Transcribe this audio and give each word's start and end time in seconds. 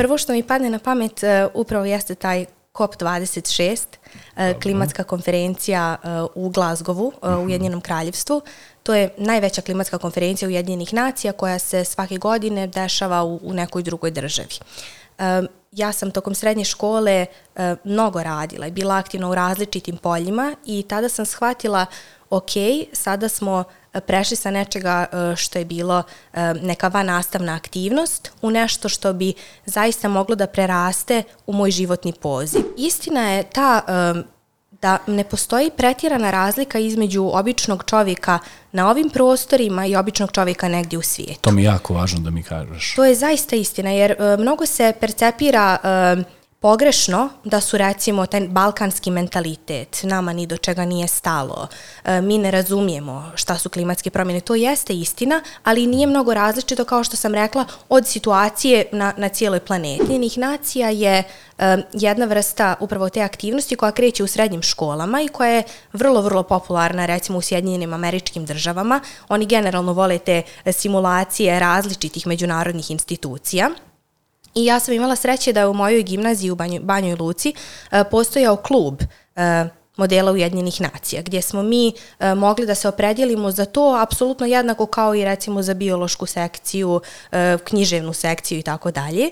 Prvo 0.00 0.18
što 0.18 0.32
mi 0.32 0.42
padne 0.42 0.70
na 0.70 0.78
pamet 0.78 1.22
uh, 1.22 1.50
upravo 1.54 1.84
jeste 1.84 2.14
taj 2.14 2.46
COP26, 2.74 3.86
uh, 3.86 4.60
klimatska 4.62 5.04
konferencija 5.04 5.96
uh, 6.02 6.44
u 6.44 6.48
Glazgovu, 6.48 7.12
uh, 7.22 7.38
u 7.38 7.44
Ujedinjenom 7.44 7.80
kraljevstvu. 7.80 8.40
To 8.82 8.94
je 8.94 9.14
najveća 9.16 9.62
klimatska 9.62 9.98
konferencija 9.98 10.48
Ujedinjenih 10.48 10.94
nacija 10.94 11.32
koja 11.32 11.58
se 11.58 11.84
svake 11.84 12.16
godine 12.16 12.66
dešava 12.66 13.24
u, 13.24 13.40
u 13.42 13.52
nekoj 13.52 13.82
drugoj 13.82 14.10
državi. 14.10 14.58
Uh, 15.18 15.24
ja 15.72 15.92
sam 15.92 16.10
tokom 16.10 16.34
srednje 16.34 16.64
škole 16.64 17.26
uh, 17.26 17.62
mnogo 17.84 18.22
radila 18.22 18.66
i 18.66 18.70
bila 18.70 18.96
aktivna 18.96 19.28
u 19.30 19.34
različitim 19.34 19.96
poljima 19.96 20.54
i 20.66 20.82
tada 20.88 21.08
sam 21.08 21.26
shvatila 21.26 21.86
ok, 22.30 22.50
sada 22.92 23.28
smo 23.28 23.64
prešli 24.06 24.36
sa 24.36 24.50
nečega 24.50 25.06
e, 25.12 25.36
što 25.36 25.58
je 25.58 25.64
bilo 25.64 26.02
e, 26.32 26.54
neka 26.54 26.88
van 26.88 27.06
nastavna 27.06 27.54
aktivnost 27.54 28.32
u 28.42 28.50
nešto 28.50 28.88
što 28.88 29.12
bi 29.12 29.34
zaista 29.66 30.08
moglo 30.08 30.34
da 30.34 30.46
preraste 30.46 31.22
u 31.46 31.52
moj 31.52 31.70
životni 31.70 32.12
poziv. 32.12 32.62
Istina 32.76 33.30
je 33.30 33.42
ta 33.42 33.80
e, 33.88 34.22
da 34.82 34.98
ne 35.06 35.24
postoji 35.24 35.70
pretjerana 35.76 36.30
razlika 36.30 36.78
između 36.78 37.30
običnog 37.32 37.84
čovjeka 37.86 38.38
na 38.72 38.90
ovim 38.90 39.10
prostorima 39.10 39.86
i 39.86 39.96
običnog 39.96 40.32
čovjeka 40.32 40.68
negdje 40.68 40.98
u 40.98 41.02
svijetu. 41.02 41.40
To 41.40 41.50
mi 41.50 41.62
je 41.62 41.66
jako 41.66 41.94
važno 41.94 42.20
da 42.20 42.30
mi 42.30 42.42
kažeš. 42.42 42.94
To 42.94 43.04
je 43.04 43.14
zaista 43.14 43.56
istina, 43.56 43.90
jer 43.90 44.16
mnogo 44.38 44.66
se 44.66 44.92
percepira 45.00 45.76
uh, 46.16 46.24
pogrešno 46.60 47.28
da 47.44 47.60
su 47.60 47.78
recimo 47.78 48.26
taj 48.26 48.48
balkanski 48.48 49.10
mentalitet, 49.10 50.00
nama 50.02 50.32
ni 50.32 50.46
do 50.46 50.56
čega 50.56 50.84
nije 50.84 51.08
stalo, 51.08 51.68
e, 52.04 52.20
mi 52.20 52.38
ne 52.38 52.50
razumijemo 52.50 53.32
šta 53.34 53.58
su 53.58 53.68
klimatske 53.68 54.10
promjene, 54.10 54.40
to 54.40 54.54
jeste 54.54 54.94
istina, 54.94 55.42
ali 55.64 55.86
nije 55.86 56.06
mnogo 56.06 56.34
različito 56.34 56.84
kao 56.84 57.04
što 57.04 57.16
sam 57.16 57.34
rekla 57.34 57.64
od 57.88 58.06
situacije 58.06 58.84
na, 58.92 59.12
na 59.16 59.28
cijeloj 59.28 59.60
planeti. 59.60 60.04
Njenih 60.08 60.38
nacija 60.38 60.88
je 60.90 61.24
e, 61.58 61.76
jedna 61.92 62.26
vrsta 62.26 62.74
upravo 62.80 63.08
te 63.08 63.22
aktivnosti 63.22 63.76
koja 63.76 63.92
kreće 63.92 64.24
u 64.24 64.26
srednjim 64.26 64.62
školama 64.62 65.22
i 65.22 65.28
koja 65.28 65.50
je 65.50 65.62
vrlo, 65.92 66.20
vrlo 66.20 66.42
popularna 66.42 67.06
recimo 67.06 67.38
u 67.38 67.42
Sjedinjenim 67.42 67.94
američkim 67.94 68.46
državama. 68.46 69.00
Oni 69.28 69.46
generalno 69.46 69.92
vole 69.92 70.18
te 70.18 70.42
simulacije 70.72 71.60
različitih 71.60 72.26
međunarodnih 72.26 72.90
institucija. 72.90 73.70
I 74.54 74.64
ja 74.64 74.80
sam 74.80 74.94
imala 74.94 75.16
sreće 75.16 75.52
da 75.52 75.60
je 75.60 75.66
u 75.66 75.74
mojoj 75.74 76.02
gimnaziji 76.02 76.50
u 76.50 76.54
Banjoj, 76.54 76.80
Banjoj 76.80 77.16
Luci 77.16 77.54
e, 77.90 78.04
postojao 78.04 78.56
klub 78.56 79.02
e, 79.36 79.68
modela 79.96 80.32
Ujedinjenih 80.32 80.80
nacija, 80.80 81.22
gdje 81.22 81.42
smo 81.42 81.62
mi 81.62 81.92
e, 82.18 82.34
mogli 82.34 82.66
da 82.66 82.74
se 82.74 82.88
opredjelimo 82.88 83.50
za 83.50 83.64
to 83.64 83.98
apsolutno 84.02 84.46
jednako 84.46 84.86
kao 84.86 85.14
i 85.14 85.24
recimo 85.24 85.62
za 85.62 85.74
biološku 85.74 86.26
sekciju, 86.26 87.00
književnu 87.64 88.12
sekciju 88.12 88.58
i 88.58 88.62
tako 88.62 88.90
dalje. 88.90 89.30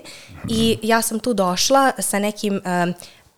I 0.49 0.77
ja 0.81 1.01
sam 1.01 1.19
tu 1.19 1.33
došla 1.33 1.91
sa 1.99 2.19
nekim 2.19 2.61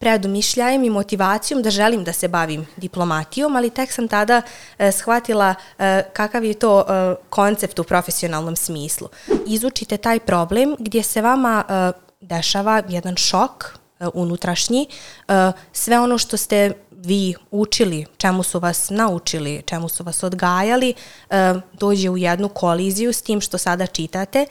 predumišljajem 0.02 0.84
i 0.84 0.90
motivacijom 0.90 1.62
da 1.62 1.70
želim 1.70 2.04
da 2.04 2.14
se 2.14 2.28
bavim 2.28 2.68
diplomatijom, 2.78 3.56
ali 3.56 3.70
tek 3.70 3.92
sam 3.92 4.08
tada 4.08 4.42
e, 4.78 4.92
shvatila 4.92 5.56
e, 5.80 6.04
kakav 6.14 6.44
je 6.44 6.54
to 6.54 6.80
e, 6.80 7.16
koncept 7.30 7.80
u 7.80 7.84
profesionalnom 7.84 8.56
smislu. 8.56 9.08
Izučite 9.48 9.98
taj 9.98 10.20
problem 10.20 10.76
gdje 10.80 11.04
se 11.04 11.22
vama 11.22 11.64
e, 11.70 11.92
dešava 12.22 12.82
jedan 12.90 13.16
šok 13.16 13.66
e, 13.66 14.08
unutrašnji, 14.14 14.88
e, 15.28 15.52
sve 15.74 16.00
ono 16.00 16.18
što 16.18 16.38
ste 16.38 16.72
vi 16.92 17.36
učili, 17.52 18.06
čemu 18.18 18.44
su 18.44 18.60
vas 18.60 18.90
naučili, 18.90 19.62
čemu 19.66 19.90
su 19.90 20.04
vas 20.04 20.24
odgajali, 20.24 20.94
e, 21.30 21.54
dođe 21.74 22.10
u 22.10 22.18
jednu 22.18 22.50
koliziju 22.50 23.14
s 23.14 23.22
tim 23.22 23.42
što 23.42 23.58
sada 23.58 23.88
čitate 23.88 24.46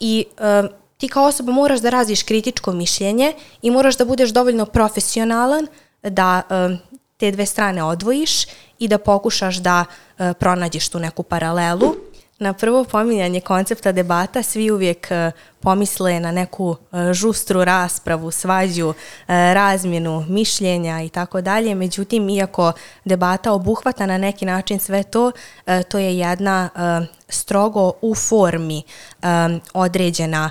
i 0.00 0.24
e, 0.38 0.62
ti 0.96 1.08
kao 1.08 1.24
osoba 1.24 1.52
moraš 1.52 1.80
da 1.80 1.90
razviješ 1.90 2.22
kritičko 2.22 2.72
mišljenje 2.72 3.32
i 3.62 3.70
moraš 3.70 3.96
da 3.96 4.04
budeš 4.04 4.30
dovoljno 4.30 4.66
profesionalan 4.66 5.66
da 6.02 6.42
eh, 6.50 6.76
te 7.16 7.30
dve 7.30 7.46
strane 7.46 7.82
odvojiš 7.82 8.46
i 8.78 8.88
da 8.88 8.98
pokušaš 8.98 9.56
da 9.56 9.84
eh, 10.18 10.32
pronađeš 10.34 10.88
tu 10.88 10.98
neku 10.98 11.22
paralelu. 11.22 11.94
Na 12.38 12.52
prvo 12.52 12.84
pominjanje 12.84 13.40
koncepta 13.40 13.92
debata 13.92 14.42
svi 14.42 14.70
uvijek 14.70 15.10
e, 15.10 15.30
pomisle 15.60 16.20
na 16.20 16.32
neku 16.32 16.76
e, 16.92 17.12
žustru 17.12 17.64
raspravu, 17.64 18.30
svađu, 18.30 18.90
e, 18.90 18.94
razmjenu 19.54 20.24
mišljenja 20.28 21.02
i 21.02 21.08
tako 21.08 21.40
dalje. 21.40 21.74
Međutim, 21.74 22.28
iako 22.28 22.72
debata 23.04 23.52
obuhvata 23.52 24.06
na 24.06 24.18
neki 24.18 24.44
način 24.44 24.78
sve 24.78 25.02
to, 25.02 25.32
to 25.88 25.98
je 25.98 26.18
jedna 26.18 26.68
strogo 27.28 27.92
u 28.02 28.14
formi 28.14 28.82
određena 29.74 30.50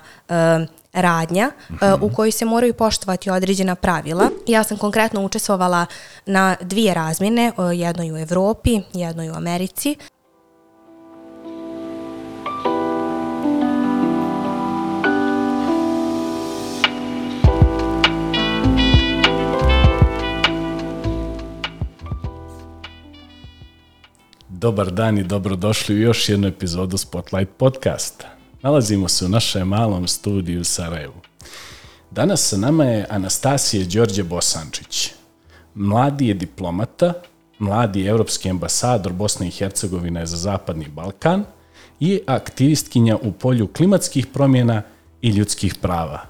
radnja 0.94 1.52
uh, 1.70 1.78
u 2.02 2.16
kojoj 2.16 2.32
se 2.32 2.46
moraju 2.46 2.74
poštovati 2.74 3.30
određena 3.30 3.76
pravila. 3.76 4.30
Ja 4.48 4.64
sam 4.64 4.78
konkretno 4.78 5.26
učestvovala 5.26 5.86
na 6.26 6.56
dvije 6.62 6.94
razmjene, 6.94 7.52
jednoj 7.76 8.12
u 8.12 8.18
Evropi, 8.18 8.82
jednoj 8.94 9.30
u 9.30 9.34
Americi. 9.34 9.96
Dobar 24.64 24.92
dan 24.92 25.18
i 25.18 25.24
dobrodošli 25.24 25.96
u 25.96 26.00
još 26.00 26.30
jednu 26.30 26.48
epizodu 26.48 26.98
Spotlight 26.98 27.52
podcasta. 27.58 28.28
Nalazimo 28.62 29.08
se 29.08 29.26
u 29.26 29.30
našem 29.30 29.68
malom 29.68 30.08
studiju 30.08 30.62
u 30.62 30.64
Sarajevu. 30.64 31.14
Danas 32.12 32.50
sa 32.50 32.58
nama 32.58 32.86
je 32.86 33.08
Anastasije 33.10 33.86
Đorđe 33.86 34.24
Bosančić. 34.24 35.12
Mladi 35.76 36.28
je 36.28 36.34
diplomata, 36.34 37.14
mladi 37.60 38.02
je 38.02 38.10
evropski 38.10 38.50
ambasador 38.50 39.14
Bosne 39.14 39.48
i 39.48 39.52
Hercegovine 39.52 40.26
za 40.26 40.38
Zapadni 40.38 40.88
Balkan 40.88 41.44
i 42.00 42.22
aktivistkinja 42.28 43.18
u 43.22 43.32
polju 43.32 43.68
klimatskih 43.68 44.28
promjena 44.28 44.82
i 45.22 45.30
ljudskih 45.30 45.76
prava. 45.76 46.22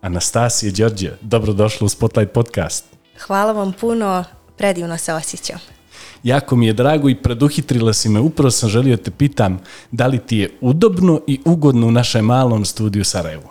Anastasije 0.00 0.72
Đorđe, 0.72 1.10
dobrodošla 1.20 1.84
u 1.84 1.88
Spotlight 1.88 2.32
podcast. 2.32 2.84
Hvala 3.26 3.52
vam 3.52 3.72
puno, 3.72 4.24
predivno 4.56 4.98
se 4.98 5.14
osjećam. 5.14 5.81
Jako 6.22 6.56
mi 6.56 6.66
je 6.66 6.72
drago 6.72 7.08
i 7.08 7.14
preduhitrila 7.14 7.92
si 7.92 8.08
me. 8.08 8.20
Upravo 8.20 8.50
sam 8.50 8.68
želio 8.68 8.96
te 8.96 9.10
pitam 9.10 9.60
da 9.90 10.06
li 10.06 10.18
ti 10.18 10.36
je 10.36 10.50
udobno 10.60 11.20
i 11.26 11.40
ugodno 11.44 11.86
u 11.86 11.90
našem 11.90 12.24
malom 12.24 12.64
studiju 12.64 13.04
Sarajevu. 13.04 13.48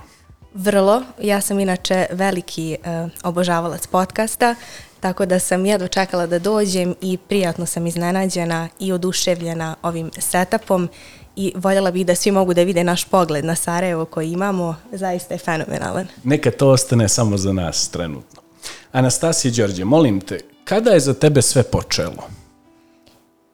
Vrlo. 0.53 1.03
Ja 1.21 1.41
sam 1.41 1.59
inače 1.59 2.05
veliki 2.11 2.77
uh, 2.79 3.11
obožavalac 3.23 3.87
podcasta, 3.87 4.55
tako 4.99 5.25
da 5.25 5.39
sam 5.39 5.65
jedno 5.65 5.87
čekala 5.87 6.27
da 6.27 6.39
dođem 6.39 6.95
i 7.01 7.17
prijatno 7.17 7.65
sam 7.65 7.87
iznenađena 7.87 8.69
i 8.79 8.91
oduševljena 8.91 9.75
ovim 9.81 10.11
setupom 10.17 10.89
i 11.35 11.53
voljela 11.55 11.91
bih 11.91 12.05
da 12.05 12.15
svi 12.15 12.31
mogu 12.31 12.53
da 12.53 12.63
vide 12.63 12.83
naš 12.83 13.05
pogled 13.05 13.45
na 13.45 13.55
Sarajevo 13.55 14.05
koji 14.05 14.31
imamo. 14.31 14.75
Zaista 14.91 15.33
je 15.33 15.37
fenomenalan. 15.37 16.07
Neka 16.23 16.51
to 16.51 16.69
ostane 16.69 17.07
samo 17.07 17.37
za 17.37 17.53
nas 17.53 17.89
trenutno. 17.89 18.41
Anastasija 18.91 19.53
Đorđe, 19.57 19.85
molim 19.85 20.21
te, 20.21 20.39
kada 20.63 20.91
je 20.91 20.99
za 20.99 21.13
tebe 21.13 21.41
sve 21.41 21.63
počelo? 21.63 22.40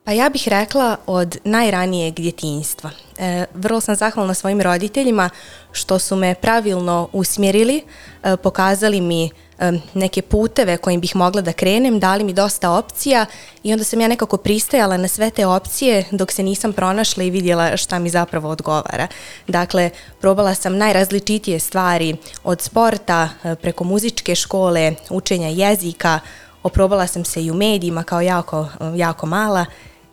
Pa 0.08 0.14
ja 0.14 0.30
bih 0.30 0.48
rekla 0.48 0.98
od 1.06 1.38
najranijeg 1.44 2.14
djetinjstva. 2.14 2.90
E, 3.18 3.46
vrlo 3.54 3.82
sam 3.82 3.96
zahvalna 3.96 4.34
svojim 4.34 4.62
roditeljima 4.62 5.30
što 5.72 6.00
su 6.00 6.16
me 6.16 6.36
pravilno 6.36 7.10
usmjerili, 7.14 7.84
e, 8.24 8.38
pokazali 8.38 9.02
mi 9.02 9.26
e, 9.26 9.72
neke 9.94 10.22
puteve 10.22 10.78
kojim 10.78 11.02
bih 11.02 11.16
mogla 11.16 11.42
da 11.42 11.54
krenem, 11.54 12.00
dali 12.00 12.24
mi 12.24 12.34
dosta 12.34 12.72
opcija 12.72 13.26
i 13.64 13.74
onda 13.74 13.84
sam 13.84 14.02
ja 14.02 14.08
nekako 14.08 14.38
pristajala 14.38 14.98
na 14.98 15.08
sve 15.08 15.30
te 15.30 15.46
opcije 15.46 16.06
dok 16.12 16.32
se 16.32 16.44
nisam 16.44 16.74
pronašla 16.74 17.24
i 17.24 17.30
vidjela 17.30 17.78
šta 17.78 18.00
mi 18.00 18.10
zapravo 18.10 18.50
odgovara. 18.50 19.08
Dakle, 19.48 19.90
probala 20.22 20.56
sam 20.56 20.78
najrazličitije 20.78 21.60
stvari 21.60 22.18
od 22.44 22.62
sporta 22.62 23.30
e, 23.44 23.56
preko 23.56 23.84
muzičke 23.84 24.36
škole, 24.36 24.96
učenja 25.10 25.48
jezika, 25.48 26.20
oprobala 26.64 27.08
sam 27.08 27.26
se 27.26 27.44
i 27.44 27.52
u 27.52 27.54
medijima 27.54 28.04
kao 28.04 28.22
jako, 28.22 28.68
jako 28.96 29.26
mala 29.26 29.66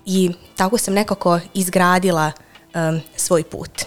i 0.06 0.30
tako 0.56 0.78
sam 0.78 0.94
nekako 0.94 1.40
izgradila 1.54 2.32
um, 2.74 3.00
svoj 3.16 3.42
put. 3.42 3.84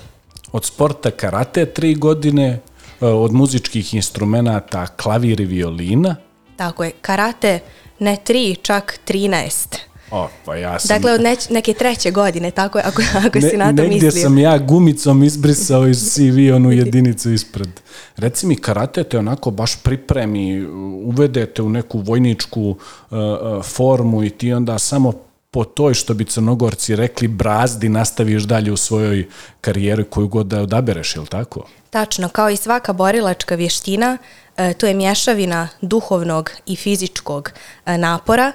Od 0.52 0.66
sporta 0.66 1.12
karate 1.12 1.66
tri 1.66 1.96
godine, 1.96 2.60
uh, 3.02 3.10
od 3.10 3.34
muzičkih 3.34 3.94
instrumenta 3.94 4.88
klavir 4.88 5.42
i 5.42 5.46
violina? 5.46 6.16
Tako 6.56 6.84
je, 6.84 6.92
karate 7.02 7.60
ne 8.00 8.18
tri, 8.24 8.56
čak 8.62 9.00
trinaest. 9.06 9.75
O, 10.12 10.28
pa 10.46 10.56
ja 10.56 10.80
sam... 10.80 10.96
Dakle, 10.96 11.12
od 11.12 11.22
neć, 11.22 11.50
neke 11.50 11.74
treće 11.74 12.12
godine, 12.12 12.52
tako 12.52 12.78
je, 12.78 12.84
ako, 12.84 13.02
ako 13.28 13.40
ne, 13.40 13.50
si 13.50 13.58
na 13.58 13.66
to 13.66 13.72
negdje 13.72 13.88
mislio. 13.88 14.08
Negdje 14.08 14.22
sam 14.22 14.38
ja 14.38 14.58
gumicom 14.58 15.24
izbrisao 15.24 15.88
iz 15.88 16.14
CV 16.14 16.56
onu 16.56 16.72
jedinicu 16.72 17.31
ispred. 17.31 17.69
Reci 18.18 18.48
mi, 18.48 18.56
karate 18.56 19.04
te 19.04 19.19
onako 19.19 19.52
baš 19.52 19.75
pripremi, 19.75 20.66
uvedete 21.06 21.62
u 21.62 21.69
neku 21.69 22.00
vojničku 22.00 22.62
uh, 22.69 23.18
formu 23.64 24.24
i 24.24 24.30
ti 24.30 24.54
onda 24.54 24.80
samo 24.80 25.14
po 25.52 25.64
toj, 25.64 25.94
što 25.94 26.14
bi 26.14 26.26
crnogorci 26.26 26.96
rekli, 26.96 27.28
brazdi 27.28 27.90
nastaviš 27.90 28.44
dalje 28.44 28.72
u 28.72 28.78
svojoj 28.78 29.28
karijeri 29.62 30.04
koju 30.04 30.28
god 30.28 30.48
da 30.48 30.62
odabereš, 30.62 31.16
je 31.16 31.20
li 31.20 31.28
tako? 31.28 31.68
Tačno, 31.90 32.30
kao 32.30 32.50
i 32.50 32.58
svaka 32.58 32.94
borilačka 32.94 33.56
vještina, 33.56 34.18
e, 34.58 34.74
to 34.74 34.88
je 34.88 34.94
mješavina 34.94 35.70
duhovnog 35.82 36.52
i 36.66 36.76
fizičkog 36.76 37.52
e, 37.86 37.98
napora 37.98 38.52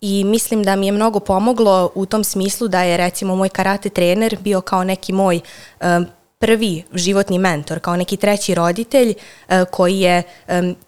i 0.00 0.24
mislim 0.24 0.64
da 0.64 0.76
mi 0.76 0.86
je 0.86 0.92
mnogo 0.92 1.20
pomoglo 1.20 1.90
u 1.94 2.06
tom 2.06 2.24
smislu 2.24 2.68
da 2.68 2.82
je 2.82 2.96
recimo 2.96 3.36
moj 3.36 3.48
karate 3.48 3.88
trener 3.88 4.36
bio 4.40 4.60
kao 4.60 4.84
neki 4.84 5.12
moj 5.12 5.40
e, 5.80 6.00
prvi 6.38 6.82
životni 6.92 7.38
mentor, 7.38 7.80
kao 7.80 7.96
neki 7.96 8.16
treći 8.16 8.54
roditelj 8.54 9.14
e, 9.48 9.64
koji 9.70 10.00
je 10.00 10.22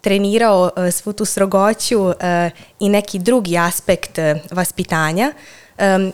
trenirao 0.01 0.71
e, 0.77 0.91
svu 0.91 1.13
tu 1.13 1.25
srogoću 1.25 2.09
e, 2.09 2.49
i 2.79 2.89
neki 2.89 3.19
drugi 3.19 3.57
aspekt 3.57 4.19
vaspitanja 4.51 5.33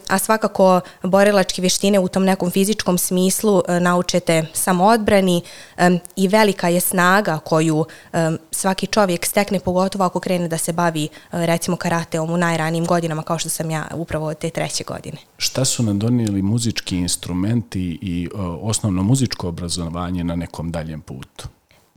a 0.09 0.17
svakako 0.19 0.81
borilačke 1.03 1.61
vještine 1.61 1.99
u 1.99 2.07
tom 2.07 2.23
nekom 2.23 2.51
fizičkom 2.51 2.97
smislu 2.97 3.61
e, 3.67 3.79
naučete 3.79 4.45
samoodbrani 4.53 5.41
i 6.15 6.27
velika 6.27 6.69
je 6.69 6.79
snaga 6.79 7.39
koju 7.39 7.85
svaki 8.51 8.87
čovjek 8.87 9.25
stekne, 9.25 9.59
pogotovo 9.59 10.05
ako 10.05 10.19
krene 10.19 10.47
da 10.47 10.57
se 10.57 10.73
bavi 10.73 11.03
e, 11.03 11.09
recimo 11.31 11.77
karateom 11.77 12.29
u 12.29 12.37
najranijim 12.37 12.85
godinama 12.85 13.23
kao 13.23 13.39
što 13.39 13.49
sam 13.49 13.71
ja 13.71 13.87
upravo 13.93 14.27
od 14.27 14.37
te 14.37 14.49
treće 14.49 14.83
godine. 14.83 15.17
Šta 15.37 15.65
su 15.65 15.83
nam 15.83 15.99
donijeli 15.99 16.41
muzički 16.41 16.97
instrumenti 16.97 17.99
i 18.01 18.29
e, 18.33 18.37
osnovno 18.61 19.03
muzičko 19.03 19.47
obrazovanje 19.47 20.23
na 20.23 20.35
nekom 20.35 20.71
daljem 20.71 21.01
putu? 21.01 21.47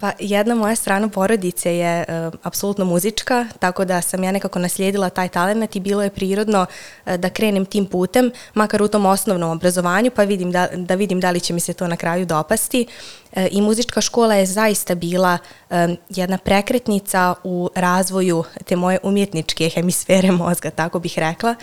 Pa 0.00 0.12
jedna 0.19 0.54
moja 0.54 0.76
strana 0.76 1.08
porodice 1.08 1.76
je 1.76 2.04
uh, 2.08 2.34
apsolutno 2.43 2.84
muzička, 2.84 3.46
tako 3.58 3.84
da 3.84 4.02
sam 4.02 4.25
ja 4.25 4.32
nekako 4.32 4.58
naslijedila 4.58 5.10
taj 5.10 5.28
talent 5.28 5.76
i 5.76 5.81
bilo 5.81 6.02
je 6.02 6.10
prirodno 6.10 6.66
uh, 7.06 7.14
da 7.14 7.31
krenem 7.31 7.64
tim 7.66 7.87
putem, 7.87 8.31
makar 8.54 8.82
u 8.82 8.88
tom 8.88 9.06
osnovnom 9.06 9.50
obrazovanju, 9.50 10.10
pa 10.10 10.25
vidim 10.25 10.52
da, 10.52 10.69
da 10.75 10.94
vidim 10.94 11.20
da 11.20 11.31
li 11.31 11.40
će 11.40 11.52
mi 11.52 11.60
se 11.60 11.72
to 11.72 11.87
na 11.87 11.96
kraju 11.96 12.26
dopasti. 12.26 12.87
Uh, 13.32 13.43
I 13.50 13.60
muzička 13.60 14.00
škola 14.00 14.34
je 14.34 14.46
zaista 14.46 14.94
bila 14.94 15.38
um, 15.70 15.96
jedna 16.08 16.38
prekretnica 16.38 17.34
u 17.44 17.70
razvoju 17.75 18.44
te 18.64 18.76
moje 18.76 18.99
umjetničke 19.02 19.69
hemisfere 19.69 20.31
mozga, 20.31 20.70
tako 20.70 20.99
bih 20.99 21.19
rekla 21.19 21.54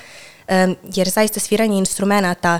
um, 0.50 0.76
jer 0.96 1.10
zaista 1.10 1.40
sviranje 1.40 1.78
instrumenta 1.78 2.60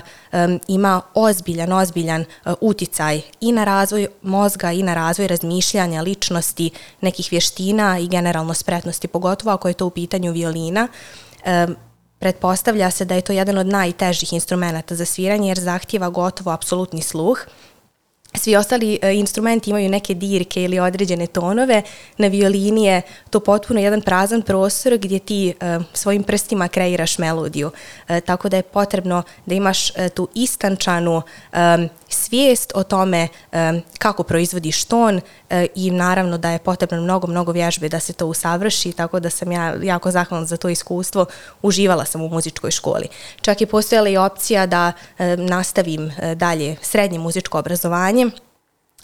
ima 0.68 1.00
ozbiljan, 1.14 1.72
ozbiljan 1.72 2.20
uh, 2.20 2.52
uticaj 2.60 3.20
i 3.40 3.52
na 3.52 3.64
razvoj 3.64 4.06
mozga 4.22 4.72
i 4.72 4.82
na 4.82 4.94
razvoj 4.94 5.28
razmišljanja, 5.28 6.02
ličnosti, 6.02 6.70
nekih 7.00 7.28
vještina 7.30 7.98
i 7.98 8.08
generalno 8.08 8.54
spretnosti, 8.54 9.08
pogotovo 9.08 9.52
ako 9.52 9.68
je 9.68 9.74
to 9.74 9.86
u 9.86 9.90
pitanju 9.90 10.32
violina. 10.32 10.88
Pretpostavlja 12.18 12.90
se 12.90 13.04
da 13.04 13.14
je 13.14 13.20
to 13.20 13.32
jedan 13.32 13.58
od 13.58 13.66
najtežih 13.66 14.32
instrumenta 14.32 14.94
za 14.94 15.04
sviranje 15.04 15.48
jer 15.48 15.58
zahtjeva 15.58 16.08
gotovo 16.08 16.50
apsolutni 16.50 17.02
sluh 17.02 17.38
svi 18.34 18.56
ostali 18.56 18.98
e, 19.02 19.14
instrumenti 19.14 19.70
imaju 19.70 19.88
neke 19.88 20.14
dirke 20.14 20.62
ili 20.62 20.78
određene 20.78 21.26
tonove. 21.26 21.82
Na 22.18 22.26
violini 22.26 22.84
je 22.84 23.02
to 23.30 23.40
potpuno 23.40 23.80
jedan 23.80 24.00
prazan 24.02 24.42
prostor 24.42 24.98
gdje 24.98 25.18
ti 25.18 25.48
e, 25.48 25.78
svojim 25.92 26.22
prstima 26.22 26.68
kreiraš 26.68 27.18
melodiju. 27.18 27.70
E, 28.08 28.20
tako 28.20 28.48
da 28.48 28.56
je 28.56 28.62
potrebno 28.62 29.22
da 29.46 29.54
imaš 29.54 29.92
tu 30.14 30.28
istančanu 30.34 31.22
svijest 32.08 32.72
o 32.74 32.82
tome 32.82 33.28
kako 33.98 34.22
proizvodiš 34.22 34.84
ton 34.84 35.20
i 35.74 35.90
naravno 35.90 36.38
da 36.38 36.50
je 36.50 36.58
potrebno 36.58 37.00
mnogo, 37.00 37.26
mnogo 37.26 37.52
vježbe 37.52 37.88
da 37.88 38.00
se 38.00 38.12
to 38.12 38.26
usavrši, 38.26 38.92
tako 38.92 39.20
da 39.20 39.30
sam 39.30 39.52
ja 39.52 39.74
jako 39.82 40.10
zahvalna 40.10 40.46
za 40.46 40.56
to 40.56 40.68
iskustvo. 40.68 41.26
Uživala 41.62 42.04
sam 42.04 42.22
u 42.22 42.28
muzičkoj 42.28 42.70
školi. 42.70 43.08
Čak 43.40 43.60
je 43.60 43.66
postojala 43.66 44.08
i 44.08 44.16
opcija 44.16 44.66
da 44.66 44.92
nastavim 45.36 46.12
dalje 46.34 46.76
srednje 46.82 47.18
muzičko 47.18 47.58
obrazovanje, 47.58 48.23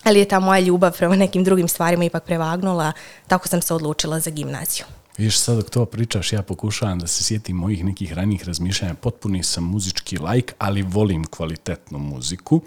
ali 0.04 0.18
je 0.18 0.28
ta 0.28 0.40
moja 0.40 0.60
ljubav 0.60 0.96
prema 0.98 1.16
nekim 1.16 1.44
drugim 1.44 1.68
stvarima 1.68 2.04
ipak 2.04 2.24
prevagnula, 2.24 2.92
tako 3.26 3.48
sam 3.48 3.62
se 3.62 3.74
odlučila 3.74 4.20
za 4.20 4.30
gimnaziju. 4.30 4.84
Viš, 5.18 5.38
sad 5.38 5.56
dok 5.56 5.70
to 5.70 5.84
pričaš, 5.84 6.32
ja 6.32 6.42
pokušavam 6.42 6.98
da 6.98 7.06
se 7.06 7.24
sjetim 7.24 7.56
mojih 7.56 7.84
nekih 7.84 8.12
ranijih 8.12 8.44
razmišljanja. 8.44 8.94
Potpuni 8.94 9.42
sam 9.42 9.64
muzički 9.64 10.18
lajk, 10.18 10.52
ali 10.58 10.82
volim 10.82 11.24
kvalitetnu 11.24 11.98
muziku. 11.98 12.60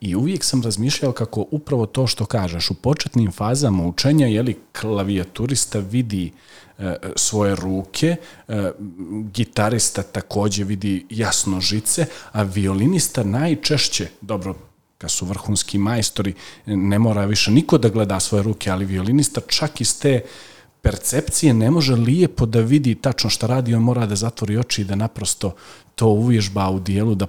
I 0.00 0.14
uvijek 0.14 0.44
sam 0.44 0.62
razmišljao 0.62 1.12
kako 1.12 1.46
upravo 1.50 1.86
to 1.86 2.06
što 2.06 2.26
kažeš, 2.26 2.70
u 2.70 2.74
početnim 2.74 3.32
fazama 3.32 3.86
učenja, 3.86 4.26
jeli 4.26 4.58
klavijaturista 4.80 5.78
vidi 5.78 6.32
e, 6.78 6.96
svoje 7.16 7.54
ruke, 7.54 8.16
e, 8.48 8.72
gitarista 9.32 10.02
također 10.02 10.66
vidi 10.66 11.06
jasno 11.10 11.60
žice, 11.60 12.06
a 12.32 12.42
violinista 12.42 13.24
najčešće, 13.24 14.08
dobro, 14.20 14.54
kad 15.04 15.10
su 15.10 15.26
vrhunski 15.26 15.78
majstori, 15.78 16.32
ne 16.66 16.98
mora 16.98 17.24
više 17.24 17.50
niko 17.50 17.78
da 17.78 17.88
gleda 17.88 18.20
svoje 18.20 18.42
ruke, 18.42 18.70
ali 18.70 18.84
violinista 18.84 19.40
čak 19.48 19.80
iz 19.80 19.98
te 20.00 20.22
percepcije 20.82 21.54
ne 21.54 21.70
može 21.70 21.94
lijepo 21.94 22.46
da 22.46 22.60
vidi 22.60 22.94
tačno 22.94 23.30
šta 23.30 23.46
radi, 23.46 23.74
on 23.74 23.82
mora 23.82 24.06
da 24.06 24.16
zatvori 24.16 24.56
oči 24.56 24.82
i 24.82 24.84
da 24.84 24.96
naprosto 24.96 25.52
to 25.94 26.06
uvježba 26.06 26.70
u 26.70 26.80
dijelu, 26.80 27.14
da 27.14 27.26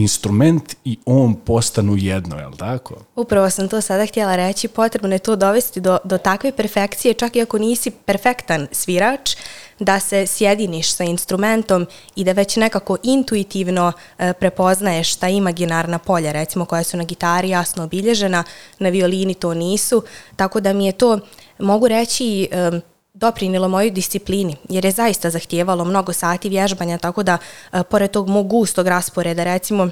instrument 0.00 0.76
i 0.84 0.98
on 1.06 1.34
postanu 1.34 1.96
jedno, 1.96 2.38
je 2.38 2.46
li 2.46 2.56
tako? 2.56 2.94
Upravo 3.16 3.50
sam 3.50 3.68
to 3.68 3.80
sada 3.80 4.06
htjela 4.06 4.36
reći, 4.36 4.68
potrebno 4.68 5.14
je 5.14 5.18
to 5.18 5.36
dovesti 5.36 5.80
do, 5.80 5.98
do 6.04 6.18
takve 6.18 6.52
perfekcije, 6.52 7.14
čak 7.14 7.36
i 7.36 7.42
ako 7.42 7.58
nisi 7.58 7.90
perfektan 7.90 8.66
svirač, 8.72 9.36
da 9.78 10.00
se 10.00 10.26
sjediniš 10.26 10.92
sa 10.92 11.04
instrumentom 11.04 11.86
i 12.16 12.24
da 12.24 12.32
već 12.32 12.56
nekako 12.56 12.96
intuitivno 13.02 13.92
e, 14.18 14.32
prepoznaješ 14.32 15.12
šta 15.12 15.28
imaginarna 15.28 15.98
polja, 15.98 16.32
recimo 16.32 16.64
koja 16.64 16.84
su 16.84 16.96
na 16.96 17.04
gitari 17.04 17.48
jasno 17.48 17.84
obilježena, 17.84 18.44
na 18.78 18.88
violini 18.88 19.34
to 19.34 19.54
nisu, 19.54 20.02
tako 20.36 20.60
da 20.60 20.72
mi 20.72 20.86
je 20.86 20.92
to, 20.92 21.18
mogu 21.58 21.88
reći, 21.88 22.48
e, 22.52 22.80
doprinilo 23.14 23.68
mojoj 23.68 23.90
disciplini, 23.90 24.56
jer 24.68 24.84
je 24.84 24.90
zaista 24.90 25.30
zahtijevalo 25.30 25.84
mnogo 25.84 26.12
sati 26.12 26.48
vježbanja, 26.48 26.98
tako 26.98 27.22
da, 27.22 27.38
e, 27.72 27.82
pored 27.82 28.10
tog 28.10 28.28
mog 28.28 28.48
gustog 28.48 28.86
rasporeda, 28.86 29.44
recimo, 29.44 29.90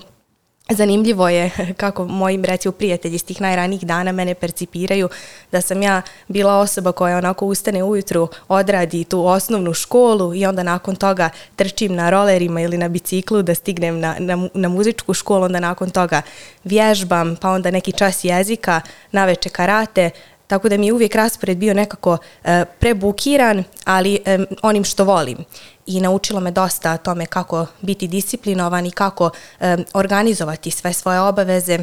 Zanimljivo 0.71 1.29
je 1.29 1.51
kako 1.83 2.05
moji 2.05 2.39
recimo 2.39 2.73
prijatelji 2.73 3.15
iz 3.15 3.25
tih 3.25 3.41
najranijih 3.41 3.87
dana 3.87 4.13
mene 4.13 4.35
percipiraju 4.35 5.09
da 5.53 5.61
sam 5.61 5.83
ja 5.83 6.03
bila 6.29 6.59
osoba 6.59 6.93
koja 6.93 7.19
onako 7.19 7.47
ustane 7.47 7.85
ujutru, 7.85 8.29
odradi 8.49 9.05
tu 9.05 9.27
osnovnu 9.27 9.75
školu 9.75 10.35
i 10.35 10.47
onda 10.47 10.63
nakon 10.63 10.97
toga 10.97 11.31
trčim 11.57 11.95
na 11.95 12.11
rolerima 12.11 12.61
ili 12.61 12.79
na 12.79 12.89
biciklu 12.89 13.43
da 13.43 13.55
stignem 13.55 14.01
na, 14.01 14.17
na, 14.19 14.49
na 14.55 14.69
muzičku 14.69 15.15
školu, 15.15 15.45
onda 15.45 15.61
nakon 15.61 15.91
toga 15.91 16.23
vježbam, 16.65 17.37
pa 17.37 17.51
onda 17.51 17.71
neki 17.71 17.93
čas 17.93 18.25
jezika, 18.25 18.81
naveče 19.13 19.49
karate, 19.49 20.11
tako 20.47 20.69
da 20.69 20.77
mi 20.77 20.87
je 20.87 20.93
uvijek 20.93 21.15
raspored 21.15 21.59
bio 21.59 21.75
nekako 21.75 22.19
e, 22.45 22.65
prebukiran, 22.81 23.65
ali 23.85 24.19
e, 24.25 24.39
onim 24.63 24.85
što 24.85 25.05
volim. 25.05 25.39
I 25.87 26.01
naučilo 26.01 26.41
me 26.41 26.51
dosta 26.51 26.93
o 26.93 26.99
tome 26.99 27.27
kako 27.27 27.67
biti 27.81 28.09
disciplinovan 28.09 28.87
i 28.87 28.91
kako 28.91 29.31
e, 29.61 29.77
organizovati 29.95 30.71
sve 30.71 30.93
svoje 30.93 31.21
obaveze. 31.21 31.79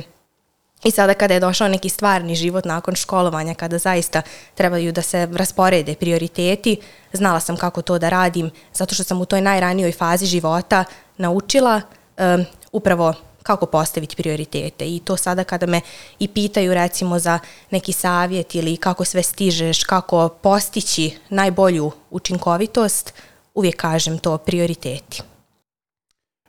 I 0.83 0.91
sada 0.91 1.13
kada 1.13 1.33
je 1.33 1.39
došao 1.39 1.67
neki 1.67 1.89
stvarni 1.89 2.35
život 2.35 2.65
nakon 2.65 2.95
školovanja, 2.95 3.53
kada 3.53 3.77
zaista 3.77 4.21
trebaju 4.55 4.91
da 4.91 5.01
se 5.01 5.27
rasporede 5.33 5.95
prioriteti, 5.95 6.77
znala 7.13 7.39
sam 7.39 7.57
kako 7.57 7.81
to 7.81 7.99
da 7.99 8.09
radim, 8.09 8.51
zato 8.73 8.95
što 8.95 9.03
sam 9.03 9.21
u 9.21 9.25
toj 9.25 9.41
najranijoj 9.41 9.91
fazi 9.91 10.25
života 10.25 10.83
naučila 11.17 11.81
e, 12.17 12.37
upravo 12.71 13.13
kako 13.43 13.65
postaviti 13.65 14.15
prioritete 14.15 14.85
i 14.87 15.01
to 15.03 15.17
sada 15.17 15.43
kada 15.43 15.65
me 15.65 15.81
i 16.19 16.27
pitaju 16.27 16.73
recimo 16.73 17.19
za 17.19 17.39
neki 17.71 17.91
savjet 17.91 18.55
ili 18.55 18.77
kako 18.77 19.05
sve 19.05 19.23
stižeš, 19.23 19.83
kako 19.83 20.29
postići 20.29 21.17
najbolju 21.29 21.91
učinkovitost, 22.09 23.13
uvijek 23.53 23.75
kažem 23.75 24.17
to 24.17 24.37
prioriteti. 24.37 25.21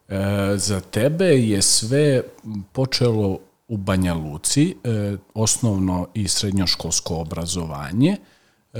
E, 0.08 0.16
za 0.56 0.80
tebe 0.80 1.24
je 1.24 1.62
sve 1.62 2.22
počelo 2.72 3.38
u 3.68 3.76
Banja 3.76 4.14
Luci, 4.14 4.76
e, 4.84 5.16
osnovno 5.34 6.06
i 6.14 6.28
srednjoškolsko 6.28 7.16
obrazovanje. 7.16 8.16
E, 8.72 8.78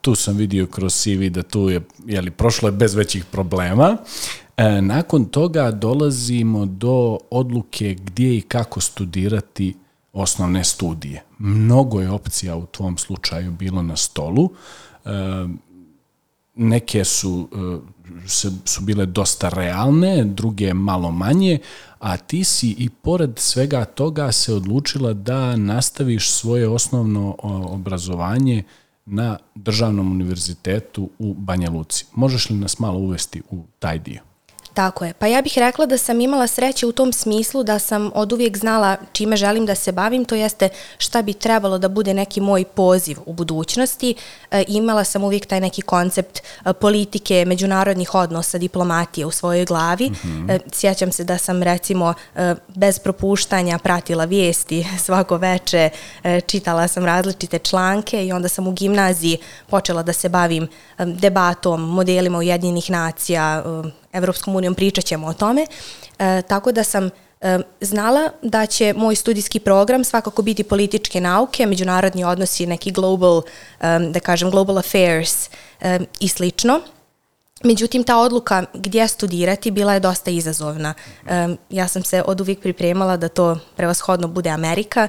tu 0.00 0.14
sam 0.14 0.36
vidio 0.36 0.66
kroz 0.66 0.94
CV 0.94 1.28
da 1.30 1.42
tu 1.42 1.70
je, 1.70 1.80
jeli, 2.06 2.30
prošlo 2.30 2.68
je 2.68 2.72
bez 2.72 2.94
većih 2.94 3.24
problema. 3.24 3.96
E, 4.00 4.45
E, 4.56 4.80
nakon 4.80 5.24
toga 5.24 5.70
dolazimo 5.70 6.66
do 6.66 7.18
odluke 7.30 7.94
gdje 7.94 8.36
i 8.36 8.40
kako 8.40 8.80
studirati 8.80 9.74
osnovne 10.12 10.64
studije. 10.64 11.22
Mnogo 11.38 12.00
je 12.00 12.10
opcija 12.10 12.56
u 12.56 12.66
tvom 12.66 12.98
slučaju 12.98 13.52
bilo 13.52 13.82
na 13.82 13.96
stolu. 13.96 14.50
E, 15.04 15.10
neke 16.54 17.04
su, 17.04 17.48
e, 18.26 18.48
su 18.64 18.80
bile 18.80 19.06
dosta 19.06 19.48
realne, 19.48 20.24
druge 20.24 20.74
malo 20.74 21.10
manje, 21.10 21.58
a 21.98 22.16
ti 22.16 22.44
si 22.44 22.70
i 22.78 22.90
pored 22.90 23.30
svega 23.36 23.84
toga 23.84 24.32
se 24.32 24.54
odlučila 24.54 25.12
da 25.12 25.56
nastaviš 25.56 26.30
svoje 26.30 26.68
osnovno 26.68 27.36
obrazovanje 27.42 28.62
na 29.06 29.38
Državnom 29.54 30.10
univerzitetu 30.12 31.10
u 31.18 31.34
Banja 31.34 31.70
Luci. 31.70 32.06
Možeš 32.14 32.50
li 32.50 32.56
nas 32.56 32.78
malo 32.78 32.98
uvesti 32.98 33.42
u 33.50 33.64
taj 33.78 33.98
dio? 33.98 34.35
Tako 34.76 35.04
je. 35.04 35.12
Pa 35.12 35.26
ja 35.26 35.42
bih 35.42 35.52
rekla 35.56 35.86
da 35.86 35.98
sam 35.98 36.20
imala 36.20 36.46
sreće 36.46 36.86
u 36.86 36.92
tom 36.92 37.12
smislu 37.12 37.62
da 37.62 37.78
sam 37.78 38.10
od 38.14 38.32
uvijek 38.32 38.56
znala 38.56 38.96
čime 39.12 39.36
želim 39.36 39.66
da 39.66 39.74
se 39.74 39.92
bavim, 39.92 40.24
to 40.24 40.34
jeste 40.34 40.68
šta 40.98 41.22
bi 41.22 41.32
trebalo 41.32 41.78
da 41.78 41.88
bude 41.88 42.14
neki 42.14 42.40
moj 42.40 42.64
poziv 42.64 43.18
u 43.26 43.32
budućnosti. 43.32 44.14
E, 44.50 44.64
imala 44.68 45.04
sam 45.04 45.24
uvijek 45.24 45.46
taj 45.46 45.60
neki 45.60 45.82
koncept 45.82 46.38
e, 46.38 46.72
politike, 46.72 47.44
međunarodnih 47.46 48.14
odnosa, 48.14 48.58
diplomatije 48.58 49.26
u 49.26 49.30
svojoj 49.30 49.64
glavi. 49.64 50.10
Mm 50.10 50.14
-hmm. 50.14 50.50
e, 50.50 50.58
sjećam 50.72 51.12
se 51.12 51.24
da 51.24 51.38
sam 51.38 51.62
recimo 51.62 52.14
e, 52.34 52.54
bez 52.68 52.98
propuštanja 52.98 53.78
pratila 53.78 54.24
vijesti 54.24 54.86
svako 55.06 55.36
veče, 55.36 55.90
e, 56.24 56.40
čitala 56.40 56.88
sam 56.88 57.04
različite 57.04 57.58
članke 57.58 58.26
i 58.26 58.32
onda 58.32 58.48
sam 58.48 58.66
u 58.66 58.72
gimnaziji 58.72 59.38
počela 59.66 60.02
da 60.02 60.12
se 60.12 60.28
bavim 60.28 60.64
e, 60.98 61.04
debatom, 61.04 61.82
modelima 61.82 62.38
Ujedinjenih 62.38 62.90
nacija, 62.90 63.64
e, 63.84 64.05
Evropskom 64.16 64.56
unijom 64.56 64.74
pričat 64.74 65.04
ćemo 65.04 65.26
o 65.26 65.32
tome, 65.32 65.66
e, 66.18 66.42
tako 66.42 66.72
da 66.72 66.84
sam 66.84 67.10
e, 67.40 67.58
znala 67.80 68.30
da 68.42 68.66
će 68.66 68.94
moj 68.96 69.16
studijski 69.16 69.60
program 69.60 70.04
svakako 70.04 70.42
biti 70.42 70.64
političke 70.64 71.20
nauke, 71.20 71.66
međunarodni 71.66 72.24
odnosi, 72.24 72.66
neki 72.66 72.90
global, 72.90 73.42
e, 73.80 73.98
da 74.10 74.20
kažem, 74.20 74.50
global 74.50 74.78
affairs 74.78 75.50
e, 75.80 75.98
i 76.20 76.28
slično. 76.28 76.80
Međutim, 77.64 78.04
ta 78.04 78.18
odluka 78.18 78.64
gdje 78.74 79.08
studirati 79.08 79.70
bila 79.70 79.94
je 79.94 80.00
dosta 80.00 80.30
izazovna. 80.30 80.94
E, 81.26 81.48
ja 81.70 81.88
sam 81.88 82.04
se 82.04 82.22
od 82.26 82.40
uvijek 82.40 82.60
pripremala 82.60 83.16
da 83.16 83.28
to 83.28 83.58
prevashodno 83.76 84.28
bude 84.28 84.50
Amerika, 84.50 85.08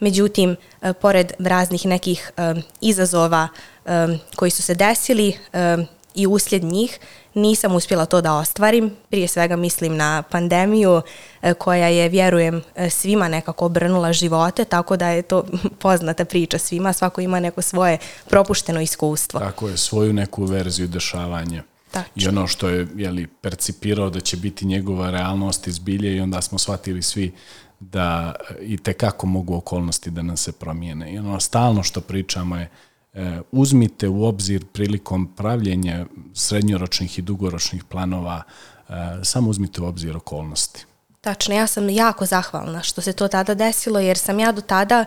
međutim, 0.00 0.56
e, 0.82 0.92
pored 0.92 1.32
raznih 1.38 1.86
nekih 1.86 2.32
e, 2.36 2.54
izazova 2.80 3.48
e, 3.86 3.90
koji 4.36 4.50
su 4.50 4.62
se 4.62 4.74
desili, 4.74 5.36
e, 5.52 5.76
i 6.14 6.26
uslijed 6.26 6.64
njih 6.64 6.98
nisam 7.38 7.74
uspjela 7.74 8.06
to 8.06 8.20
da 8.20 8.34
ostvarim. 8.34 8.90
Prije 9.10 9.28
svega 9.28 9.56
mislim 9.56 9.96
na 9.96 10.22
pandemiju 10.22 11.02
e, 11.42 11.54
koja 11.54 11.86
je, 11.86 12.08
vjerujem, 12.08 12.62
e, 12.74 12.90
svima 12.90 13.28
nekako 13.28 13.66
obrnula 13.66 14.12
živote, 14.12 14.64
tako 14.64 14.96
da 14.96 15.08
je 15.08 15.22
to 15.22 15.44
poznata 15.82 16.24
priča 16.24 16.58
svima, 16.58 16.92
svako 16.92 17.20
ima 17.20 17.40
neko 17.40 17.62
svoje 17.62 17.98
propušteno 18.28 18.80
iskustvo. 18.80 19.40
Tako 19.40 19.68
je, 19.68 19.76
svoju 19.76 20.12
neku 20.12 20.44
verziju 20.44 20.88
dešavanja. 20.88 21.62
Tačno. 21.90 22.12
I 22.14 22.28
ono 22.28 22.46
što 22.46 22.68
je 22.68 22.86
jeli, 22.96 23.26
percipirao 23.26 24.10
da 24.10 24.20
će 24.20 24.36
biti 24.36 24.66
njegova 24.66 25.10
realnost 25.10 25.66
izbilje 25.66 26.16
i 26.16 26.20
onda 26.20 26.42
smo 26.42 26.58
shvatili 26.58 27.02
svi 27.02 27.34
da 27.80 28.34
i 28.60 28.76
te 28.76 28.92
kako 28.92 29.26
mogu 29.26 29.54
okolnosti 29.54 30.10
da 30.10 30.22
nam 30.22 30.36
se 30.36 30.52
promijene. 30.52 31.12
I 31.12 31.18
ono 31.18 31.40
stalno 31.40 31.82
što 31.82 32.00
pričamo 32.00 32.56
je 32.56 32.62
E, 32.62 32.70
E, 33.18 33.40
uzmite 33.52 34.08
u 34.08 34.24
obzir 34.24 34.64
prilikom 34.72 35.34
pravljenja 35.36 36.06
srednjoročnih 36.34 37.18
i 37.18 37.22
dugoročnih 37.22 37.84
planova, 37.84 38.42
e, 38.88 38.92
samo 39.22 39.50
uzmite 39.50 39.80
u 39.80 39.86
obzir 39.86 40.16
okolnosti. 40.16 40.84
Tačno, 41.20 41.54
ja 41.54 41.66
sam 41.66 41.88
jako 41.88 42.26
zahvalna 42.26 42.82
što 42.82 43.00
se 43.00 43.12
to 43.12 43.28
tada 43.28 43.54
desilo, 43.54 44.00
jer 44.00 44.18
sam 44.18 44.38
ja 44.38 44.52
do 44.52 44.60
tada 44.60 45.04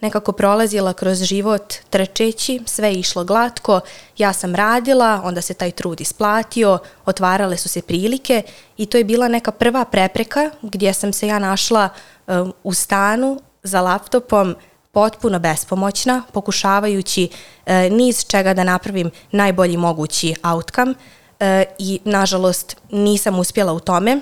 nekako 0.00 0.32
prolazila 0.32 0.92
kroz 0.92 1.22
život 1.22 1.74
trčeći, 1.90 2.60
sve 2.66 2.88
je 2.88 2.94
išlo 2.94 3.24
glatko, 3.24 3.80
ja 4.18 4.32
sam 4.32 4.54
radila, 4.54 5.20
onda 5.24 5.40
se 5.40 5.54
taj 5.54 5.70
trud 5.70 6.00
isplatio, 6.00 6.78
otvarale 7.06 7.56
su 7.56 7.68
se 7.68 7.82
prilike 7.82 8.42
i 8.76 8.86
to 8.86 8.98
je 8.98 9.04
bila 9.04 9.28
neka 9.28 9.50
prva 9.50 9.84
prepreka 9.84 10.50
gdje 10.62 10.92
sam 10.92 11.12
se 11.12 11.26
ja 11.26 11.38
našla 11.38 11.88
um, 12.26 12.52
u 12.64 12.74
stanu 12.74 13.40
za 13.62 13.80
laptopom, 13.80 14.54
potpuno 14.92 15.38
bespomoćna, 15.38 16.22
pokušavajući 16.32 17.28
e, 17.66 17.90
niz 17.90 18.26
čega 18.26 18.54
da 18.54 18.64
napravim 18.64 19.10
najbolji 19.30 19.76
mogući 19.76 20.34
outcome 20.42 20.94
e, 21.40 21.64
i, 21.78 22.00
nažalost, 22.04 22.76
nisam 22.90 23.38
uspjela 23.38 23.72
u 23.72 23.80
tome. 23.80 24.20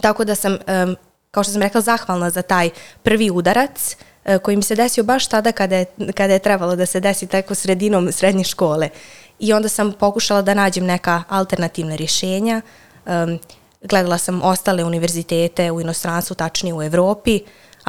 Tako 0.00 0.24
da 0.24 0.34
sam, 0.34 0.54
e, 0.54 0.58
kao 1.30 1.42
što 1.42 1.52
sam 1.52 1.62
rekla, 1.62 1.80
zahvalna 1.80 2.30
za 2.30 2.42
taj 2.42 2.70
prvi 3.02 3.30
udarac 3.30 3.96
e, 4.24 4.38
koji 4.38 4.56
mi 4.56 4.62
se 4.62 4.74
desio 4.74 5.04
baš 5.04 5.26
tada 5.26 5.52
kada 5.52 5.76
je, 5.76 5.84
kada 6.14 6.32
je 6.32 6.38
trebalo 6.38 6.76
da 6.76 6.86
se 6.86 7.00
desi 7.00 7.26
tako 7.26 7.54
sredinom 7.54 8.12
srednje 8.12 8.44
škole. 8.44 8.88
I 9.38 9.52
onda 9.52 9.68
sam 9.68 9.92
pokušala 9.92 10.42
da 10.42 10.54
nađem 10.54 10.84
neka 10.84 11.22
alternativna 11.28 11.94
rješenja. 11.94 12.62
E, 13.06 13.10
gledala 13.82 14.18
sam 14.18 14.42
ostale 14.42 14.84
univerzitete 14.84 15.70
u 15.70 15.80
inostranstvu, 15.80 16.34
tačnije 16.34 16.74
u 16.74 16.82
Evropi, 16.82 17.40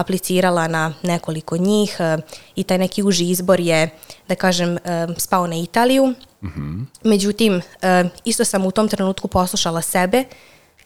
aplicirala 0.01 0.67
na 0.67 0.93
nekoliko 1.03 1.57
njih 1.57 1.97
e, 1.99 2.17
i 2.55 2.63
taj 2.63 2.77
neki 2.77 3.03
uži 3.03 3.29
izbor 3.29 3.59
je, 3.59 3.89
da 4.27 4.35
kažem, 4.35 4.77
e, 4.77 4.79
spao 5.17 5.47
na 5.47 5.55
Italiju. 5.55 6.05
Mm 6.41 6.47
-hmm. 6.47 6.85
Međutim, 7.03 7.61
e, 7.81 8.09
isto 8.25 8.45
sam 8.45 8.65
u 8.65 8.71
tom 8.71 8.87
trenutku 8.87 9.27
poslušala 9.27 9.81
sebe 9.81 10.23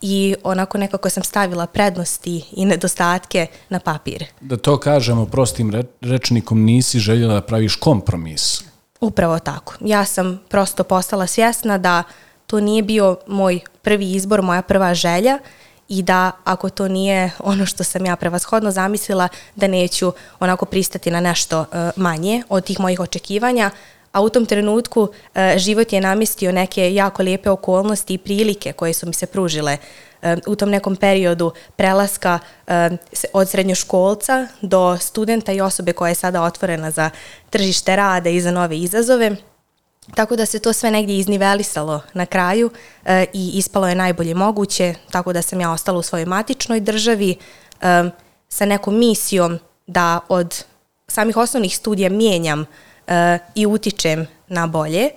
i 0.01 0.35
onako 0.43 0.77
nekako 0.77 1.09
sam 1.09 1.23
stavila 1.23 1.67
prednosti 1.67 2.43
i 2.51 2.65
nedostatke 2.65 3.47
na 3.69 3.79
papir. 3.79 4.25
Da 4.41 4.57
to 4.57 4.79
kažemo 4.79 5.25
prostim 5.25 5.83
rečnikom, 6.01 6.63
nisi 6.63 6.99
željela 6.99 7.33
da 7.33 7.41
praviš 7.41 7.75
kompromis. 7.75 8.63
Upravo 9.01 9.39
tako. 9.39 9.73
Ja 9.81 10.05
sam 10.05 10.41
prosto 10.49 10.83
postala 10.83 11.27
svjesna 11.27 11.77
da 11.77 12.03
to 12.47 12.59
nije 12.59 12.83
bio 12.83 13.17
moj 13.27 13.59
prvi 13.81 14.11
izbor, 14.11 14.41
moja 14.41 14.61
prva 14.61 14.93
želja 14.93 15.39
i 15.89 16.01
da 16.01 16.31
ako 16.43 16.69
to 16.69 16.87
nije 16.87 17.31
ono 17.39 17.65
što 17.65 17.83
sam 17.83 18.05
ja 18.05 18.15
prevashodno 18.15 18.71
zamislila 18.71 19.27
da 19.55 19.67
neću 19.67 20.13
onako 20.39 20.65
pristati 20.65 21.11
na 21.11 21.19
nešto 21.19 21.61
e, 21.61 21.91
manje 21.95 22.43
od 22.49 22.63
tih 22.63 22.79
mojih 22.79 22.99
očekivanja, 22.99 23.71
a 24.11 24.21
u 24.21 24.29
tom 24.29 24.45
trenutku 24.45 25.09
e, 25.35 25.55
život 25.57 25.93
je 25.93 26.01
namistio 26.01 26.51
neke 26.51 26.93
jako 26.93 27.23
lijepe 27.23 27.49
okolnosti 27.49 28.13
i 28.13 28.17
prilike 28.17 28.73
koje 28.73 28.93
su 28.93 29.07
mi 29.07 29.13
se 29.13 29.25
pružile 29.25 29.77
e, 30.21 30.37
u 30.47 30.55
tom 30.55 30.69
nekom 30.69 30.95
periodu 30.95 31.51
prelaska 31.75 32.39
od 33.33 33.49
srednjoškolca 33.49 34.47
do 34.61 34.97
studenta 34.97 35.51
i 35.51 35.61
osobe 35.61 35.93
koja 35.93 36.09
je 36.09 36.15
sada 36.15 36.41
otvorena 36.41 36.91
za 36.91 37.09
tržište 37.49 37.95
rada 37.95 38.29
i 38.29 38.41
za 38.41 38.51
nove 38.51 38.77
izazove. 38.77 39.35
Tako 40.15 40.35
da 40.35 40.45
se 40.45 40.59
to 40.59 40.73
sve 40.73 40.91
negdje 40.91 41.17
iznivelisalo 41.17 42.01
na 42.13 42.25
kraju 42.25 42.71
e, 43.05 43.25
i 43.33 43.51
ispalo 43.53 43.87
je 43.87 43.95
najbolje 43.95 44.33
moguće, 44.33 44.95
tako 45.11 45.33
da 45.33 45.41
sam 45.41 45.61
ja 45.61 45.71
ostala 45.71 45.99
u 45.99 46.01
svojoj 46.01 46.25
matičnoj 46.25 46.79
državi 46.79 47.35
e, 47.81 48.09
sa 48.49 48.65
nekom 48.65 48.97
misijom 48.97 49.59
da 49.87 50.19
od 50.29 50.63
samih 51.07 51.37
osnovnih 51.37 51.77
studija 51.77 52.09
mijenjam 52.09 52.65
e, 53.07 53.39
i 53.55 53.65
utičem 53.65 54.27
na 54.47 54.67
bolje 54.67 55.09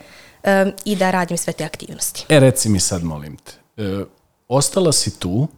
e, 0.43 0.73
i 0.85 0.97
da 0.97 1.11
radim 1.11 1.37
sve 1.37 1.53
te 1.53 1.65
aktivnosti. 1.65 2.27
E, 2.29 2.41
reci 2.41 2.69
mi 2.69 2.81
sad, 2.81 3.05
molim 3.05 3.37
te, 3.37 3.53
e, 3.83 4.05
ostala 4.49 4.93
si 4.93 5.19
tu, 5.19 5.49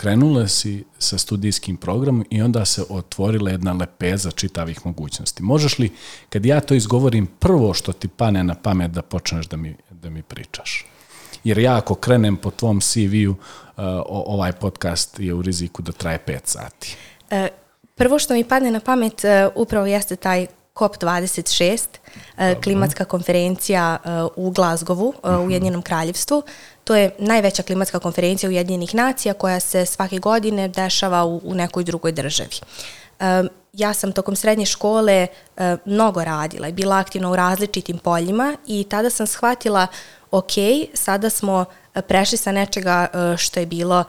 krenule 0.00 0.48
si 0.48 0.84
sa 0.98 1.18
studijskim 1.18 1.76
programom 1.76 2.24
i 2.30 2.42
onda 2.42 2.64
se 2.64 2.84
otvorila 2.88 3.50
jedna 3.50 3.72
lepeza 3.72 4.30
čitavih 4.30 4.86
mogućnosti. 4.86 5.42
Možeš 5.42 5.78
li, 5.78 5.92
kad 6.28 6.46
ja 6.46 6.60
to 6.60 6.74
izgovorim, 6.74 7.26
prvo 7.26 7.74
što 7.74 7.92
ti 7.92 8.08
pane 8.08 8.44
na 8.44 8.54
pamet 8.54 8.90
da 8.90 9.02
počneš 9.02 9.46
da 9.46 9.56
mi, 9.56 9.76
da 9.90 10.10
mi 10.10 10.22
pričaš? 10.22 10.86
Jer 11.44 11.58
ja 11.58 11.76
ako 11.76 11.94
krenem 11.94 12.36
po 12.36 12.50
tvom 12.50 12.80
CV-u, 12.80 13.30
uh, 13.30 13.36
ovaj 14.06 14.52
podcast 14.52 15.20
je 15.20 15.34
u 15.34 15.42
riziku 15.42 15.82
da 15.82 15.92
traje 15.92 16.18
5 16.26 16.38
sati. 16.44 16.96
E, 17.30 17.48
prvo 17.94 18.18
što 18.18 18.34
mi 18.34 18.44
padne 18.44 18.70
na 18.70 18.80
pamet 18.80 19.22
uh, 19.24 19.52
upravo 19.54 19.86
jeste 19.86 20.16
taj 20.16 20.46
COP26, 20.74 21.78
uh, 21.78 22.62
klimatska 22.62 23.04
konferencija 23.04 23.98
u 24.36 24.50
Glazgovu, 24.50 25.14
u 25.22 25.30
mhm. 25.30 25.40
Ujedinjenom 25.40 25.82
kraljevstvu. 25.82 26.42
To 26.90 26.96
je 26.96 27.10
najveća 27.18 27.62
klimatska 27.62 27.98
konferencija 27.98 28.50
Ujedinjenih 28.50 28.94
nacija 28.94 29.34
koja 29.34 29.60
se 29.60 29.86
svake 29.86 30.18
godine 30.18 30.68
dešava 30.68 31.24
u, 31.24 31.40
u 31.44 31.54
nekoj 31.54 31.84
drugoj 31.84 32.12
državi. 32.12 32.56
Ja 33.72 33.94
sam 33.94 34.12
tokom 34.12 34.36
srednje 34.36 34.66
škole 34.66 35.26
mnogo 35.84 36.24
radila 36.24 36.68
i 36.68 36.72
bila 36.72 36.98
aktivna 36.98 37.30
u 37.30 37.36
različitim 37.36 37.98
poljima 37.98 38.56
i 38.66 38.84
tada 38.84 39.10
sam 39.10 39.26
shvatila 39.26 39.86
ok, 40.30 40.52
sada 40.94 41.30
smo 41.30 41.64
prešli 42.08 42.38
sa 42.38 42.52
nečega 42.52 43.06
što 43.38 43.60
je 43.60 43.66
bilo 43.66 44.04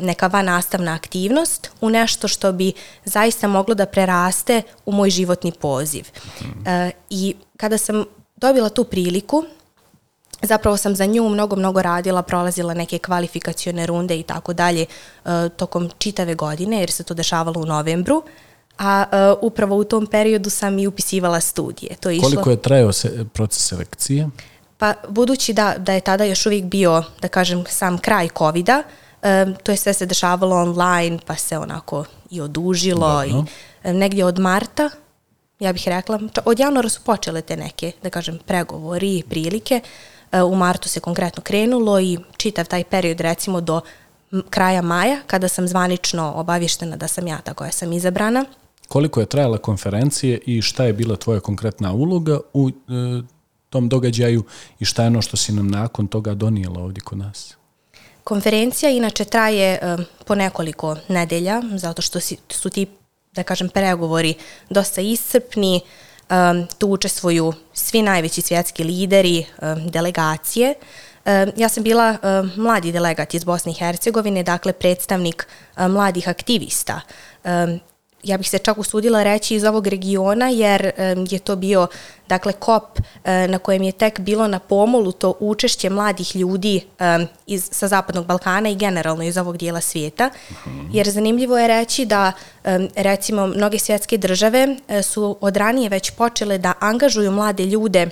neka 0.00 0.26
van 0.26 0.44
nastavna 0.44 0.94
aktivnost 0.94 1.70
u 1.80 1.90
nešto 1.90 2.28
što 2.28 2.52
bi 2.52 2.72
zaista 3.04 3.48
moglo 3.48 3.74
da 3.74 3.86
preraste 3.86 4.62
u 4.86 4.92
moj 4.92 5.10
životni 5.10 5.52
poziv. 5.52 6.04
Mm. 6.40 6.44
I 7.10 7.34
kada 7.56 7.78
sam 7.78 8.04
dobila 8.36 8.68
tu 8.68 8.84
priliku, 8.84 9.44
zapravo 10.42 10.76
sam 10.76 10.96
za 10.96 11.06
nju 11.06 11.28
mnogo, 11.28 11.56
mnogo 11.56 11.82
radila, 11.82 12.22
prolazila 12.22 12.74
neke 12.74 12.98
kvalifikacione 12.98 13.86
runde 13.86 14.18
i 14.18 14.22
tako 14.22 14.52
dalje 14.52 14.82
e, 15.24 15.48
tokom 15.48 15.90
čitave 15.98 16.34
godine, 16.34 16.80
jer 16.80 16.90
se 16.90 17.04
to 17.04 17.14
dešavalo 17.14 17.60
u 17.60 17.66
novembru, 17.66 18.22
a 18.78 19.04
uh, 19.12 19.38
upravo 19.42 19.76
u 19.76 19.84
tom 19.84 20.06
periodu 20.06 20.50
sam 20.50 20.78
i 20.78 20.86
upisivala 20.86 21.40
studije. 21.40 21.96
To 22.00 22.10
je 22.10 22.20
Koliko 22.20 22.40
išlo... 22.40 22.52
je 22.52 22.62
trajao 22.62 22.92
se, 22.92 23.24
proces 23.32 23.68
selekcije? 23.68 24.28
Pa, 24.78 24.94
budući 25.08 25.52
da, 25.52 25.74
da 25.78 25.92
je 25.92 26.00
tada 26.00 26.24
još 26.24 26.46
uvijek 26.46 26.64
bio, 26.64 27.04
da 27.20 27.28
kažem, 27.28 27.64
sam 27.68 27.98
kraj 27.98 28.28
COVID-a, 28.38 28.82
um, 29.22 29.54
to 29.62 29.72
je 29.72 29.76
sve 29.76 29.92
se 29.92 30.06
dešavalo 30.06 30.56
online, 30.56 31.18
pa 31.26 31.36
se 31.36 31.58
onako 31.58 32.04
i 32.30 32.40
odužilo 32.40 33.24
Dobro. 33.24 33.44
i 33.84 33.92
negdje 33.92 34.24
od 34.24 34.38
marta, 34.38 34.90
ja 35.60 35.72
bih 35.72 35.88
rekla, 35.88 36.20
od 36.44 36.58
januara 36.58 36.88
su 36.88 37.00
počele 37.04 37.42
te 37.42 37.56
neke, 37.56 37.92
da 38.02 38.10
kažem, 38.10 38.38
pregovori 38.46 39.18
i 39.18 39.22
prilike, 39.22 39.74
e, 39.74 39.82
u 40.46 40.54
martu 40.54 40.88
se 40.88 41.00
konkretno 41.00 41.42
krenulo 41.42 42.00
i 42.00 42.18
čitav 42.36 42.66
taj 42.66 42.84
period 42.84 43.20
recimo 43.20 43.60
do 43.60 43.80
kraja 44.50 44.82
maja 44.82 45.20
kada 45.26 45.48
sam 45.48 45.68
zvanično 45.68 46.32
obavještena 46.36 46.96
da 46.96 47.08
sam 47.08 47.26
ja 47.26 47.38
ta 47.38 47.54
koja 47.54 47.70
sam 47.72 47.92
izabrana. 47.92 48.44
Koliko 48.88 49.20
je 49.20 49.26
trajala 49.26 49.58
konferencije 49.58 50.40
i 50.46 50.62
šta 50.62 50.84
je 50.84 50.92
bila 50.92 51.16
tvoja 51.16 51.40
konkretna 51.40 51.92
uloga 51.92 52.40
u 52.52 52.68
e, 52.68 52.72
tom 53.70 53.88
događaju 53.88 54.44
i 54.78 54.84
šta 54.84 55.02
je 55.02 55.06
ono 55.06 55.22
što 55.22 55.36
si 55.36 55.52
nam 55.52 55.68
nakon 55.68 56.06
toga 56.06 56.34
donijela 56.34 56.80
ovdje 56.80 57.00
kod 57.00 57.18
nas? 57.18 57.56
Konferencija 58.24 58.90
inače 58.90 59.24
traje 59.24 59.78
e, 59.82 59.96
po 60.26 60.34
nekoliko 60.34 60.96
nedelja, 61.08 61.62
zato 61.76 62.02
što 62.02 62.20
si, 62.20 62.36
su 62.48 62.70
ti, 62.70 62.86
da 63.32 63.42
kažem, 63.42 63.68
pregovori 63.68 64.34
dosta 64.70 65.00
iscrpni, 65.00 65.80
tu 66.78 66.88
učestvuju 66.88 67.52
svi 67.72 68.02
najveći 68.02 68.42
svjetski 68.42 68.84
lideri, 68.84 69.46
delegacije. 69.86 70.74
Ja 71.56 71.68
sam 71.68 71.82
bila 71.82 72.16
mladi 72.56 72.92
delegat 72.92 73.34
iz 73.34 73.44
Bosne 73.44 73.72
i 73.72 73.74
Hercegovine, 73.74 74.42
dakle 74.42 74.72
predstavnik 74.72 75.46
mladih 75.76 76.28
aktivista. 76.28 77.00
Ja 78.22 78.38
bih 78.38 78.50
se 78.50 78.58
čak 78.58 78.78
usudila 78.78 79.22
reći 79.22 79.54
iz 79.54 79.64
ovog 79.64 79.86
regiona 79.86 80.48
jer 80.48 80.92
je 81.30 81.38
to 81.38 81.56
bio 81.56 81.86
dakle 82.28 82.52
kop 82.52 82.98
uh, 82.98 83.04
na 83.24 83.58
kojem 83.58 83.82
je 83.82 83.92
tek 83.92 84.20
bilo 84.20 84.48
na 84.48 84.58
pomolu 84.58 85.12
to 85.12 85.34
učešće 85.40 85.90
mladih 85.90 86.36
ljudi 86.36 86.80
iz 87.46 87.68
sa 87.72 87.88
zapadnog 87.88 88.26
Balkana 88.26 88.68
i 88.68 88.76
generalno 88.76 89.22
iz 89.22 89.36
ovog 89.36 89.56
dijela 89.56 89.80
svijeta 89.80 90.30
-huh. 90.50 90.88
jer 90.92 91.10
zanimljivo 91.10 91.58
je 91.58 91.68
reći 91.68 92.06
da 92.06 92.32
recimo 92.96 93.46
mnoge 93.46 93.78
svjetske 93.78 94.16
države 94.16 94.68
uh, 94.68 95.02
su 95.02 95.36
od 95.40 95.56
ranije 95.56 95.88
već 95.88 96.10
počele 96.10 96.58
da 96.58 96.72
angažuju 96.80 97.30
mlade 97.30 97.64
ljude 97.64 98.10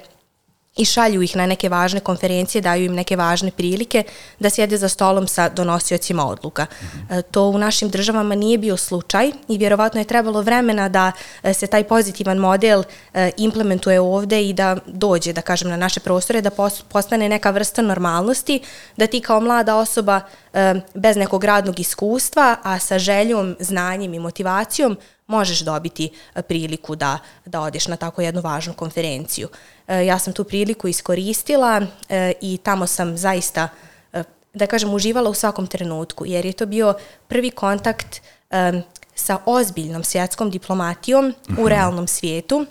i 0.77 0.85
šalju 0.85 1.23
ih 1.23 1.37
na 1.37 1.47
neke 1.47 1.69
važne 1.69 2.01
konferencije, 2.01 2.63
daju 2.63 2.85
im 2.85 2.95
neke 2.95 3.17
važne 3.17 3.51
prilike 3.51 4.03
da 4.39 4.51
sjede 4.51 4.77
za 4.77 4.89
stolom 4.89 5.29
sa 5.29 5.49
donosiocima 5.49 6.27
odluka. 6.27 6.65
Mm 6.65 6.87
-hmm. 6.87 7.23
To 7.31 7.43
u 7.49 7.59
našim 7.59 7.91
državama 7.91 8.35
nije 8.35 8.59
bio 8.59 8.77
slučaj 8.77 9.31
i 9.49 9.59
vjerovatno 9.59 10.01
je 10.01 10.05
trebalo 10.05 10.43
vremena 10.43 10.89
da 10.89 11.13
e, 11.43 11.55
se 11.55 11.67
taj 11.67 11.85
pozitivan 11.85 12.39
model 12.39 12.83
e, 13.15 13.31
implementuje 13.37 14.01
ovde 14.01 14.43
i 14.49 14.53
da 14.53 14.77
dođe, 14.87 15.33
da 15.33 15.41
kažem, 15.41 15.69
na 15.69 15.77
naše 15.77 16.01
prostore, 16.01 16.41
da 16.41 16.51
postane 16.89 17.29
neka 17.29 17.51
vrsta 17.51 17.83
normalnosti, 17.83 18.61
da 18.97 19.07
ti 19.07 19.21
kao 19.21 19.41
mlada 19.41 19.77
osoba 19.77 20.21
bez 20.95 21.17
nekog 21.17 21.45
radnog 21.45 21.81
iskustva, 21.81 22.57
a 22.63 22.79
sa 22.79 22.99
željom, 22.99 23.57
znanjem 23.61 24.15
i 24.15 24.19
motivacijom 24.19 24.97
možeš 25.27 25.61
dobiti 25.61 26.11
e, 26.35 26.43
priliku 26.43 26.97
da, 26.97 27.19
da 27.45 27.61
odeš 27.61 27.89
na 27.89 27.97
tako 27.97 28.23
jednu 28.23 28.41
važnu 28.41 28.75
konferenciju. 28.75 29.49
E, 29.89 30.07
ja 30.07 30.19
sam 30.19 30.33
tu 30.33 30.45
priliku 30.45 30.89
iskoristila 30.89 31.83
e, 32.09 32.33
i 32.41 32.59
tamo 32.59 32.87
sam 32.87 33.17
zaista, 33.17 33.69
da 34.55 34.67
kažem, 34.67 34.95
uživala 34.95 35.31
u 35.31 35.35
svakom 35.35 35.67
trenutku, 35.67 36.27
jer 36.27 36.47
je 36.47 36.53
to 36.53 36.67
bio 36.67 36.95
prvi 37.29 37.51
kontakt 37.51 38.21
sa 39.15 39.39
ozbiljnom 39.47 40.05
svjetskom 40.05 40.51
diplomatijom 40.51 41.35
u 41.49 41.53
mhm. 41.53 41.67
realnom 41.67 42.07
svijetu, 42.07 42.67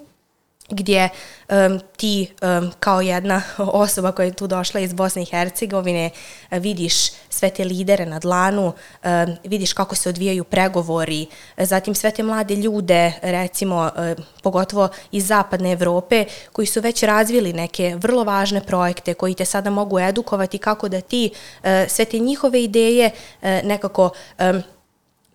gdje 0.70 1.10
um, 1.50 1.80
ti 1.98 2.32
um, 2.42 2.72
kao 2.80 3.02
jedna 3.02 3.42
osoba 3.58 4.12
koja 4.12 4.26
je 4.26 4.34
tu 4.34 4.48
došla 4.48 4.80
iz 4.80 4.94
Bosne 4.94 5.22
i 5.22 5.26
Hercegovine 5.26 6.10
e, 6.52 6.60
vidiš 6.60 7.12
sve 7.30 7.50
te 7.50 7.64
lidere 7.64 8.06
na 8.06 8.20
dlanu, 8.20 8.66
um, 8.66 9.36
vidiš 9.44 9.74
kako 9.74 9.96
se 9.96 10.10
odvijaju 10.10 10.44
pregovori, 10.44 11.28
zatim 11.58 11.96
sve 11.96 12.12
te 12.12 12.24
mlade 12.24 12.56
ljude, 12.56 13.14
recimo 13.22 13.92
um, 13.98 14.24
pogotovo 14.44 14.90
iz 15.12 15.28
zapadne 15.28 15.72
Evrope, 15.72 16.26
koji 16.52 16.66
su 16.66 16.82
već 16.82 17.04
razvili 17.04 17.54
neke 17.54 17.96
vrlo 17.96 18.24
važne 18.24 18.62
projekte 18.62 19.14
koji 19.14 19.34
te 19.34 19.46
sada 19.46 19.70
mogu 19.70 20.00
edukovati 20.00 20.58
kako 20.58 20.90
da 20.90 21.02
ti 21.02 21.32
uh, 21.34 21.70
sve 21.88 22.06
te 22.06 22.20
njihove 22.20 22.64
ideje 22.64 23.12
uh, 23.42 23.50
nekako 23.64 24.10
um, 24.40 24.64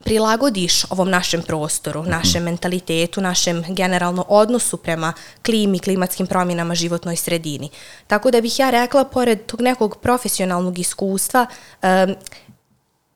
prilagodiš 0.05 0.85
ovom 0.91 1.11
našem 1.11 1.43
prostoru, 1.43 2.03
našem 2.03 2.43
mentalitetu, 2.43 3.21
našem 3.21 3.65
generalno 3.69 4.25
odnosu 4.29 4.77
prema 4.77 5.13
klimi, 5.43 5.79
klimatskim 5.79 6.27
promjenama, 6.27 6.75
životnoj 6.75 7.17
sredini. 7.17 7.71
Tako 8.07 8.31
da 8.31 8.41
bih 8.41 8.59
ja 8.59 8.71
rekla, 8.71 9.05
pored 9.05 9.47
tog 9.47 9.61
nekog 9.61 9.97
profesionalnog 9.97 10.79
iskustva, 10.79 11.47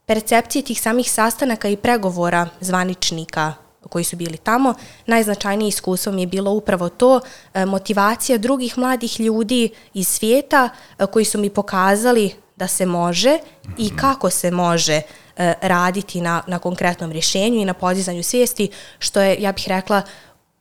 percepcije 0.07 0.63
tih 0.63 0.81
samih 0.81 1.11
sastanaka 1.11 1.69
i 1.69 1.77
pregovora 1.77 2.49
zvaničnika 2.61 3.55
koji 3.89 4.05
su 4.05 4.17
bili 4.17 4.37
tamo, 4.37 4.75
najznačajnije 5.07 5.69
iskustvo 5.69 6.13
mi 6.13 6.23
je 6.23 6.27
bilo 6.27 6.51
upravo 6.51 6.89
to, 6.89 7.21
motivacija 7.67 8.39
drugih 8.39 8.79
mladih 8.79 9.21
ljudi 9.21 9.71
iz 9.95 10.09
svijeta 10.09 10.69
koji 11.11 11.25
su 11.25 11.39
mi 11.39 11.51
pokazali 11.51 12.35
da 12.57 12.69
se 12.69 12.87
može 12.87 13.39
i 13.79 13.97
kako 13.97 14.31
se 14.31 14.51
može 14.51 14.97
uh, 14.97 15.03
E, 15.07 15.24
E, 15.37 15.55
raditi 15.63 16.21
na, 16.21 16.43
na 16.47 16.59
konkretnom 16.59 17.13
rješenju 17.13 17.61
i 17.61 17.65
na 17.65 17.75
podizanju 17.75 18.23
svijesti, 18.23 18.71
što 18.99 19.21
je, 19.21 19.37
ja 19.43 19.53
bih 19.53 19.65
rekla, 19.69 20.03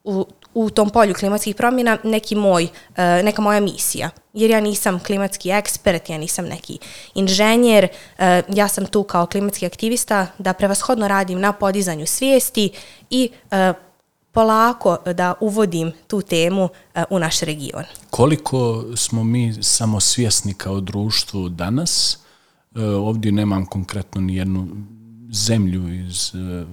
u, 0.04 0.26
u 0.54 0.70
tom 0.70 0.90
polju 0.90 1.14
klimatskih 1.14 1.56
promjena 1.56 1.98
neki 2.04 2.36
moj, 2.36 2.64
e, 2.64 3.24
neka 3.24 3.42
moja 3.42 3.60
misija. 3.60 4.10
Jer 4.34 4.52
ja 4.52 4.60
nisam 4.60 5.00
klimatski 5.00 5.50
ekspert, 5.50 6.10
ja 6.10 6.18
nisam 6.18 6.46
neki 6.46 6.80
inženjer, 7.16 7.88
e, 8.18 8.42
ja 8.50 8.68
sam 8.68 8.86
tu 8.86 9.04
kao 9.04 9.26
klimatski 9.26 9.66
aktivista 9.66 10.28
da 10.38 10.54
prevashodno 10.54 11.08
radim 11.08 11.40
na 11.40 11.52
podizanju 11.52 12.06
svijesti 12.06 12.72
i 13.10 13.30
polako 14.32 14.98
da 15.14 15.34
uvodim 15.40 15.92
tu 16.08 16.22
temu 16.22 16.70
u 17.10 17.20
naš 17.20 17.40
region. 17.40 17.84
Koliko 18.10 18.84
smo 18.96 19.24
mi 19.24 19.64
samosvjesni 19.64 20.54
kao 20.54 20.80
društvu 20.80 21.50
danas 21.50 22.23
Eh, 22.76 22.86
ovdje 22.86 23.32
nemam 23.32 23.66
konkretno 23.66 24.22
ni 24.22 24.36
jednu 24.36 24.68
zemlju 25.32 25.94
iz 25.94 26.32
eh, 26.36 26.66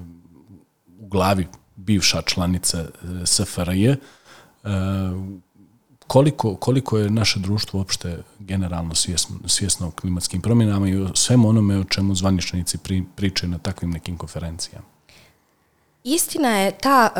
u 0.98 1.06
glavi 1.08 1.46
bivša 1.76 2.22
članica 2.22 2.78
eh, 2.78 3.26
SFRJ. 3.26 3.94
Koliko, 6.06 6.56
koliko 6.56 6.98
je 6.98 7.10
naše 7.10 7.40
društvo 7.40 7.78
uopšte 7.78 8.22
generalno 8.38 8.94
svjesno, 8.94 9.36
svjesno 9.46 9.88
o 9.88 9.90
klimatskim 9.90 10.40
promjenama 10.40 10.88
i 10.88 10.96
o 10.96 11.14
svemu 11.14 11.48
onome 11.48 11.78
o 11.78 11.84
čemu 11.84 12.14
zvaničnici 12.14 12.78
pri, 12.78 13.04
pričaju 13.16 13.50
na 13.50 13.58
takvim 13.58 13.90
nekim 13.90 14.16
konferencijama? 14.16 14.86
Istina 16.04 16.48
je 16.48 16.78
ta 16.78 17.10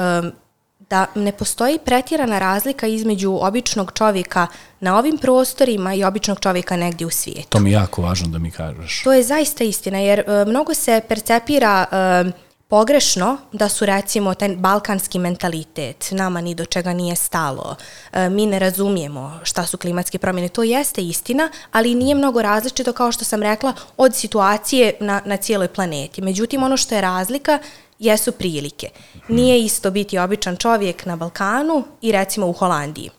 da 0.90 1.06
ne 1.14 1.32
postoji 1.32 1.78
pretjerana 1.84 2.38
razlika 2.38 2.86
između 2.86 3.38
običnog 3.40 3.92
čovjeka 3.94 4.46
na 4.80 4.98
ovim 4.98 5.18
prostorima 5.18 5.94
i 5.94 6.04
običnog 6.04 6.40
čovjeka 6.40 6.76
negdje 6.76 7.06
u 7.06 7.10
svijetu. 7.10 7.48
To 7.48 7.60
mi 7.60 7.70
je 7.70 7.74
jako 7.74 8.02
važno 8.02 8.28
da 8.28 8.38
mi 8.38 8.50
kažeš. 8.50 9.02
To 9.02 9.12
je 9.12 9.22
zaista 9.22 9.64
istina, 9.64 9.98
jer 9.98 10.18
e, 10.18 10.44
mnogo 10.46 10.74
se 10.74 11.00
percepira 11.08 11.86
e, 11.92 12.50
pogrešno 12.68 13.38
da 13.52 13.68
su 13.68 13.86
recimo 13.86 14.34
taj 14.34 14.48
balkanski 14.48 15.18
mentalitet, 15.18 16.08
nama 16.10 16.40
ni 16.40 16.54
do 16.54 16.64
čega 16.64 16.92
nije 16.92 17.16
stalo, 17.16 17.76
e, 18.12 18.28
mi 18.28 18.46
ne 18.46 18.58
razumijemo 18.58 19.40
šta 19.42 19.66
su 19.66 19.78
klimatske 19.78 20.18
promjene, 20.18 20.48
to 20.48 20.62
jeste 20.62 21.02
istina, 21.02 21.50
ali 21.72 21.94
nije 21.94 22.14
mnogo 22.14 22.42
različito 22.42 22.92
kao 22.92 23.12
što 23.12 23.24
sam 23.24 23.42
rekla 23.42 23.72
od 23.96 24.14
situacije 24.14 24.92
na, 25.00 25.22
na 25.24 25.36
cijeloj 25.36 25.68
planeti. 25.68 26.22
Međutim, 26.22 26.62
ono 26.62 26.76
što 26.76 26.94
je 26.94 27.00
razlika 27.00 27.58
jesu 28.00 28.32
prilike. 28.32 28.88
Nije 29.28 29.60
isto 29.60 29.90
biti 29.90 30.18
običan 30.18 30.56
čovjek 30.56 31.06
na 31.06 31.16
Balkanu 31.16 31.84
i 32.00 32.12
recimo 32.12 32.46
u 32.46 32.52
Holandiji. 32.52 33.10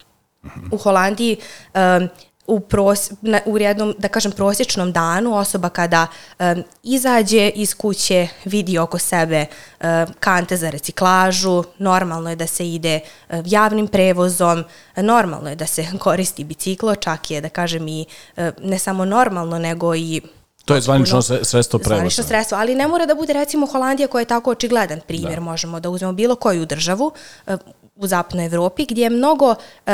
U 0.71 0.77
Holandiji 0.77 1.37
um, 1.73 2.09
u, 2.47 2.59
pros, 2.59 3.11
na, 3.21 3.39
u 3.45 3.57
jednom, 3.57 3.95
da 3.97 4.07
kažem, 4.07 4.31
prosječnom 4.31 4.91
danu 4.91 5.35
osoba 5.35 5.69
kada 5.69 6.07
um, 6.39 6.63
izađe 6.83 7.49
iz 7.49 7.75
kuće, 7.75 8.27
vidi 8.45 8.77
oko 8.77 8.97
sebe 8.97 9.45
um, 9.45 9.87
kante 10.19 10.57
za 10.57 10.69
reciklažu, 10.69 11.63
normalno 11.77 12.29
je 12.29 12.35
da 12.35 12.47
se 12.47 12.69
ide 12.69 12.99
um, 13.29 13.43
javnim 13.45 13.87
prevozom, 13.87 14.63
normalno 14.95 15.49
je 15.49 15.55
da 15.55 15.65
se 15.65 15.85
koristi 16.03 16.43
biciklo, 16.43 16.95
čak 16.95 17.31
je, 17.31 17.41
da 17.41 17.49
kažem, 17.49 17.87
i 17.87 18.05
um, 18.37 18.51
ne 18.61 18.79
samo 18.79 19.05
normalno, 19.05 19.59
nego 19.59 19.95
i 19.95 20.21
To 20.65 20.75
je 20.75 20.81
zvanično 20.81 21.21
sredstvo 21.21 21.79
prevoza. 21.79 21.99
Zvanično 21.99 22.23
sredstvo, 22.23 22.57
ali 22.57 22.75
ne 22.75 22.87
mora 22.87 23.05
da 23.05 23.15
bude 23.15 23.33
recimo 23.33 23.65
Holandija 23.65 24.07
koja 24.07 24.21
je 24.21 24.25
tako 24.25 24.51
očigledan 24.51 25.01
primjer. 25.07 25.35
Da. 25.35 25.41
Možemo 25.41 25.79
da 25.79 25.89
uzmemo 25.89 26.13
bilo 26.13 26.35
koju 26.35 26.65
državu 26.65 27.11
uh, 27.47 27.53
u 27.95 28.07
zapadnoj 28.07 28.45
Evropi 28.45 28.85
gdje 28.85 29.03
je 29.03 29.09
mnogo 29.09 29.49
uh, 29.49 29.93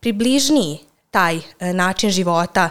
približniji 0.00 0.78
taj 1.10 1.36
uh, 1.36 1.42
način 1.74 2.10
života, 2.10 2.70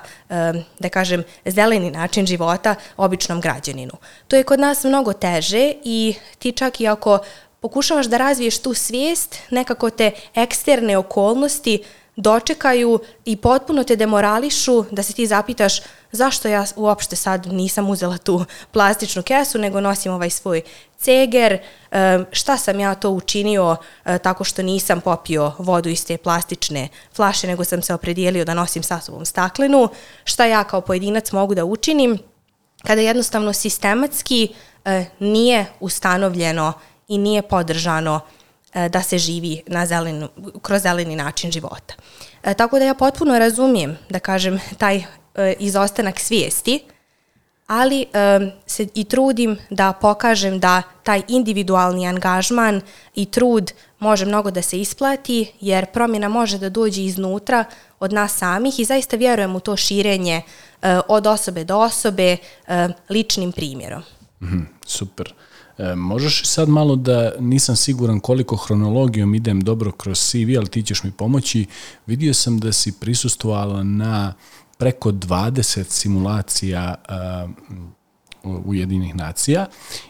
da 0.79 0.89
kažem, 0.89 1.23
zeleni 1.45 1.91
način 1.91 2.25
života 2.25 2.75
običnom 2.97 3.41
građaninu. 3.41 3.93
To 4.27 4.35
je 4.35 4.43
kod 4.43 4.59
nas 4.59 4.83
mnogo 4.83 5.13
teže 5.13 5.73
i 5.83 6.15
ti 6.39 6.51
čak 6.51 6.81
i 6.81 6.87
ako 6.87 7.19
pokušavaš 7.59 8.05
da 8.05 8.17
razviješ 8.17 8.59
tu 8.59 8.73
svijest, 8.73 9.35
nekako 9.49 9.89
te 9.89 10.11
eksterne 10.35 10.97
okolnosti 10.97 11.83
dočekaju 12.15 12.99
i 13.25 13.35
potpuno 13.35 13.83
te 13.83 13.95
demorališu 13.95 14.85
da 14.91 15.03
se 15.03 15.13
ti 15.13 15.27
zapitaš 15.27 15.81
zašto 16.13 16.47
ja 16.47 16.65
uopšte 16.75 17.15
sad 17.15 17.45
nisam 17.45 17.89
uzela 17.89 18.17
tu 18.17 18.45
plastičnu 18.71 19.23
kesu, 19.23 19.57
nego 19.57 19.81
nosim 19.81 20.13
ovaj 20.13 20.29
svoj 20.29 20.61
ceger, 20.97 21.57
e, 21.91 22.19
šta 22.31 22.57
sam 22.57 22.79
ja 22.79 22.95
to 22.95 23.09
učinio 23.09 23.75
e, 24.05 24.17
tako 24.17 24.43
što 24.43 24.61
nisam 24.61 25.01
popio 25.01 25.51
vodu 25.57 25.89
iz 25.89 26.05
te 26.05 26.17
plastične 26.17 26.87
flaše, 27.15 27.47
nego 27.47 27.63
sam 27.63 27.81
se 27.81 27.93
opredijelio 27.93 28.45
da 28.45 28.53
nosim 28.53 28.83
sa 28.83 28.99
sobom 28.99 29.25
staklenu, 29.25 29.89
šta 30.23 30.45
ja 30.45 30.63
kao 30.63 30.81
pojedinac 30.81 31.31
mogu 31.31 31.55
da 31.55 31.65
učinim, 31.65 32.17
kada 32.83 33.01
jednostavno 33.01 33.53
sistematski 33.53 34.53
e, 34.85 35.05
nije 35.19 35.65
ustanovljeno 35.79 36.73
i 37.07 37.17
nije 37.17 37.41
podržano 37.41 38.19
da 38.89 39.01
se 39.01 39.17
živi 39.17 39.61
na 39.67 39.85
zelenu, 39.85 40.29
kroz 40.61 40.81
zeleni 40.81 41.15
način 41.15 41.51
života. 41.51 41.93
Tako 42.57 42.79
da 42.79 42.85
ja 42.85 42.93
potpuno 42.93 43.39
razumijem, 43.39 43.97
da 44.09 44.19
kažem, 44.19 44.59
taj 44.77 45.03
E, 45.35 45.53
izostanak 45.59 46.19
svijesti, 46.19 46.83
ali 47.67 48.05
um, 48.05 48.51
se 48.65 48.87
i 48.95 49.03
trudim 49.03 49.57
da 49.69 49.93
pokažem 49.93 50.59
da 50.59 50.81
taj 51.03 51.21
individualni 51.27 52.07
angažman 52.07 52.81
i 53.15 53.25
trud 53.25 53.71
može 53.99 54.25
mnogo 54.25 54.51
da 54.51 54.61
se 54.61 54.81
isplati, 54.81 55.51
jer 55.61 55.85
promjena 55.85 56.29
može 56.29 56.57
da 56.57 56.69
dođe 56.69 57.03
iznutra 57.03 57.65
od 57.99 58.13
nas 58.13 58.37
samih 58.37 58.79
i 58.79 58.85
zaista 58.85 59.17
vjerujem 59.17 59.55
u 59.55 59.59
to 59.59 59.77
širenje 59.77 60.41
uh, 60.41 60.89
od 61.07 61.27
osobe 61.27 61.63
do 61.63 61.77
osobe 61.77 62.37
uh, 62.37 62.73
ličnim 63.09 63.51
primjerom. 63.51 64.03
Mm 64.41 64.73
super. 64.85 65.33
E, 65.77 65.95
možeš 65.95 66.41
sad 66.45 66.69
malo 66.69 66.95
da 66.95 67.31
nisam 67.39 67.75
siguran 67.75 68.19
koliko 68.19 68.55
hronologijom 68.55 69.35
idem 69.35 69.61
dobro 69.61 69.91
kroz 69.91 70.19
CV, 70.19 70.57
ali 70.57 70.67
ti 70.67 70.83
ćeš 70.83 71.03
mi 71.03 71.11
pomoći. 71.11 71.65
Vidio 72.05 72.33
sam 72.33 72.59
da 72.59 72.71
si 72.71 72.91
prisustovala 72.91 73.83
na 73.83 74.33
preko 74.77 75.11
20 75.11 75.83
simulacija 75.83 76.95
uh, 77.09 77.49
Ujedinih 78.65 79.15
nacija 79.15 79.65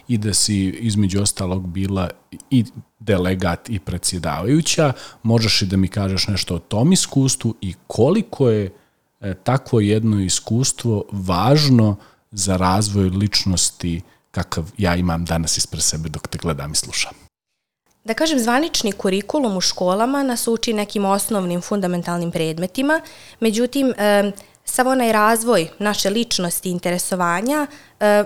i 0.08 0.18
da 0.18 0.34
si 0.34 0.70
između 0.70 1.22
ostalog 1.22 1.68
bila 1.68 2.10
i 2.50 2.66
delegat 3.00 3.70
i 3.70 3.80
predsjedavajuća. 3.80 4.94
Možeš 5.24 5.62
i 5.62 5.66
da 5.66 5.78
mi 5.78 5.88
kažeš 5.88 6.28
nešto 6.28 6.56
o 6.56 6.60
tom 6.60 6.92
iskustvu 6.92 7.56
i 7.62 7.74
koliko 7.88 8.50
je 8.50 8.74
e, 9.22 9.34
takvo 9.34 9.80
jedno 9.80 10.20
iskustvo 10.20 11.06
važno 11.12 11.96
za 12.32 12.58
razvoj 12.58 13.10
ličnosti 13.10 14.02
kakav 14.32 14.72
ja 14.78 14.96
imam 14.96 15.26
danas 15.26 15.58
ispred 15.58 15.84
sebe 15.84 16.10
dok 16.10 16.28
te 16.28 16.38
gledam 16.38 16.72
i 16.72 16.76
slušam. 16.76 17.14
Da 18.04 18.14
kažem, 18.14 18.40
zvanični 18.40 18.92
kurikulum 18.92 19.58
u 19.58 19.62
školama 19.62 20.24
nas 20.24 20.48
uči 20.48 20.74
nekim 20.74 21.06
osnovnim 21.06 21.62
fundamentalnim 21.62 22.32
predmetima, 22.32 23.02
međutim, 23.40 23.94
e, 23.98 24.32
sav 24.66 24.88
onaj 24.88 25.12
razvoj 25.12 25.70
naše 25.80 26.10
ličnosti 26.10 26.70
i 26.70 26.72
interesovanja 26.72 27.68
e, 28.00 28.24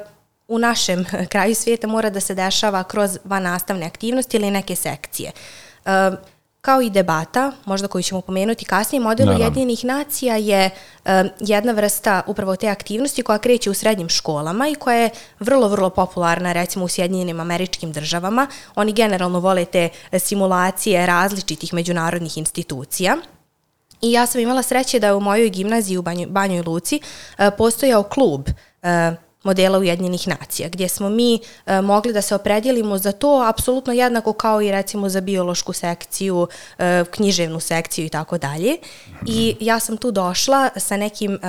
u 0.47 0.59
našem 0.59 1.05
kraju 1.31 1.55
svijeta 1.55 1.87
mora 1.87 2.09
da 2.09 2.19
se 2.19 2.35
dešava 2.35 2.83
kroz 2.83 3.17
van 3.23 3.43
nastavne 3.43 3.85
aktivnosti 3.85 4.37
ili 4.37 4.51
neke 4.51 4.75
sekcije. 4.75 5.31
E, 5.85 6.11
kao 6.61 6.81
i 6.81 6.89
debata, 6.89 7.51
možda 7.65 7.87
koju 7.87 8.03
ćemo 8.03 8.21
pomenuti 8.21 8.65
kasnije, 8.65 9.01
model 9.01 9.29
Ujedinjenih 9.29 9.85
nacija 9.85 10.35
je 10.35 10.69
e, 11.05 11.23
jedna 11.39 11.71
vrsta 11.71 12.21
upravo 12.27 12.55
te 12.55 12.67
aktivnosti 12.67 13.23
koja 13.23 13.37
kreće 13.37 13.69
u 13.69 13.73
srednjim 13.73 14.09
školama 14.09 14.67
i 14.67 14.75
koja 14.75 14.97
je 14.97 15.09
vrlo, 15.39 15.67
vrlo 15.67 15.89
popularna 15.89 16.53
recimo 16.53 16.85
u 16.85 16.87
Sjedinjenim 16.87 17.39
američkim 17.39 17.91
državama. 17.91 18.47
Oni 18.75 18.93
generalno 18.93 19.39
vole 19.39 19.65
te 19.65 19.89
simulacije 20.19 21.05
različitih 21.05 21.73
međunarodnih 21.73 22.37
institucija. 22.37 23.17
I 24.01 24.11
ja 24.11 24.25
sam 24.25 24.41
imala 24.41 24.63
sreće 24.63 24.99
da 24.99 25.07
je 25.07 25.13
u 25.13 25.19
mojoj 25.19 25.49
gimnaziji 25.49 25.97
u 25.97 26.01
Banjoj, 26.01 26.25
Banjoj 26.25 26.61
Luci 26.61 26.99
e, 27.37 27.51
postojao 27.51 28.03
klub 28.03 28.49
e, 28.83 29.15
modela 29.43 29.79
Ujedinjenih 29.79 30.27
nacija, 30.27 30.69
gdje 30.69 30.89
smo 30.89 31.09
mi 31.09 31.39
e, 31.65 31.81
mogli 31.81 32.13
da 32.13 32.21
se 32.21 32.35
opredjelimo 32.35 32.97
za 32.97 33.11
to 33.11 33.45
apsolutno 33.49 33.93
jednako 33.93 34.33
kao 34.33 34.61
i 34.61 34.71
recimo 34.71 35.09
za 35.09 35.21
biološku 35.21 35.73
sekciju, 35.73 36.47
književnu 37.11 37.59
sekciju 37.59 38.05
i 38.05 38.09
tako 38.09 38.37
dalje. 38.37 38.77
I 39.25 39.55
ja 39.59 39.79
sam 39.79 39.97
tu 39.97 40.11
došla 40.11 40.69
sa 40.77 40.97
nekim 40.97 41.39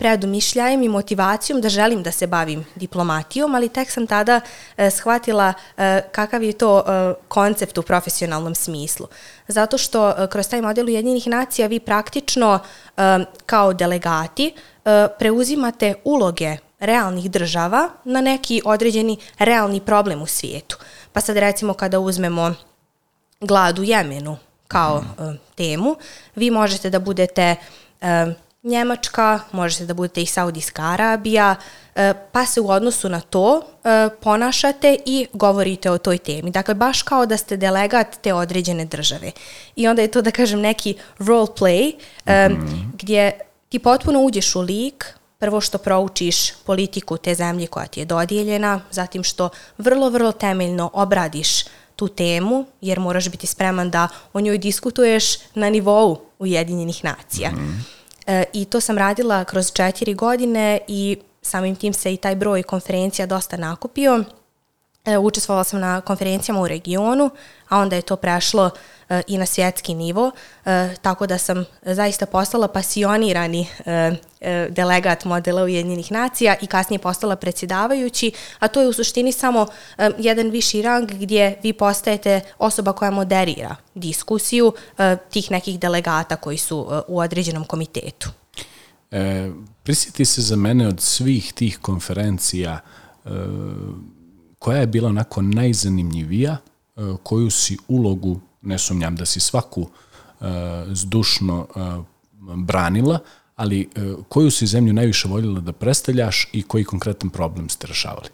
predumišljajem 0.00 0.82
i 0.82 0.88
motivacijom 0.88 1.60
da 1.60 1.68
želim 1.68 2.02
da 2.02 2.12
se 2.12 2.26
bavim 2.26 2.66
diplomatijom, 2.74 3.54
ali 3.54 3.68
tek 3.68 3.90
sam 3.90 4.06
tada 4.06 4.40
e, 4.76 4.90
shvatila 4.90 5.52
e, 5.76 6.02
kakav 6.12 6.42
je 6.42 6.52
to 6.52 6.78
e, 6.78 7.14
koncept 7.28 7.78
u 7.78 7.82
profesionalnom 7.82 8.54
smislu. 8.54 9.06
Zato 9.48 9.78
što 9.78 10.08
e, 10.10 10.26
kroz 10.30 10.48
taj 10.48 10.62
model 10.62 10.86
Ujedinjenih 10.86 11.26
nacija 11.26 11.68
vi 11.68 11.80
praktično 11.80 12.58
e, 12.58 13.02
kao 13.46 13.72
delegati 13.72 14.54
e, 14.84 15.08
preuzimate 15.18 15.94
uloge 16.04 16.56
realnih 16.78 17.30
država 17.30 17.88
na 18.04 18.20
neki 18.20 18.62
određeni 18.64 19.16
realni 19.38 19.80
problem 19.80 20.22
u 20.22 20.26
svijetu. 20.26 20.78
Pa 21.12 21.20
sad 21.20 21.36
recimo 21.36 21.74
kada 21.74 21.98
uzmemo 21.98 22.54
glad 23.40 23.78
u 23.78 23.82
Jemenu 23.82 24.36
kao 24.68 25.02
e, 25.02 25.36
temu, 25.54 25.96
vi 26.34 26.50
možete 26.50 26.90
da 26.90 26.98
budete 26.98 27.56
e, 28.00 28.34
Njemačka, 28.62 29.40
možete 29.52 29.86
da 29.86 29.94
budete 29.94 30.22
i 30.22 30.26
Saudijska 30.26 30.82
Arabija, 30.82 31.56
e, 31.94 32.14
pa 32.32 32.46
se 32.46 32.60
u 32.60 32.70
odnosu 32.70 33.08
na 33.08 33.20
to 33.20 33.62
e, 33.62 34.08
ponašate 34.20 34.96
i 35.06 35.26
govorite 35.32 35.90
o 35.90 35.98
toj 35.98 36.18
temi. 36.18 36.50
Dakle, 36.50 36.74
baš 36.74 37.02
kao 37.02 37.26
da 37.26 37.36
ste 37.36 37.56
delegat 37.56 38.16
te 38.22 38.34
određene 38.34 38.84
države. 38.84 39.32
I 39.76 39.88
onda 39.88 40.02
je 40.02 40.10
to, 40.10 40.22
da 40.22 40.30
kažem, 40.30 40.60
neki 40.60 40.94
role 41.18 41.46
play 41.46 41.94
mm 42.26 42.30
-hmm. 42.30 42.90
gdje 42.98 43.40
ti 43.68 43.78
potpuno 43.78 44.20
uđeš 44.20 44.56
u 44.56 44.60
lik, 44.60 45.14
prvo 45.38 45.60
što 45.60 45.78
proučiš 45.78 46.52
politiku 46.66 47.16
te 47.16 47.34
zemlje 47.34 47.66
koja 47.66 47.86
ti 47.86 48.00
je 48.00 48.06
dodijeljena, 48.06 48.80
zatim 48.90 49.22
što 49.22 49.48
vrlo, 49.78 50.10
vrlo 50.10 50.32
temeljno 50.32 50.90
obradiš 50.92 51.64
tu 51.96 52.08
temu, 52.08 52.66
jer 52.80 53.00
moraš 53.00 53.28
biti 53.28 53.46
spreman 53.46 53.90
da 53.90 54.08
o 54.32 54.40
njoj 54.40 54.58
diskutuješ 54.58 55.38
na 55.54 55.70
nivou 55.70 56.20
Ujedinjenih 56.38 57.04
nacija. 57.04 57.50
Mm 57.50 57.56
-hmm. 57.56 57.99
E, 58.30 58.44
I 58.52 58.64
to 58.64 58.80
sam 58.80 58.98
radila 58.98 59.44
kroz 59.44 59.72
četiri 59.72 60.14
godine 60.14 60.80
i 60.88 61.18
samim 61.42 61.76
tim 61.76 61.92
se 61.92 62.14
i 62.14 62.16
taj 62.16 62.36
broj 62.36 62.62
konferencija 62.62 63.26
dosta 63.26 63.56
nakupio. 63.56 64.24
E, 65.04 65.18
učestvovala 65.18 65.64
sam 65.64 65.80
na 65.80 66.00
konferencijama 66.00 66.60
u 66.60 66.68
regionu, 66.68 67.30
a 67.68 67.78
onda 67.78 67.96
je 67.96 68.02
to 68.02 68.16
prešlo 68.16 68.64
uh, 68.64 68.72
E, 69.10 69.22
i 69.26 69.38
na 69.38 69.46
svjetski 69.46 69.94
nivo, 69.94 70.30
e, 70.64 70.94
tako 71.02 71.26
da 71.26 71.38
sam 71.38 71.64
zaista 71.82 72.26
postala 72.26 72.68
pasionirani 72.68 73.66
e, 73.86 74.12
delegat 74.70 75.24
modela 75.24 75.62
Ujedinjenih 75.62 76.12
nacija 76.12 76.56
i 76.62 76.66
kasnije 76.66 76.98
postala 76.98 77.36
predsjedavajući, 77.36 78.32
a 78.58 78.68
to 78.68 78.80
je 78.80 78.88
u 78.88 78.92
suštini 78.92 79.32
samo 79.32 79.66
jedan 80.18 80.50
viši 80.50 80.82
rang 80.82 81.10
gdje 81.12 81.58
vi 81.62 81.72
postajete 81.72 82.40
osoba 82.58 82.92
koja 82.92 83.10
moderira 83.10 83.76
diskusiju 83.94 84.72
tih 85.30 85.50
nekih 85.50 85.80
delegata 85.80 86.36
koji 86.36 86.58
su 86.58 87.04
u 87.08 87.18
određenom 87.18 87.64
komitetu. 87.64 88.30
E, 89.10 89.50
prisjeti 89.82 90.24
se 90.24 90.42
za 90.42 90.56
mene 90.56 90.88
od 90.88 91.00
svih 91.00 91.52
tih 91.52 91.78
konferencija 91.78 92.80
e, 93.24 93.28
koja 94.58 94.80
je 94.80 94.86
bila 94.86 95.08
onako 95.08 95.42
najzanimljivija, 95.42 96.56
e, 96.96 97.00
koju 97.22 97.50
si 97.50 97.76
ulogu, 97.88 98.40
ne 98.62 98.78
sumnjam 98.78 99.16
da 99.16 99.26
si 99.26 99.40
svaku 99.40 99.86
e, 100.40 100.44
zdušno 100.88 101.66
e, 101.76 101.80
branila, 102.56 103.18
ali 103.56 103.88
koju 104.28 104.50
si 104.50 104.66
zemlju 104.66 104.92
najviše 104.92 105.28
voljela 105.28 105.60
da 105.60 105.72
predstavljaš 105.72 106.48
i 106.52 106.62
koji 106.62 106.84
konkretan 106.84 107.30
problem 107.30 107.68
ste 107.68 107.86
rešavali? 107.86 108.28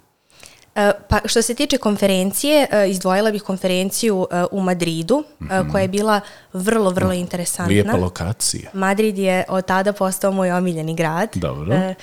Pa 1.08 1.20
što 1.24 1.42
se 1.42 1.54
tiče 1.54 1.78
konferencije, 1.78 2.66
izdvojila 2.88 3.30
bih 3.30 3.42
konferenciju 3.42 4.26
u 4.50 4.60
Madridu, 4.60 5.24
mm 5.40 5.46
-hmm. 5.46 5.72
koja 5.72 5.82
je 5.82 5.88
bila 5.88 6.20
vrlo, 6.52 6.90
vrlo 6.90 7.12
interesantna. 7.12 7.72
Lijepa 7.72 7.96
lokacija. 7.96 8.70
Madrid 8.72 9.18
je 9.18 9.44
od 9.48 9.66
tada 9.66 9.92
postao 9.92 10.32
moj 10.32 10.52
omiljeni 10.52 10.94
grad. 10.94 11.28
Dobro. 11.34 11.94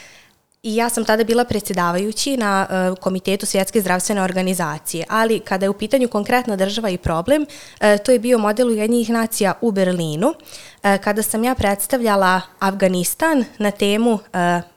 I 0.63 0.75
ja 0.75 0.89
sam 0.89 1.05
tada 1.05 1.23
bila 1.23 1.45
predsjedavajući 1.45 2.37
na 2.37 2.67
uh, 2.69 2.97
Komitetu 2.99 3.45
svjetske 3.45 3.81
zdravstvene 3.81 4.21
organizacije, 4.21 5.05
ali 5.09 5.39
kada 5.39 5.65
je 5.65 5.69
u 5.69 5.73
pitanju 5.73 6.07
konkretna 6.07 6.55
država 6.55 6.89
i 6.89 6.97
problem, 6.97 7.41
uh, 7.41 7.87
to 8.05 8.11
je 8.11 8.19
bio 8.19 8.37
model 8.37 8.67
Ujedinjih 8.67 9.09
nacija 9.09 9.53
u 9.61 9.71
Berlinu, 9.71 10.27
uh, 10.27 10.97
kada 11.03 11.23
sam 11.23 11.43
ja 11.43 11.55
predstavljala 11.55 12.41
Afganistan 12.59 13.45
na 13.57 13.71
temu 13.71 14.11
uh, 14.11 14.19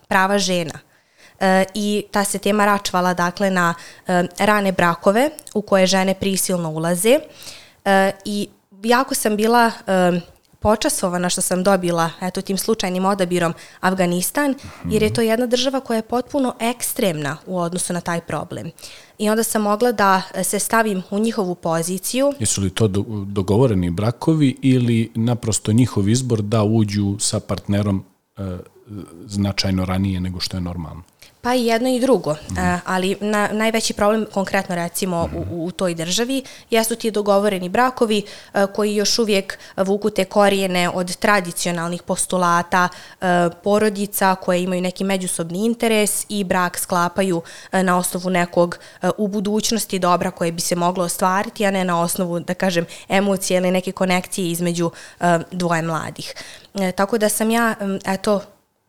prava 0.09 0.39
žena. 0.39 0.79
I 1.75 2.05
ta 2.11 2.25
se 2.25 2.39
tema 2.39 2.65
račvala 2.65 3.15
dakle 3.15 3.51
na 3.51 3.75
rane 4.39 4.73
brakove 4.73 5.31
u 5.55 5.63
koje 5.63 5.87
žene 5.87 6.15
prisilno 6.15 6.71
ulaze. 6.71 7.21
I 8.25 8.49
jako 8.83 9.15
sam 9.15 9.37
bila... 9.37 9.71
Počasovana 10.59 11.29
što 11.29 11.41
sam 11.41 11.63
dobila 11.63 12.11
eto 12.21 12.43
tim 12.43 12.59
slučajnim 12.59 13.05
odabirom 13.05 13.55
Afganistan, 13.81 14.55
jer 14.91 15.03
je 15.03 15.15
to 15.15 15.21
jedna 15.21 15.47
država 15.47 15.81
koja 15.81 15.97
je 15.97 16.03
potpuno 16.03 16.55
ekstremna 16.61 17.37
u 17.47 17.59
odnosu 17.59 17.93
na 17.93 18.01
taj 18.01 18.21
problem. 18.21 18.71
I 19.19 19.31
onda 19.31 19.43
sam 19.43 19.63
mogla 19.63 19.93
da 19.93 20.23
se 20.43 20.59
stavim 20.59 21.03
u 21.11 21.19
njihovu 21.19 21.55
poziciju. 21.55 22.33
Jesu 22.41 22.61
li 22.61 22.71
to 22.71 22.89
dogovoreni 23.27 23.91
brakovi 23.91 24.57
ili 24.63 25.13
naprosto 25.15 25.73
njihov 25.73 26.09
izbor 26.09 26.43
da 26.43 26.63
uđu 26.63 27.17
sa 27.19 27.41
partnerom 27.41 28.05
e, 28.37 28.59
značajno 29.27 29.85
ranije 29.85 30.21
nego 30.21 30.41
što 30.41 30.57
je 30.57 30.61
normalno? 30.61 31.03
Pa 31.47 31.55
i 31.55 31.67
jedno 31.67 31.89
i 31.89 32.01
drugo, 32.01 32.33
mm. 32.33 32.57
ali 32.85 33.17
na, 33.21 33.49
najveći 33.53 33.95
problem 33.95 34.27
konkretno 34.33 34.75
recimo 34.75 35.27
mm. 35.27 35.37
u, 35.37 35.67
u 35.67 35.71
toj 35.71 35.95
državi 35.95 36.43
jesu 36.71 36.97
ti 36.97 37.11
dogovoreni 37.11 37.69
brakovi 37.69 38.23
e, 38.55 38.67
koji 38.75 38.95
još 38.95 39.19
uvijek 39.19 39.59
vuku 39.77 40.11
te 40.11 40.25
korijene 40.25 40.91
od 40.91 41.17
tradicionalnih 41.17 42.03
postulata 42.03 42.89
e, 42.89 43.27
porodica 43.63 44.35
koje 44.35 44.63
imaju 44.63 44.83
neki 44.83 45.05
međusobni 45.05 45.65
interes 45.65 46.27
i 46.29 46.45
brak 46.45 46.79
sklapaju 46.79 47.43
e, 47.73 47.83
na 47.83 47.99
osnovu 47.99 48.31
nekog 48.31 48.79
u 49.17 49.29
budućnosti 49.29 49.99
dobra 49.99 50.31
koje 50.31 50.53
bi 50.53 50.61
se 50.61 50.77
moglo 50.77 51.05
ostvariti, 51.05 51.67
a 51.67 51.71
ne 51.71 51.85
na 51.85 52.01
osnovu, 52.01 52.41
da 52.41 52.55
kažem, 52.55 52.87
emocije 53.09 53.57
ili 53.57 53.71
neke 53.71 53.93
konekcije 53.93 54.51
između 54.51 54.91
dvoje 55.51 55.83
mladih. 55.83 56.35
E, 56.75 56.93
tako 56.93 57.19
da 57.19 57.29
sam 57.29 57.51
ja, 57.51 57.75
eto, 58.07 58.41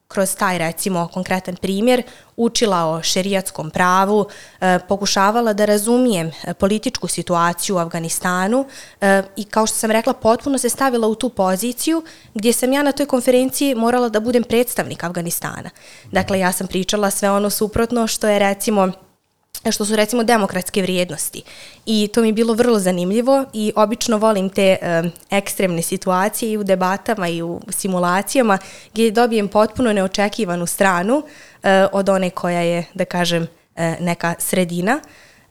kroz 0.08 0.36
taj 0.36 0.58
recimo 0.58 1.08
konkretan 1.14 1.56
primjer 1.56 2.04
učila 2.36 2.86
o 2.86 3.04
šerijatskom 3.04 3.72
pravu, 3.72 4.26
e, 4.62 4.80
pokušavala 4.88 5.54
da 5.54 5.66
razumijem 5.66 6.28
e, 6.28 6.54
političku 6.54 7.08
situaciju 7.08 7.76
u 7.76 7.80
Afganistanu 7.80 8.66
e, 9.02 9.24
i 9.36 9.44
kao 9.44 9.68
što 9.68 9.78
sam 9.78 9.92
rekla 9.92 10.14
potpuno 10.14 10.58
se 10.58 10.70
stavila 10.70 11.08
u 11.08 11.16
tu 11.16 11.30
poziciju 11.30 12.04
gdje 12.34 12.54
sam 12.54 12.74
ja 12.74 12.84
na 12.84 12.92
toj 12.92 13.06
konferenciji 13.06 13.76
morala 13.76 14.10
da 14.10 14.20
budem 14.20 14.44
predstavnik 14.44 15.04
Afganistana. 15.04 15.70
Dakle, 16.12 16.40
ja 16.40 16.52
sam 16.52 16.68
pričala 16.68 17.12
sve 17.12 17.32
ono 17.32 17.50
suprotno 17.50 18.08
što 18.08 18.28
je 18.28 18.40
recimo 18.40 18.92
što 19.72 19.86
su 19.86 19.96
recimo 19.96 20.24
demokratske 20.24 20.82
vrijednosti. 20.82 21.44
I 21.86 22.10
to 22.14 22.22
mi 22.22 22.28
je 22.28 22.34
bilo 22.34 22.54
vrlo 22.54 22.80
zanimljivo 22.80 23.46
i 23.54 23.74
obično 23.76 24.18
volim 24.18 24.50
te 24.50 24.78
e, 24.82 25.04
ekstremne 25.30 25.82
situacije 25.82 26.52
i 26.52 26.58
u 26.58 26.64
debatama 26.64 27.28
i 27.28 27.42
u 27.42 27.62
simulacijama 27.70 28.58
gdje 28.94 29.12
dobijem 29.12 29.48
potpuno 29.48 29.94
neočekivanu 29.94 30.66
stranu 30.66 31.24
e, 31.64 31.88
od 31.92 32.10
one 32.10 32.30
koja 32.30 32.62
je, 32.62 32.86
da 32.94 33.06
kažem, 33.06 33.48
e, 33.76 33.96
neka 34.00 34.36
sredina 34.40 35.00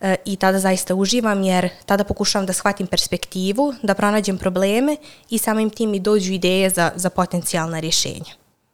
e, 0.00 0.16
i 0.24 0.36
tada 0.36 0.58
zaista 0.58 0.94
uživam 0.94 1.42
jer 1.42 1.68
tada 1.86 2.04
pokušavam 2.04 2.46
da 2.46 2.52
shvatim 2.52 2.86
perspektivu, 2.86 3.74
da 3.82 3.94
pronađem 3.94 4.38
probleme 4.38 4.96
i 5.30 5.38
samim 5.38 5.70
tim 5.70 5.90
mi 5.90 6.00
dođu 6.00 6.32
ideje 6.32 6.70
za, 6.70 6.92
za 6.96 7.10
potencijalna 7.10 7.80
rješenja. 7.80 8.32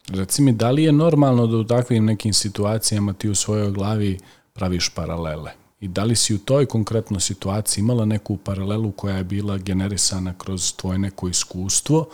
Reci 0.09 0.43
mi, 0.43 0.53
da 0.53 0.71
li 0.71 0.85
je 0.85 0.93
normalno 0.93 1.47
da 1.47 1.57
u 1.57 1.65
takvim 1.65 2.05
nekim 2.05 2.33
situacijama 2.33 3.13
ti 3.13 3.29
u 3.29 3.35
svojoj 3.35 3.71
glavi 3.71 4.19
praviš 4.53 4.89
paralele. 4.89 5.51
I 5.81 5.89
da 5.89 6.05
li 6.05 6.17
si 6.17 6.35
u 6.35 6.39
toj 6.39 6.67
konkretnoj 6.67 7.21
situaciji 7.21 7.83
imala 7.83 8.05
neku 8.05 8.37
paralelu 8.37 8.93
koja 8.93 9.17
je 9.17 9.25
bila 9.25 9.59
generisana 9.59 10.35
kroz 10.39 10.73
tvoje 10.77 10.99
neko 10.99 11.29
iskustvo 11.29 12.09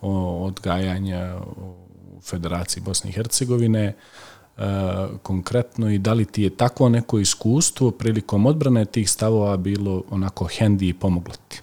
odgajanja 0.00 1.36
u 2.16 2.20
Federaciji 2.20 2.82
Bosne 2.82 3.10
i 3.10 3.12
Hercegovine, 3.12 3.84
e, 3.84 3.94
konkretno 5.22 5.90
i 5.90 5.98
da 5.98 6.12
li 6.12 6.24
ti 6.24 6.42
je 6.42 6.56
takvo 6.56 6.88
neko 6.88 7.18
iskustvo 7.18 7.90
prilikom 7.90 8.46
odbrane 8.46 8.84
tih 8.84 9.10
stavova 9.10 9.56
bilo 9.56 10.02
onako 10.10 10.44
hendi 10.44 10.88
i 10.88 10.94
pomoglo 10.94 11.34
ti? 11.48 11.60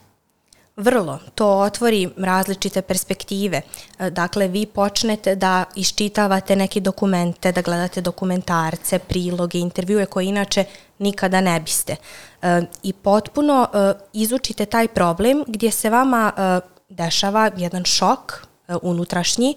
Vrlo. 0.77 1.19
To 1.35 1.47
otvori 1.47 2.09
različite 2.17 2.81
perspektive. 2.81 3.61
E, 3.99 4.09
dakle, 4.09 4.47
vi 4.47 4.65
počnete 4.65 5.35
da 5.35 5.63
iščitavate 5.75 6.55
neke 6.55 6.79
dokumente, 6.79 7.51
da 7.51 7.61
gledate 7.61 8.01
dokumentarce, 8.01 8.99
priloge, 8.99 9.57
intervjue 9.57 10.05
koje 10.05 10.25
inače 10.25 10.65
nikada 10.99 11.41
ne 11.41 11.59
biste. 11.59 11.95
E, 12.41 12.61
I 12.83 12.93
potpuno 12.93 13.67
e, 13.73 13.93
izučite 14.13 14.65
taj 14.65 14.87
problem 14.87 15.43
gdje 15.47 15.71
se 15.71 15.89
vama 15.89 16.61
dešava 16.89 17.51
jedan 17.57 17.83
šok 17.83 18.47
unutrašnji. 18.81 19.55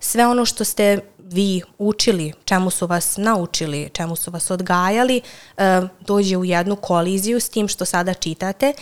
Sve 0.00 0.26
ono 0.26 0.44
što 0.44 0.64
ste 0.64 0.98
vi 1.18 1.62
učili, 1.78 2.32
čemu 2.44 2.70
su 2.70 2.86
vas 2.86 3.16
naučili, 3.16 3.90
čemu 3.92 4.16
su 4.16 4.30
vas 4.30 4.50
odgajali, 4.50 5.20
dođe 6.00 6.36
u 6.36 6.44
jednu 6.44 6.76
koliziju 6.76 7.40
s 7.40 7.48
tim 7.48 7.68
što 7.68 7.84
sada 7.84 8.14
čitate 8.14 8.72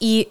i 0.00 0.26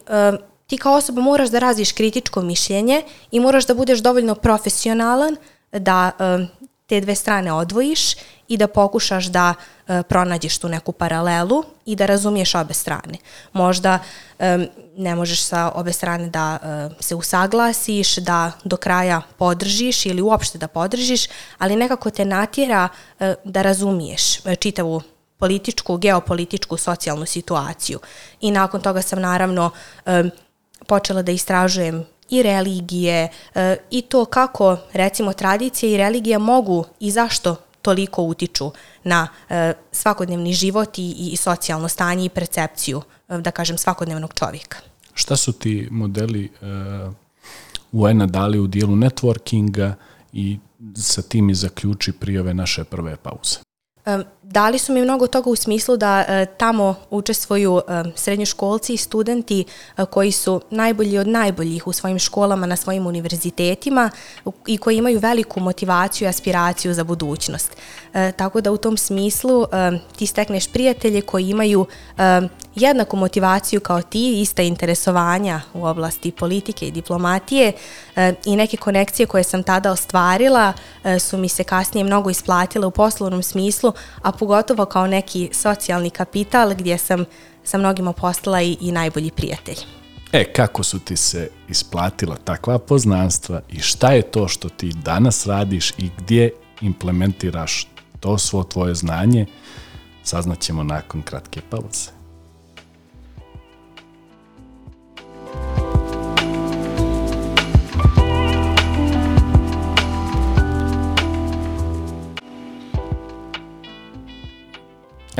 ti 0.71 0.77
kao 0.77 0.93
osoba 0.95 1.21
moraš 1.21 1.49
da 1.49 1.59
raziš 1.59 1.91
kritičko 1.91 2.41
mišljenje 2.41 3.03
i 3.31 3.39
moraš 3.39 3.65
da 3.65 3.73
budeš 3.73 3.99
dovoljno 3.99 4.35
profesionalan 4.35 5.35
da 5.71 6.11
e, 6.19 6.47
te 6.85 7.01
dve 7.01 7.15
strane 7.15 7.53
odvojiš 7.53 8.15
i 8.47 8.57
da 8.57 8.67
pokušaš 8.67 9.25
da 9.25 9.53
e, 9.53 10.03
pronađeš 10.03 10.57
tu 10.57 10.69
neku 10.69 10.91
paralelu 10.91 11.63
i 11.85 11.95
da 11.95 12.05
razumiješ 12.05 12.55
obe 12.55 12.73
strane. 12.73 13.17
Možda 13.53 13.99
e, 14.39 14.67
ne 14.97 15.15
možeš 15.15 15.43
sa 15.43 15.71
obe 15.75 15.93
strane 15.93 16.29
da 16.29 16.57
e, 16.63 17.03
se 17.03 17.15
usaglasiš, 17.15 18.15
da 18.15 18.51
do 18.63 18.77
kraja 18.77 19.21
podržiš 19.37 20.05
ili 20.05 20.21
uopšte 20.21 20.57
da 20.57 20.67
podržiš, 20.67 21.27
ali 21.57 21.75
nekako 21.75 22.09
te 22.09 22.25
natjera 22.25 22.89
e, 23.19 23.35
da 23.43 23.61
razumiješ 23.61 24.45
e, 24.45 24.55
čitavu 24.55 25.01
političku, 25.37 25.97
geopolitičku, 25.97 26.77
socijalnu 26.77 27.25
situaciju. 27.25 27.99
I 28.41 28.51
nakon 28.51 28.81
toga 28.81 29.01
sam 29.01 29.21
naravno 29.21 29.71
e, 30.05 30.23
počela 30.87 31.21
da 31.21 31.31
istražujem 31.31 32.05
i 32.29 32.43
religije 32.43 33.29
e, 33.55 33.77
i 33.91 34.01
to 34.01 34.25
kako 34.25 34.77
recimo 34.93 35.33
tradicije 35.33 35.93
i 35.93 35.97
religija 35.97 36.39
mogu 36.39 36.85
i 36.99 37.11
zašto 37.11 37.55
toliko 37.81 38.23
utiču 38.23 38.71
na 39.03 39.27
e, 39.49 39.73
svakodnevni 39.91 40.53
život 40.53 40.97
i, 40.97 41.29
i 41.31 41.37
socijalno 41.37 41.87
stanje 41.87 42.25
i 42.25 42.29
percepciju, 42.29 43.01
e, 43.29 43.37
da 43.37 43.51
kažem, 43.51 43.77
svakodnevnog 43.77 44.33
čovjeka. 44.33 44.77
Šta 45.13 45.35
su 45.35 45.53
ti 45.53 45.87
modeli 45.91 46.49
uh, 46.61 47.13
UN-a 47.91 48.25
dali 48.25 48.59
u 48.59 48.67
dijelu 48.67 48.95
networkinga 48.95 49.93
i 50.33 50.57
sa 50.95 51.21
tim 51.21 51.49
i 51.49 51.55
zaključi 51.55 52.11
prije 52.11 52.41
ove 52.41 52.53
naše 52.53 52.83
prve 52.83 53.15
pauze? 53.15 53.57
Dali 54.51 54.79
su 54.79 54.93
mi 54.93 55.01
mnogo 55.01 55.27
toga 55.27 55.49
u 55.49 55.55
smislu 55.55 55.97
da 55.97 56.25
e, 56.27 56.45
tamo 56.57 56.95
učestvuju 57.09 57.81
e, 57.87 58.03
srednjoškolci 58.15 58.93
i 58.93 58.97
studenti 58.97 59.65
e, 59.97 60.05
koji 60.05 60.31
su 60.31 60.61
najbolji 60.69 61.17
od 61.17 61.27
najboljih 61.27 61.87
u 61.87 61.93
svojim 61.93 62.19
školama, 62.19 62.65
na 62.65 62.75
svojim 62.75 63.07
univerzitetima 63.07 64.09
i 64.67 64.77
koji 64.77 64.97
imaju 64.97 65.19
veliku 65.19 65.59
motivaciju 65.59 66.25
i 66.25 66.29
aspiraciju 66.29 66.93
za 66.93 67.03
budućnost. 67.03 67.77
E, 68.13 68.31
tako 68.31 68.61
da 68.61 68.71
u 68.71 68.77
tom 68.77 68.97
smislu 68.97 69.63
e, 69.63 69.99
ti 70.17 70.27
stekneš 70.27 70.67
prijatelje 70.67 71.21
koji 71.21 71.49
imaju 71.49 71.85
e, 72.17 72.41
jednaku 72.75 73.17
motivaciju 73.17 73.79
kao 73.79 74.01
ti, 74.01 74.41
ista 74.41 74.61
interesovanja 74.61 75.61
u 75.73 75.85
oblasti 75.85 76.31
politike 76.31 76.87
i 76.87 76.91
diplomatije 76.91 77.71
i 78.45 78.55
neke 78.55 78.77
konekcije 78.77 79.25
koje 79.25 79.43
sam 79.43 79.63
tada 79.63 79.91
ostvarila 79.91 80.73
su 81.19 81.37
mi 81.37 81.49
se 81.49 81.63
kasnije 81.63 82.03
mnogo 82.03 82.29
isplatile 82.29 82.85
u 82.85 82.91
poslovnom 82.91 83.43
smislu, 83.43 83.93
a 84.21 84.31
pogotovo 84.41 84.85
kao 84.85 85.07
neki 85.07 85.49
socijalni 85.53 86.09
kapital 86.09 86.73
gdje 86.75 86.97
sam 86.97 87.25
sa 87.63 87.77
mnogima 87.77 88.13
postala 88.13 88.61
i, 88.61 88.77
i 88.81 88.91
najbolji 88.91 89.31
prijatelj. 89.31 89.77
E, 90.31 90.53
kako 90.53 90.83
su 90.83 90.99
ti 90.99 91.15
se 91.15 91.49
isplatila 91.69 92.35
takva 92.35 92.79
poznanstva 92.79 93.61
i 93.69 93.79
šta 93.79 94.11
je 94.11 94.21
to 94.21 94.47
što 94.47 94.69
ti 94.69 94.93
danas 95.03 95.45
radiš 95.45 95.91
i 95.97 96.09
gdje 96.17 96.53
implementiraš 96.81 97.87
to 98.19 98.37
svo 98.37 98.63
tvoje 98.63 98.95
znanje, 98.95 99.45
saznaćemo 100.23 100.83
nakon 100.83 101.21
kratke 101.21 101.61
pauze. 101.69 102.20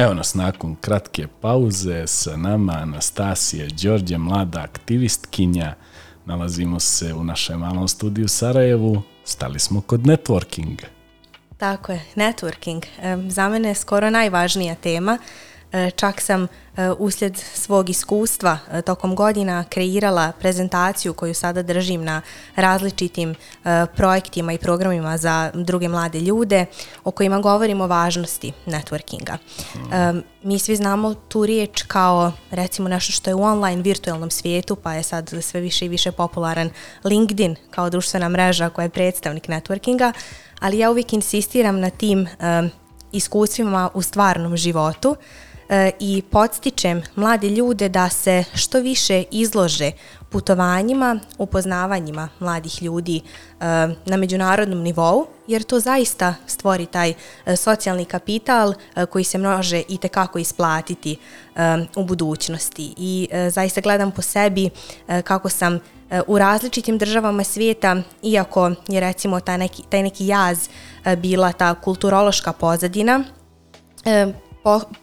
Evo 0.01 0.13
nas 0.13 0.33
nakon 0.35 0.75
kratke 0.75 1.27
pauze 1.41 2.07
sa 2.07 2.37
nama 2.37 2.73
Anastasija 2.73 3.67
Đorđe, 3.83 4.17
mlada 4.17 4.59
aktivistkinja. 4.59 5.75
Nalazimo 6.25 6.79
se 6.79 7.13
u 7.13 7.23
našem 7.23 7.59
malom 7.59 7.87
studiju 7.87 8.27
Sarajevu. 8.27 9.01
Stali 9.23 9.59
smo 9.59 9.81
kod 9.81 10.01
networkinga. 10.01 10.85
Tako 11.57 11.91
je, 11.91 12.01
networking. 12.15 12.85
Za 13.29 13.49
mene 13.49 13.69
je 13.69 13.75
skoro 13.75 14.09
najvažnija 14.09 14.75
tema. 14.75 15.17
Uh, 15.21 15.50
E, 15.73 15.91
čak 15.91 16.21
sam 16.21 16.43
e, 16.43 16.47
uslijed 16.91 17.37
svog 17.37 17.89
iskustva 17.89 18.57
e, 18.71 18.81
tokom 18.81 19.15
godina 19.15 19.63
kreirala 19.69 20.31
prezentaciju 20.39 21.13
koju 21.13 21.33
sada 21.33 21.61
držim 21.61 22.03
na 22.03 22.21
različitim 22.55 23.35
projektima 23.95 24.53
i 24.53 24.57
programima 24.57 25.17
za 25.17 25.51
druge 25.53 25.87
mlade 25.87 26.19
ljude 26.19 26.65
o 27.03 27.11
kojima 27.11 27.39
govorimo 27.39 27.83
o 27.83 27.87
važnosti 27.87 28.53
networkinga. 28.65 29.37
Mi 30.43 30.59
svi 30.59 30.75
znamo 30.75 31.13
tu 31.13 31.45
riječ 31.45 31.83
kao 31.83 32.31
recimo 32.51 32.89
nešto 32.89 33.11
što 33.11 33.29
je 33.29 33.35
u 33.35 33.43
online 33.43 33.81
virtualnom 33.81 34.31
svijetu 34.31 34.75
pa 34.75 34.93
je 34.93 35.03
sad 35.03 35.33
sve 35.41 35.61
više 35.61 35.85
i 35.85 35.89
više 35.89 36.11
popularan 36.11 36.69
LinkedIn 37.03 37.55
kao 37.69 37.89
društvena 37.89 38.29
mreža 38.29 38.69
koja 38.69 38.83
je 38.83 38.89
predstavnik 38.89 39.47
networkinga, 39.47 40.13
ali 40.59 40.79
ja 40.79 40.91
uvijek 40.91 41.13
insistiram 41.13 41.79
na 41.79 41.89
tim 41.89 42.27
iskustvima 43.11 43.89
u 43.93 44.01
stvarnom 44.01 44.57
životu 44.57 45.15
E, 45.71 45.91
i 45.99 46.21
podstičem 46.31 47.01
mlade 47.15 47.49
ljude 47.49 47.89
da 47.89 48.09
se 48.09 48.43
što 48.53 48.79
više 48.79 49.23
izlože 49.31 49.91
putovanjima, 50.29 51.19
upoznavanjima 51.37 52.29
mladih 52.39 52.83
ljudi 52.83 53.17
e, 53.17 53.23
na 54.05 54.17
međunarodnom 54.17 54.79
nivou, 54.79 55.27
jer 55.47 55.63
to 55.63 55.79
zaista 55.79 56.35
stvori 56.47 56.85
taj 56.85 57.13
e, 57.45 57.55
socijalni 57.55 58.05
kapital 58.05 58.73
koji 59.09 59.23
se 59.23 59.37
množe 59.37 59.83
i 59.89 59.97
tekako 59.97 60.39
isplatiti 60.39 61.17
u 61.95 62.03
budućnosti. 62.03 62.93
I 62.97 63.29
zaista 63.49 63.81
gledam 63.81 64.11
po 64.11 64.21
sebi 64.21 64.69
kako 65.23 65.49
sam 65.49 65.79
u 66.27 66.37
različitim 66.37 66.97
državama 66.97 67.43
svijeta, 67.43 67.95
iako 68.23 68.71
je 68.87 68.99
recimo 68.99 69.39
taj 69.39 69.57
neki, 69.57 69.83
taj 69.89 70.03
neki 70.03 70.27
jaz 70.27 70.69
bila 71.17 71.51
ta 71.51 71.75
kulturološka 71.75 72.53
pozadina, 72.53 73.23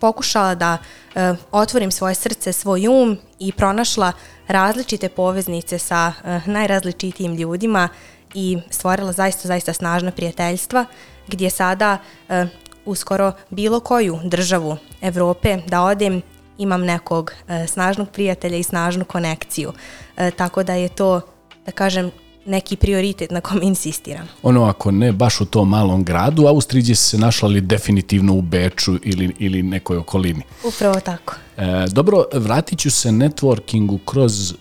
pokušala 0.01 0.55
da 0.55 0.79
e, 1.15 1.35
otvorim 1.53 1.91
svoje 1.91 2.15
srce, 2.15 2.53
svoj 2.53 2.89
um 2.89 3.19
i 3.39 3.53
pronašla 3.53 4.13
različite 4.49 5.09
poveznice 5.09 5.79
sa 5.79 6.13
e, 6.25 6.41
najrazličitijim 6.47 7.35
ljudima 7.35 7.89
i 8.35 8.59
stvorila 8.71 9.13
zaista, 9.13 9.49
zaista 9.49 9.73
snažna 9.73 10.11
prijateljstva 10.11 10.85
gdje 11.27 11.51
sada 11.51 11.99
e, 12.29 12.47
uskoro 12.85 13.33
bilo 13.51 13.81
koju 13.81 14.19
državu 14.25 14.77
Evrope 15.01 15.59
da 15.67 15.83
odem 15.83 16.23
imam 16.59 16.85
nekog 16.85 17.33
e, 17.49 17.67
snažnog 17.67 18.09
prijatelja 18.11 18.57
i 18.57 18.63
snažnu 18.63 19.05
konekciju. 19.05 19.73
E, 20.17 20.31
tako 20.31 20.63
da 20.63 20.75
je 20.75 20.89
to, 20.89 21.21
da 21.67 21.73
kažem, 21.73 22.11
neki 22.49 22.77
prioritet 22.77 23.31
na 23.31 23.41
kom 23.41 23.63
insistiram. 23.63 24.29
Ono, 24.43 24.65
ako 24.65 24.91
ne 24.91 25.13
baš 25.13 25.41
u 25.41 25.45
tom 25.45 25.69
malom 25.69 26.05
gradu, 26.05 26.47
Austriji 26.47 26.95
se 26.95 27.19
našla 27.19 27.49
li 27.49 27.61
definitivno 27.61 28.35
u 28.35 28.43
Beču 28.43 28.99
ili, 29.03 29.35
ili 29.39 29.63
nekoj 29.63 29.97
okolini? 29.97 30.43
Upravo 30.65 31.01
tako. 31.01 31.35
E, 31.57 31.87
dobro, 31.91 32.25
vratit 32.33 32.79
ću 32.79 32.91
se 32.91 33.09
networkingu 33.09 33.99
kroz 34.05 34.53
e, 34.53 34.55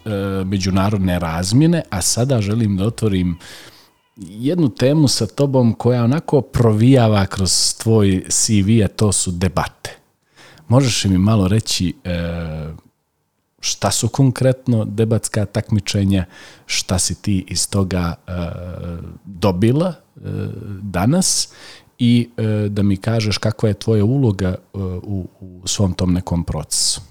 međunarodne 0.46 1.20
razmjene, 1.20 1.84
a 1.90 2.02
sada 2.02 2.42
želim 2.42 2.78
da 2.78 2.86
otvorim 2.86 3.38
jednu 4.18 4.70
temu 4.70 5.08
sa 5.08 5.28
tobom 5.28 5.74
koja 5.74 6.04
onako 6.04 6.42
provijava 6.42 7.26
kroz 7.26 7.76
tvoj 7.78 8.24
CV, 8.30 8.84
a 8.86 8.88
to 8.88 9.12
su 9.12 9.32
debate. 9.32 9.98
Možeš 10.68 11.06
mi 11.06 11.18
malo 11.18 11.48
reći 11.48 11.94
e, 12.04 12.10
šta 13.68 13.92
su 13.92 14.08
konkretno 14.08 14.86
debatska 14.86 15.46
takmičenja, 15.46 16.26
šta 16.66 17.00
si 17.00 17.22
ti 17.22 17.46
iz 17.48 17.70
toga 17.70 18.14
e, 18.28 18.32
dobila 19.26 19.88
e, 19.88 20.20
danas 20.82 21.50
i 22.00 22.30
e, 22.38 22.70
da 22.70 22.84
mi 22.84 22.98
kažeš 22.98 23.38
kakva 23.38 23.70
je 23.70 23.74
tvoja 23.74 24.06
uloga 24.06 24.50
e, 24.50 24.58
u, 25.04 25.28
u 25.40 25.68
svom 25.68 25.94
tom 25.94 26.14
nekom 26.14 26.44
procesu. 26.44 27.02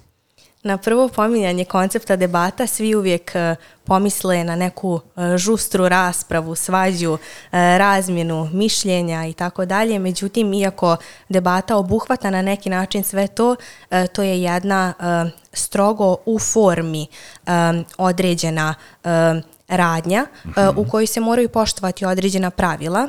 Na 0.66 0.78
prvo 0.78 1.08
pominjanje 1.08 1.64
koncepta 1.64 2.16
debata 2.16 2.66
svi 2.66 2.94
uvijek 2.94 3.34
e, 3.34 3.56
pomisle 3.84 4.44
na 4.44 4.56
neku 4.56 5.00
e, 5.16 5.38
žustru 5.38 5.88
raspravu, 5.88 6.54
svađu, 6.54 7.18
e, 7.18 7.18
razmjenu 7.78 8.48
mišljenja 8.52 9.26
i 9.26 9.32
tako 9.32 9.64
dalje. 9.64 9.98
Međutim, 9.98 10.52
iako 10.52 10.96
debata 11.28 11.76
obuhvata 11.76 12.30
na 12.30 12.42
neki 12.42 12.70
način 12.70 13.04
sve 13.04 13.26
to, 13.26 13.56
to 14.12 14.22
je 14.22 14.42
jedna 14.42 14.94
strogo 15.58 16.16
u 16.26 16.38
formi 16.38 17.06
određena 17.98 18.74
radnja 19.68 20.26
u 20.76 20.84
kojoj 20.90 21.06
se 21.06 21.20
moraju 21.20 21.48
poštovati 21.48 22.04
određena 22.04 22.50
pravila. 22.50 23.08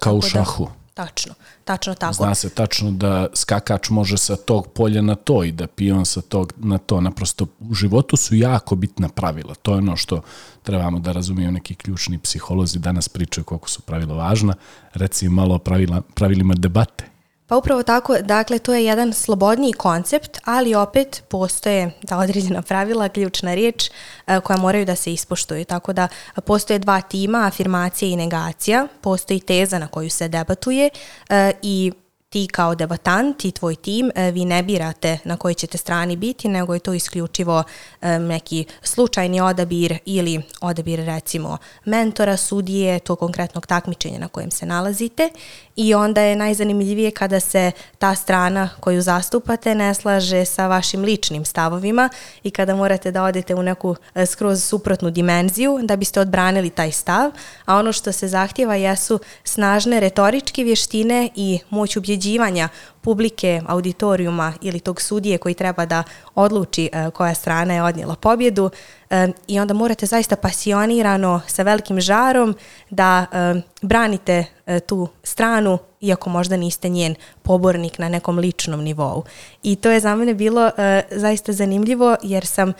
Kao 0.00 0.14
u 0.14 0.22
šahu. 0.22 0.64
Da, 0.64 0.70
Tačno, 0.96 1.34
tačno 1.64 1.94
tako. 1.94 2.14
Zna 2.14 2.34
se 2.34 2.48
tačno 2.50 2.90
da 2.90 3.26
skakač 3.34 3.90
može 3.90 4.16
sa 4.16 4.36
tog 4.36 4.66
polja 4.66 5.02
na 5.02 5.14
to 5.14 5.44
i 5.44 5.52
da 5.52 5.66
pion 5.66 6.06
sa 6.06 6.20
tog 6.20 6.52
na 6.56 6.78
to. 6.78 7.00
Naprosto 7.00 7.46
u 7.60 7.74
životu 7.74 8.16
su 8.16 8.34
jako 8.34 8.76
bitna 8.76 9.08
pravila. 9.08 9.54
To 9.54 9.72
je 9.72 9.78
ono 9.78 9.96
što 9.96 10.20
trebamo 10.62 10.98
da 10.98 11.12
razumiju 11.12 11.52
neki 11.52 11.74
ključni 11.74 12.18
psiholozi. 12.18 12.78
Danas 12.78 13.08
pričaju 13.08 13.44
koliko 13.44 13.68
su 13.68 13.82
pravila 13.82 14.14
važna. 14.14 14.54
Reci 14.92 15.28
malo 15.28 15.54
o 15.54 15.58
pravila, 15.58 16.00
pravilima 16.14 16.54
debate. 16.54 17.04
Pa 17.48 17.56
upravo 17.56 17.82
tako, 17.82 18.18
dakle, 18.22 18.58
to 18.58 18.74
je 18.74 18.84
jedan 18.84 19.12
slobodniji 19.12 19.72
koncept, 19.72 20.38
ali 20.44 20.74
opet 20.74 21.22
postoje 21.28 21.90
ta 22.06 22.18
određena 22.18 22.62
pravila, 22.62 23.08
ključna 23.08 23.54
riječ 23.54 23.90
e, 24.26 24.40
koja 24.40 24.56
moraju 24.56 24.84
da 24.84 24.96
se 24.96 25.12
ispoštuju. 25.12 25.64
Tako 25.64 25.92
da 25.92 26.08
e, 26.36 26.40
postoje 26.40 26.78
dva 26.78 27.00
tima, 27.00 27.46
afirmacija 27.46 28.08
i 28.08 28.16
negacija, 28.16 28.86
postoji 29.00 29.40
teza 29.40 29.78
na 29.78 29.88
koju 29.88 30.10
se 30.10 30.28
debatuje 30.28 30.90
e, 31.28 31.52
i 31.62 31.92
ti 32.28 32.48
kao 32.52 32.74
debatant 32.74 33.44
i 33.44 33.52
tvoj 33.52 33.76
tim, 33.76 34.10
vi 34.32 34.44
ne 34.44 34.62
birate 34.62 35.18
na 35.24 35.36
kojoj 35.36 35.54
ćete 35.54 35.78
strani 35.78 36.16
biti, 36.16 36.48
nego 36.48 36.74
je 36.74 36.80
to 36.80 36.94
isključivo 36.94 37.62
neki 38.02 38.64
slučajni 38.82 39.40
odabir 39.40 39.98
ili 40.04 40.42
odabir 40.60 41.04
recimo 41.04 41.58
mentora, 41.84 42.36
sudije, 42.36 42.98
to 42.98 43.16
konkretnog 43.16 43.66
takmičenja 43.66 44.18
na 44.18 44.28
kojem 44.28 44.50
se 44.50 44.66
nalazite 44.66 45.30
i 45.76 45.94
onda 45.94 46.20
je 46.20 46.36
najzanimljivije 46.36 47.10
kada 47.10 47.40
se 47.40 47.72
ta 47.98 48.14
strana 48.14 48.70
koju 48.80 49.02
zastupate 49.02 49.74
ne 49.74 49.94
slaže 49.94 50.44
sa 50.44 50.66
vašim 50.66 51.02
ličnim 51.02 51.44
stavovima 51.44 52.08
i 52.42 52.50
kada 52.50 52.74
morate 52.74 53.10
da 53.10 53.22
odete 53.22 53.54
u 53.54 53.62
neku 53.62 53.96
e, 54.14 54.26
skroz 54.26 54.64
suprotnu 54.64 55.10
dimenziju 55.10 55.78
da 55.82 55.96
biste 55.96 56.20
odbranili 56.20 56.70
taj 56.70 56.92
stav, 56.92 57.30
a 57.64 57.76
ono 57.76 57.92
što 57.92 58.12
se 58.12 58.28
zahtjeva 58.28 58.74
jesu 58.74 59.20
snažne 59.44 60.00
retoričke 60.00 60.64
vještine 60.64 61.30
i 61.34 61.58
moć 61.70 61.96
ubjeđivanja 61.96 62.68
publike, 63.06 63.62
auditorijuma 63.66 64.52
ili 64.60 64.80
tog 64.80 65.00
sudije 65.00 65.38
koji 65.38 65.54
treba 65.54 65.86
da 65.86 66.02
odluči 66.34 66.90
e, 66.92 67.10
koja 67.10 67.34
strana 67.34 67.74
je 67.74 67.82
odnijela 67.82 68.14
pobjedu 68.14 68.70
e, 69.10 69.28
i 69.46 69.60
onda 69.60 69.74
morate 69.74 70.06
zaista 70.06 70.36
pasionirano 70.36 71.40
sa 71.46 71.62
velikim 71.62 72.00
žarom 72.00 72.56
da 72.90 73.26
e, 73.32 73.60
branite 73.82 74.44
tu 74.86 75.08
stranu 75.22 75.78
iako 76.00 76.30
možda 76.30 76.56
niste 76.56 76.88
njen 76.88 77.14
pobornik 77.42 77.98
na 77.98 78.08
nekom 78.08 78.38
ličnom 78.38 78.82
nivou. 78.82 79.24
I 79.62 79.76
to 79.76 79.90
je 79.90 80.00
za 80.00 80.14
mene 80.14 80.34
bilo 80.34 80.70
zaista 81.10 81.52
zanimljivo 81.52 82.16
jer 82.22 82.46
sam 82.46 82.72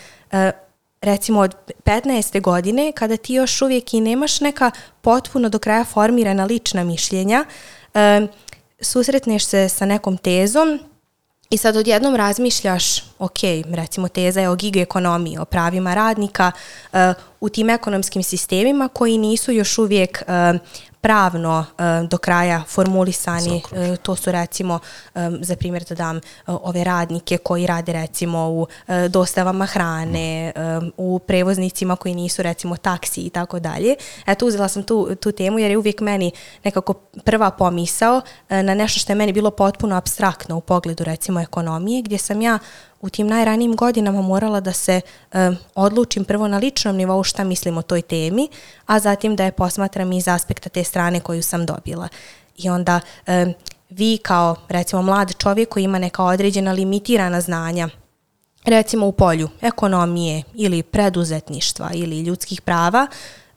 recimo 1.01 1.41
od 1.41 1.55
15. 1.85 2.41
godine 2.41 2.93
kada 2.93 3.17
ti 3.17 3.35
još 3.35 3.63
uvijek 3.63 3.95
i 3.95 4.01
nemaš 4.01 4.41
neka 4.41 4.71
potpuno 5.01 5.49
do 5.49 5.59
kraja 5.59 5.85
formirana 5.85 6.45
lična 6.45 6.85
mišljenja, 6.85 7.45
um, 7.95 8.29
susretneš 8.81 9.45
se 9.45 9.69
sa 9.69 9.87
nekom 9.87 10.17
tezom 10.17 10.81
i 11.51 11.57
sad 11.57 11.77
odjednom 11.77 12.17
razmišljaš, 12.17 13.03
ok, 13.19 13.39
recimo 13.75 14.09
teza 14.09 14.41
je 14.41 14.49
o 14.49 14.57
gigoekonomiji, 14.57 15.39
o 15.39 15.45
pravima 15.45 15.95
radnika 15.95 16.53
uh, 16.93 16.99
u 17.41 17.49
tim 17.49 17.71
ekonomskim 17.71 18.23
sistemima 18.23 18.89
koji 18.89 19.19
nisu 19.19 19.53
još 19.53 19.79
uvijek 19.79 20.23
uh, 20.23 20.61
pravno 21.07 21.59
uh, 21.59 22.09
do 22.09 22.19
kraja 22.19 22.63
formulisani. 22.69 23.63
Uh, 23.71 23.97
to 23.97 24.17
su 24.17 24.33
recimo, 24.33 24.79
um, 25.15 25.39
za 25.43 25.57
primjer 25.57 25.85
da 25.89 25.95
dam, 25.95 26.21
ove 26.47 26.85
radnike 26.85 27.39
koji 27.39 27.67
rade 27.67 27.93
recimo 27.93 28.49
u 28.49 28.67
dostavama 29.09 29.67
hrane, 29.67 30.53
u 30.97 31.19
prevoznicima 31.19 31.97
koji 31.97 32.15
nisu 32.15 32.43
recimo 32.43 32.77
taksi 32.77 33.21
i 33.21 33.31
tako 33.31 33.61
dalje. 33.61 33.95
Eto, 34.27 34.47
uzela 34.47 34.69
sam 34.69 34.83
tu, 34.83 35.15
tu 35.15 35.33
temu 35.33 35.59
jer 35.59 35.71
je 35.71 35.79
uvijek 35.79 36.01
meni 36.01 36.33
nekako 36.65 36.93
prva 37.25 37.51
pomisao 37.51 38.21
na 38.49 38.75
nešto 38.75 39.01
što 39.01 39.13
je 39.13 39.17
meni 39.17 39.33
bilo 39.33 39.51
potpuno 39.51 39.97
abstraktno 39.97 40.57
u 40.57 40.61
pogledu 40.61 41.05
recimo 41.05 41.41
ekonomije, 41.41 42.03
gdje 42.03 42.19
sam 42.19 42.43
ja 42.43 42.59
u 43.01 43.11
tim 43.11 43.27
najranijim 43.27 43.77
godinama 43.77 44.23
morala 44.23 44.61
da 44.61 44.73
se 44.73 45.01
e, 45.33 45.51
odlučim 45.75 46.25
prvo 46.25 46.49
na 46.49 46.59
ličnom 46.59 46.97
nivou 46.97 47.23
šta 47.23 47.45
mislim 47.45 47.79
o 47.79 47.83
toj 47.83 48.03
temi, 48.03 48.49
a 48.87 48.99
zatim 48.99 49.37
da 49.37 49.45
je 49.45 49.53
posmatram 49.53 50.13
iz 50.13 50.29
aspekta 50.29 50.69
te 50.69 50.85
strane 50.85 51.21
koju 51.21 51.43
sam 51.43 51.67
dobila. 51.67 52.09
I 52.57 52.71
onda 52.71 53.01
e, 53.27 53.53
vi 53.91 54.19
kao 54.23 54.57
recimo 54.69 55.03
mlad 55.03 55.37
čovjek 55.39 55.69
koji 55.69 55.85
ima 55.85 55.99
neka 55.99 56.25
određena 56.25 56.73
limitirana 56.73 57.41
znanja, 57.41 57.89
recimo 58.65 59.07
u 59.07 59.13
polju 59.13 59.49
ekonomije 59.61 60.43
ili 60.55 60.83
preduzetništva 60.83 61.91
ili 61.95 62.21
ljudskih 62.21 62.61
prava, 62.61 63.07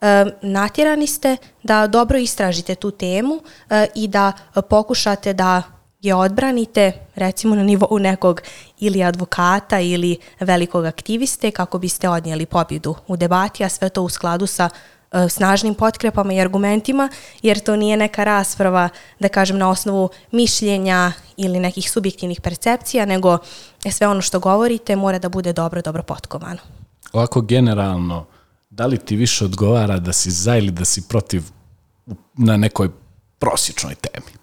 e, 0.01 0.25
natjerani 0.41 1.07
ste 1.07 1.37
da 1.63 1.87
dobro 1.87 2.17
istražite 2.17 2.75
tu 2.75 2.91
temu 2.91 3.41
e, 3.69 3.87
i 3.95 4.07
da 4.07 4.31
pokušate 4.69 5.33
da 5.33 5.63
je 6.01 6.15
odbranite 6.15 6.93
recimo 7.15 7.55
na 7.55 7.63
nivou 7.63 7.99
nekog 7.99 8.41
ili 8.79 9.03
advokata 9.03 9.79
ili 9.79 10.17
velikog 10.39 10.85
aktiviste 10.85 11.51
kako 11.51 11.79
biste 11.79 12.09
odnijeli 12.09 12.45
pobjedu 12.45 12.95
u 13.07 13.17
debati, 13.17 13.63
a 13.63 13.69
sve 13.69 13.89
to 13.89 14.03
u 14.03 14.09
skladu 14.09 14.47
sa 14.47 14.69
e, 15.11 15.29
snažnim 15.29 15.75
potkrepama 15.75 16.33
i 16.33 16.41
argumentima, 16.41 17.09
jer 17.41 17.59
to 17.59 17.75
nije 17.75 17.97
neka 17.97 18.23
rasprava, 18.23 18.89
da 19.19 19.29
kažem, 19.29 19.57
na 19.57 19.69
osnovu 19.69 20.09
mišljenja 20.31 21.11
ili 21.37 21.59
nekih 21.59 21.91
subjektivnih 21.91 22.41
percepcija, 22.41 23.05
nego 23.05 23.37
sve 23.91 24.07
ono 24.07 24.21
što 24.21 24.39
govorite 24.39 24.95
mora 24.95 25.19
da 25.19 25.29
bude 25.29 25.53
dobro, 25.53 25.81
dobro 25.81 26.03
potkovano. 26.03 26.59
Ovako 27.13 27.41
generalno, 27.41 28.25
da 28.69 28.85
li 28.85 28.97
ti 28.97 29.15
više 29.15 29.45
odgovara 29.45 29.99
da 29.99 30.13
si 30.13 30.31
za 30.31 30.57
ili 30.57 30.71
da 30.71 30.85
si 30.85 31.07
protiv 31.07 31.43
na 32.37 32.57
nekoj 32.57 32.89
prosječnoj 33.39 33.95
temi? 33.95 34.39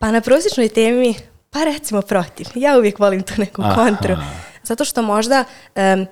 Pa 0.00 0.10
na 0.10 0.20
prosječnoj 0.20 0.68
temi 0.68 1.14
Pa 1.50 1.64
recimo 1.64 2.02
protiv. 2.02 2.46
Ja 2.54 2.78
uvijek 2.78 2.98
volim 2.98 3.22
tu 3.22 3.32
neku 3.36 3.62
Aha. 3.62 3.74
kontru. 3.74 4.16
Zato 4.62 4.84
što 4.84 5.02
možda 5.02 5.44
em, 5.74 6.06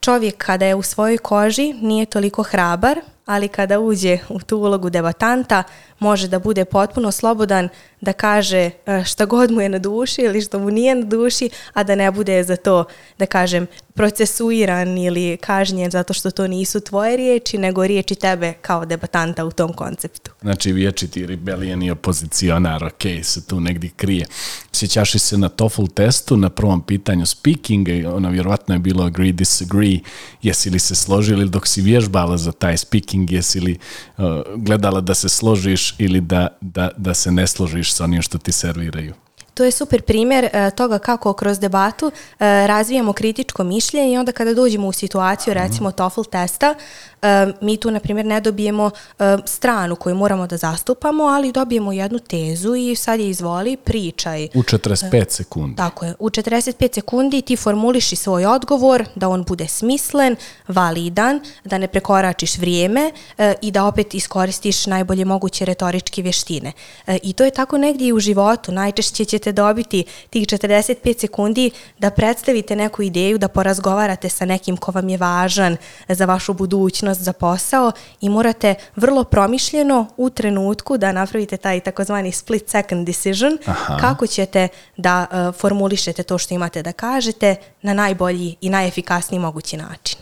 čovjek 0.00 0.36
kada 0.36 0.66
je 0.66 0.74
u 0.74 0.82
svojoj 0.82 1.18
koži 1.18 1.72
nije 1.72 2.06
toliko 2.06 2.42
hrabar, 2.42 3.00
ali 3.26 3.48
kada 3.48 3.80
uđe 3.80 4.18
u 4.28 4.40
tu 4.40 4.58
ulogu 4.58 4.90
debatanta 4.90 5.62
može 5.98 6.28
da 6.28 6.38
bude 6.38 6.64
potpuno 6.64 7.12
slobodan 7.12 7.68
da 8.00 8.12
kaže 8.12 8.70
e, 8.86 9.04
šta 9.04 9.24
god 9.24 9.50
mu 9.50 9.60
je 9.60 9.68
na 9.68 9.78
duši 9.78 10.22
ili 10.22 10.42
što 10.42 10.58
mu 10.58 10.70
nije 10.70 10.94
na 10.94 11.04
duši, 11.04 11.50
a 11.72 11.82
da 11.82 11.94
ne 11.94 12.10
bude 12.10 12.44
za 12.44 12.56
to, 12.56 12.84
da 13.18 13.26
kažem, 13.26 13.66
procesuiran 13.94 14.98
ili 14.98 15.36
kažnjen 15.36 15.90
zato 15.90 16.12
što 16.12 16.30
to 16.30 16.46
nisu 16.46 16.80
tvoje 16.80 17.16
riječi, 17.16 17.58
nego 17.58 17.86
riječi 17.86 18.14
tebe 18.14 18.52
kao 18.52 18.84
debatanta 18.84 19.44
u 19.44 19.50
tom 19.50 19.72
konceptu. 19.72 20.30
Znači 20.40 20.72
vječiti 20.72 21.26
rebelijan 21.26 21.82
i 21.82 21.90
opozicionar, 21.90 22.84
ok, 22.84 23.02
se 23.22 23.46
tu 23.46 23.60
negdje 23.60 23.90
krije. 23.96 24.26
Sjećaš 24.72 25.14
li 25.14 25.20
se 25.20 25.38
na 25.38 25.48
TOEFL 25.48 25.86
testu 25.94 26.36
na 26.36 26.50
prvom 26.50 26.82
pitanju 26.82 27.26
speaking, 27.26 27.88
ono 28.06 28.30
vjerovatno 28.30 28.74
je 28.74 28.78
bilo 28.78 29.04
agree, 29.04 29.32
disagree, 29.32 29.98
jesi 30.42 30.70
li 30.70 30.78
se 30.78 30.94
složili 30.94 31.48
dok 31.48 31.66
si 31.66 31.80
vježbala 31.80 32.36
za 32.36 32.52
taj 32.52 32.76
speaking, 32.76 33.15
jesi 33.24 33.58
ili 33.58 33.78
uh, 34.16 34.24
gledala 34.56 35.00
da 35.00 35.14
se 35.14 35.28
složiš 35.28 35.94
ili 35.98 36.20
da, 36.20 36.48
da, 36.60 36.90
da 36.96 37.14
se 37.14 37.32
ne 37.32 37.46
složiš 37.46 37.92
sa 37.92 38.04
onim 38.04 38.22
što 38.22 38.38
ti 38.38 38.52
serviraju? 38.52 39.14
To 39.56 39.64
je 39.64 39.70
super 39.70 40.02
primjer 40.02 40.44
e, 40.44 40.70
toga 40.70 40.98
kako 40.98 41.32
kroz 41.32 41.58
debatu 41.58 42.06
e, 42.06 42.66
razvijamo 42.66 43.12
kritičko 43.12 43.64
mišljenje 43.64 44.12
i 44.12 44.18
onda 44.18 44.32
kada 44.32 44.54
dođemo 44.54 44.88
u 44.88 44.92
situaciju 44.92 45.54
recimo 45.54 45.90
TOEFL 45.90 46.22
testa, 46.22 46.74
e, 47.22 47.52
mi 47.60 47.76
tu 47.76 47.90
na 47.90 48.00
primjer 48.00 48.26
ne 48.26 48.40
dobijemo 48.40 48.90
e, 49.18 49.36
stranu 49.44 49.96
koju 49.96 50.14
moramo 50.14 50.46
da 50.46 50.56
zastupamo, 50.56 51.24
ali 51.24 51.52
dobijemo 51.52 51.92
jednu 51.92 52.18
tezu 52.18 52.74
i 52.74 52.94
sad 52.94 53.20
je 53.20 53.30
izvoli, 53.30 53.76
pričaj. 53.76 54.48
U 54.54 54.62
45 54.62 55.30
sekundi. 55.30 55.76
Tako 55.76 56.04
je. 56.04 56.14
U 56.18 56.30
45 56.30 56.94
sekundi 56.94 57.42
ti 57.42 57.56
formuliši 57.56 58.16
svoj 58.16 58.46
odgovor, 58.46 59.04
da 59.14 59.28
on 59.28 59.44
bude 59.44 59.68
smislen, 59.68 60.36
validan, 60.68 61.40
da 61.64 61.78
ne 61.78 61.88
prekoračiš 61.88 62.58
vrijeme 62.58 63.10
e, 63.38 63.54
i 63.62 63.70
da 63.70 63.84
opet 63.84 64.14
iskoristiš 64.14 64.86
najbolje 64.86 65.24
moguće 65.24 65.64
retoričke 65.64 66.22
vještine. 66.22 66.72
E, 67.06 67.18
I 67.22 67.32
to 67.32 67.44
je 67.44 67.50
tako 67.50 67.78
negdje 67.78 68.08
i 68.08 68.12
u 68.12 68.18
životu. 68.20 68.72
Najčešće 68.72 69.24
ćete 69.24 69.45
dobiti 69.52 70.04
tih 70.30 70.46
45 70.46 71.20
sekundi 71.20 71.70
da 71.98 72.10
predstavite 72.10 72.76
neku 72.76 73.02
ideju, 73.02 73.38
da 73.38 73.48
porazgovarate 73.48 74.28
sa 74.28 74.44
nekim 74.44 74.76
ko 74.76 74.92
vam 74.92 75.08
je 75.08 75.16
važan 75.16 75.76
za 76.08 76.24
vašu 76.24 76.52
budućnost, 76.52 77.20
za 77.20 77.32
posao 77.32 77.92
i 78.20 78.28
morate 78.28 78.74
vrlo 78.96 79.24
promišljeno 79.24 80.06
u 80.16 80.30
trenutku 80.30 80.96
da 80.98 81.12
napravite 81.12 81.56
taj 81.56 81.80
takozvani 81.80 82.32
split 82.32 82.68
second 82.68 83.06
decision 83.06 83.58
Aha. 83.66 83.96
kako 84.00 84.26
ćete 84.26 84.68
da 84.96 85.26
uh, 85.30 85.54
formulišete 85.60 86.22
to 86.22 86.38
što 86.38 86.54
imate 86.54 86.82
da 86.82 86.92
kažete 86.92 87.56
na 87.82 87.94
najbolji 87.94 88.56
i 88.60 88.70
najefikasniji 88.70 89.40
mogući 89.40 89.76
način. 89.76 90.18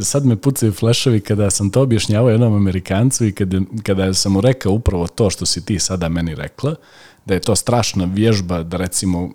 sad 0.00 0.26
me 0.26 0.36
pucaju 0.36 0.72
flešovi 0.72 1.20
kada 1.20 1.50
sam 1.50 1.70
to 1.70 1.82
objašnjavao 1.82 2.30
jednom 2.30 2.54
Amerikancu 2.54 3.24
i 3.24 3.32
kada, 3.32 3.60
kada 3.82 4.14
sam 4.14 4.32
mu 4.32 4.40
rekao 4.40 4.72
upravo 4.72 5.06
to 5.06 5.30
što 5.30 5.46
si 5.46 5.64
ti 5.64 5.78
sada 5.78 6.08
meni 6.08 6.34
rekla, 6.34 6.74
da 7.26 7.34
je 7.34 7.40
to 7.40 7.56
strašna 7.56 8.04
vježba 8.04 8.62
da 8.62 8.76
recimo 8.76 9.30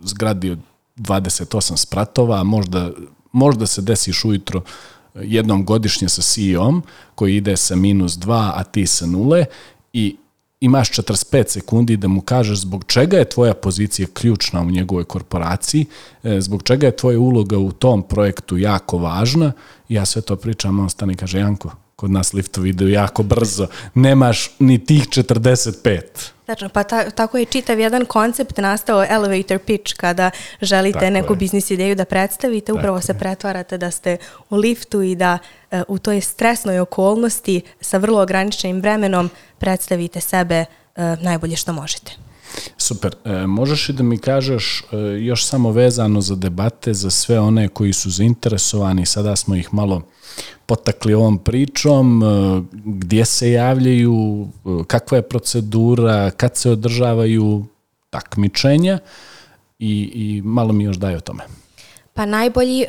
zgradi 0.00 0.50
od 0.50 0.58
28 0.96 1.76
spratova, 1.76 2.40
a 2.40 2.42
možda, 2.42 2.90
možda 3.32 3.66
se 3.66 3.82
desiš 3.82 4.24
ujutro 4.24 4.60
e, 4.60 5.20
jednom 5.22 5.64
godišnje 5.64 6.08
sa 6.08 6.22
CEO-om 6.22 6.82
koji 7.14 7.36
ide 7.36 7.56
sa 7.56 7.76
minus 7.76 8.12
2, 8.12 8.52
a 8.54 8.64
ti 8.64 8.86
sa 8.86 9.06
nule 9.06 9.44
i 9.92 10.16
imaš 10.60 10.90
45 10.90 11.48
sekundi 11.48 11.96
da 11.96 12.08
mu 12.08 12.20
kažeš 12.20 12.58
zbog 12.58 12.84
čega 12.86 13.16
je 13.16 13.28
tvoja 13.28 13.54
pozicija 13.54 14.08
ključna 14.14 14.60
u 14.60 14.70
njegovoj 14.70 15.04
korporaciji, 15.04 15.86
e, 16.22 16.40
zbog 16.40 16.62
čega 16.62 16.86
je 16.86 16.96
tvoja 16.96 17.18
uloga 17.18 17.58
u 17.58 17.72
tom 17.72 18.02
projektu 18.02 18.58
jako 18.58 18.98
važna. 18.98 19.52
Ja 19.88 20.06
sve 20.06 20.22
to 20.22 20.36
pričam, 20.36 20.80
on 20.80 20.90
stane 20.90 21.12
i 21.12 21.16
kaže, 21.16 21.38
Janko, 21.38 21.70
kod 22.00 22.10
nas 22.10 22.32
liftovi 22.32 22.68
idu 22.68 22.88
jako 22.88 23.22
brzo, 23.22 23.66
nemaš 23.94 24.50
ni 24.58 24.84
tih 24.84 25.08
45. 25.08 26.00
Tačno, 26.46 26.68
pa 26.68 26.82
ta, 26.82 27.10
tako 27.10 27.38
je 27.38 27.44
čitav 27.44 27.80
jedan 27.80 28.04
koncept 28.04 28.56
nastao 28.56 29.04
elevator 29.08 29.58
pitch 29.58 29.94
kada 29.94 30.30
želite 30.62 30.98
Tako 30.98 31.10
neku 31.10 31.32
je. 31.32 31.36
biznis 31.36 31.70
ideju 31.70 31.94
da 31.94 32.04
predstavite, 32.04 32.72
upravo 32.72 33.00
se 33.00 33.14
pretvarate 33.14 33.78
da 33.78 33.90
ste 33.90 34.16
u 34.50 34.56
liftu 34.56 35.02
i 35.02 35.14
da 35.14 35.38
e, 35.70 35.82
u 35.88 35.98
toj 35.98 36.20
stresnoj 36.20 36.80
okolnosti 36.80 37.60
sa 37.80 37.98
vrlo 37.98 38.22
ograničenim 38.22 38.80
vremenom 38.80 39.30
predstavite 39.58 40.20
sebe 40.20 40.54
e, 40.56 40.66
najbolje 41.20 41.56
što 41.56 41.72
možete. 41.72 42.12
Super. 42.76 43.16
E, 43.24 43.46
možeš 43.46 43.88
i 43.88 43.92
da 43.92 44.02
mi 44.02 44.18
kažeš 44.18 44.84
e, 44.92 44.96
još 45.20 45.46
samo 45.46 45.70
vezano 45.70 46.20
za 46.20 46.34
debate, 46.34 46.94
za 46.94 47.10
sve 47.10 47.40
one 47.40 47.68
koji 47.68 47.92
su 47.92 48.10
zainteresovani, 48.10 49.06
sada 49.06 49.36
smo 49.36 49.56
ih 49.56 49.74
malo 49.74 50.02
potakli 50.66 51.14
ovom 51.14 51.38
pričom, 51.38 52.22
e, 52.22 52.26
gdje 52.84 53.24
se 53.24 53.50
javljaju, 53.52 54.48
e, 54.48 54.84
kakva 54.86 55.16
je 55.16 55.28
procedura, 55.28 56.30
kad 56.30 56.56
se 56.56 56.70
održavaju 56.70 57.64
takmičenja 58.10 58.98
i, 59.78 60.10
i 60.14 60.42
malo 60.44 60.72
mi 60.72 60.84
još 60.84 60.96
daje 60.96 61.16
o 61.16 61.20
tome. 61.20 61.42
Pa 62.14 62.26
najbolji 62.26 62.82
e, 62.82 62.86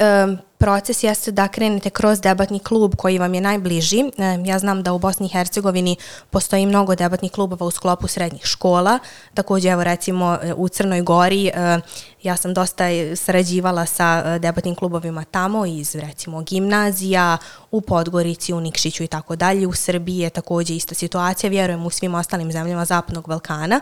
proces 0.58 1.04
jeste 1.04 1.32
da 1.32 1.48
krenete 1.48 1.90
kroz 1.90 2.22
debatni 2.22 2.60
klub 2.60 2.96
koji 2.96 3.20
vam 3.20 3.34
je 3.34 3.42
najbliži. 3.42 4.00
E, 4.00 4.12
ja 4.46 4.60
znam 4.60 4.84
da 4.84 4.94
u 4.94 5.00
Bosni 5.00 5.26
i 5.26 5.30
Hercegovini 5.30 5.96
postoji 6.30 6.66
mnogo 6.66 6.96
debatnih 6.96 7.32
klubova 7.32 7.66
u 7.66 7.72
sklopu 7.72 8.08
srednjih 8.08 8.46
škola. 8.46 9.00
Također, 9.34 9.72
evo 9.72 9.84
recimo 9.84 10.38
e, 10.44 10.54
u 10.54 10.68
Crnoj 10.68 11.02
Gori 11.02 11.48
e, 11.48 11.80
ja 12.24 12.38
sam 12.38 12.54
dosta 12.54 12.86
sređivala 13.16 13.42
sarađivala 13.52 13.86
sa 13.86 14.24
eh, 14.26 14.40
debatnim 14.40 14.76
klubovima 14.76 15.24
tamo 15.24 15.66
iz 15.66 15.96
recimo 15.96 16.42
gimnazija, 16.42 17.38
u 17.72 17.82
Podgorici, 17.82 18.54
u 18.54 18.60
Nikšiću 18.60 19.04
i 19.04 19.08
tako 19.08 19.36
dalje. 19.36 19.68
U 19.68 19.74
Srbiji 19.74 20.18
je 20.18 20.30
također 20.30 20.76
ista 20.76 20.96
situacija, 20.96 21.50
vjerujem 21.50 21.86
u 21.86 21.90
svim 21.90 22.16
ostalim 22.16 22.52
zemljama 22.52 22.86
Zapadnog 22.86 23.28
Balkana. 23.28 23.80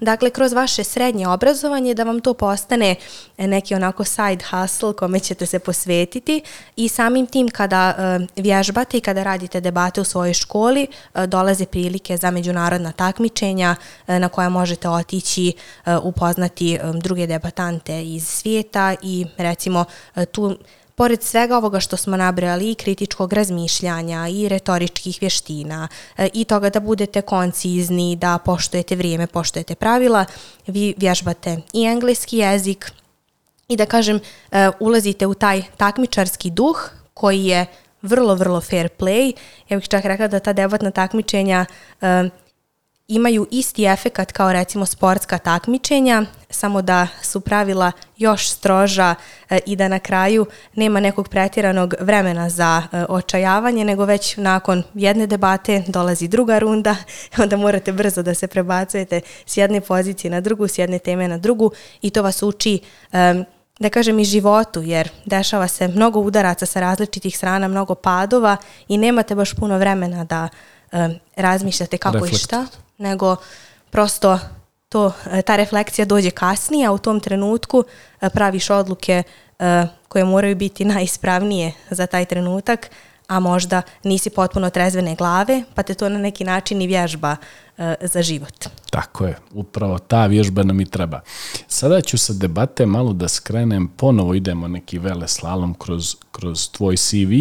Dakle, 0.00 0.30
kroz 0.30 0.52
vaše 0.52 0.84
srednje 0.84 1.28
obrazovanje 1.28 1.94
da 1.94 2.04
vam 2.04 2.20
to 2.20 2.34
postane 2.34 2.96
eh, 3.38 3.46
neki 3.46 3.74
onako 3.74 4.04
side 4.04 4.44
hustle 4.50 4.92
kome 4.92 5.20
ćete 5.20 5.46
se 5.46 5.58
posvetiti 5.58 6.42
i 6.76 6.88
samim 6.88 7.26
tim 7.26 7.48
kada 7.48 8.18
vježbate 8.36 8.96
i 8.96 9.00
kada 9.00 9.22
radite 9.22 9.60
debate 9.60 10.00
u 10.00 10.04
svojoj 10.04 10.34
školi, 10.34 10.86
dolaze 11.26 11.66
prilike 11.66 12.16
za 12.16 12.30
međunarodna 12.30 12.92
takmičenja 12.92 13.76
na 14.06 14.28
koja 14.28 14.48
možete 14.48 14.88
otići, 14.88 15.52
upoznati 16.02 16.78
druge 16.94 17.26
debatante 17.26 17.81
iz 17.88 18.28
svijeta 18.28 18.94
i 19.02 19.26
recimo 19.36 19.84
tu 20.32 20.56
Pored 20.94 21.22
svega 21.22 21.56
ovoga 21.56 21.80
što 21.80 21.96
smo 21.96 22.16
nabrali 22.16 22.70
i 22.70 22.74
kritičkog 22.74 23.32
razmišljanja 23.32 24.28
i 24.28 24.48
retoričkih 24.48 25.18
vještina 25.20 25.88
e, 26.16 26.28
i 26.34 26.44
toga 26.44 26.70
da 26.70 26.80
budete 26.80 27.22
koncizni, 27.22 28.16
da 28.16 28.38
poštujete 28.38 28.96
vrijeme, 28.96 29.26
poštujete 29.26 29.74
pravila, 29.74 30.24
vi 30.66 30.94
vježbate 30.96 31.60
i 31.72 31.84
engleski 31.84 32.38
jezik 32.38 32.92
i 33.68 33.76
da 33.76 33.86
kažem 33.86 34.20
e, 34.50 34.70
ulazite 34.80 35.26
u 35.26 35.34
taj 35.34 35.62
takmičarski 35.76 36.50
duh 36.50 36.90
koji 37.14 37.44
je 37.44 37.66
vrlo, 38.02 38.34
vrlo 38.34 38.60
fair 38.60 38.88
play. 38.98 39.32
Ja 39.68 39.76
bih 39.76 39.88
čak 39.88 40.04
rekla 40.04 40.28
da 40.28 40.40
ta 40.40 40.52
debatna 40.52 40.90
takmičenja 40.90 41.66
e, 42.00 42.28
imaju 43.14 43.46
isti 43.50 43.84
efekat 43.84 44.32
kao 44.32 44.52
recimo 44.52 44.86
sportska 44.86 45.38
takmičenja, 45.38 46.24
samo 46.50 46.82
da 46.82 47.08
su 47.22 47.40
pravila 47.40 47.92
još 48.16 48.48
stroža 48.48 49.14
e, 49.50 49.58
i 49.66 49.76
da 49.76 49.88
na 49.88 49.98
kraju 49.98 50.46
nema 50.74 51.00
nekog 51.00 51.28
pretjeranog 51.28 51.94
vremena 52.00 52.50
za 52.50 52.82
e, 52.92 53.04
očajavanje, 53.08 53.84
nego 53.84 54.04
već 54.04 54.36
nakon 54.36 54.82
jedne 54.94 55.26
debate 55.26 55.84
dolazi 55.86 56.28
druga 56.28 56.58
runda, 56.58 56.96
onda 57.42 57.56
morate 57.56 57.92
brzo 57.92 58.22
da 58.22 58.34
se 58.34 58.46
prebacujete 58.46 59.20
s 59.46 59.56
jedne 59.56 59.80
pozicije 59.80 60.30
na 60.30 60.40
drugu, 60.40 60.68
s 60.68 60.78
jedne 60.78 60.98
teme 60.98 61.28
na 61.28 61.38
drugu 61.38 61.70
i 62.02 62.10
to 62.10 62.22
vas 62.22 62.42
uči 62.42 62.80
e, 63.12 63.44
da 63.78 63.88
kažem 63.90 64.18
i 64.18 64.24
životu, 64.24 64.82
jer 64.82 65.08
dešava 65.24 65.68
se 65.68 65.88
mnogo 65.88 66.20
udaraca 66.20 66.66
sa 66.66 66.80
različitih 66.80 67.38
strana, 67.38 67.68
mnogo 67.68 67.94
padova 67.94 68.56
i 68.88 68.98
nemate 68.98 69.34
baš 69.34 69.54
puno 69.54 69.78
vremena 69.78 70.24
da 70.24 70.48
razmišljate 71.36 71.98
kako 71.98 72.16
i 72.16 72.20
Reflektirate. 72.20 72.44
šta, 72.44 72.66
nego 72.98 73.36
prosto 73.90 74.38
to, 74.88 75.12
e, 75.30 75.42
ta 75.42 75.56
refleksija 75.56 76.04
dođe 76.04 76.30
kasnije, 76.30 76.86
a 76.86 76.92
u 76.92 76.98
tom 76.98 77.20
trenutku 77.20 77.84
e, 78.20 78.30
praviš 78.30 78.70
odluke 78.70 79.22
e, 79.58 79.86
koje 80.08 80.24
moraju 80.24 80.56
biti 80.56 80.84
najispravnije 80.84 81.72
za 81.90 82.06
taj 82.06 82.24
trenutak, 82.24 82.90
a 83.26 83.40
možda 83.40 83.82
nisi 84.04 84.30
potpuno 84.30 84.70
trezvene 84.70 85.14
glave, 85.14 85.62
pa 85.74 85.82
te 85.82 85.94
to 85.94 86.08
na 86.08 86.18
neki 86.18 86.44
način 86.44 86.82
i 86.82 86.86
vježba 86.86 87.36
e, 87.78 87.94
za 88.00 88.22
život. 88.22 88.66
Tako 88.90 89.26
je, 89.26 89.38
upravo 89.52 89.98
ta 89.98 90.26
vježba 90.26 90.62
nam 90.62 90.80
i 90.80 90.86
treba. 90.86 91.20
Sada 91.68 92.00
ću 92.00 92.18
sa 92.18 92.32
debate 92.32 92.86
malo 92.86 93.12
da 93.12 93.28
skrenem, 93.28 93.88
ponovo 93.88 94.34
idemo 94.34 94.68
neki 94.68 94.98
vele 94.98 95.28
slalom 95.28 95.74
kroz, 95.74 96.16
kroz 96.32 96.70
tvoj 96.70 96.96
CV. 96.96 97.32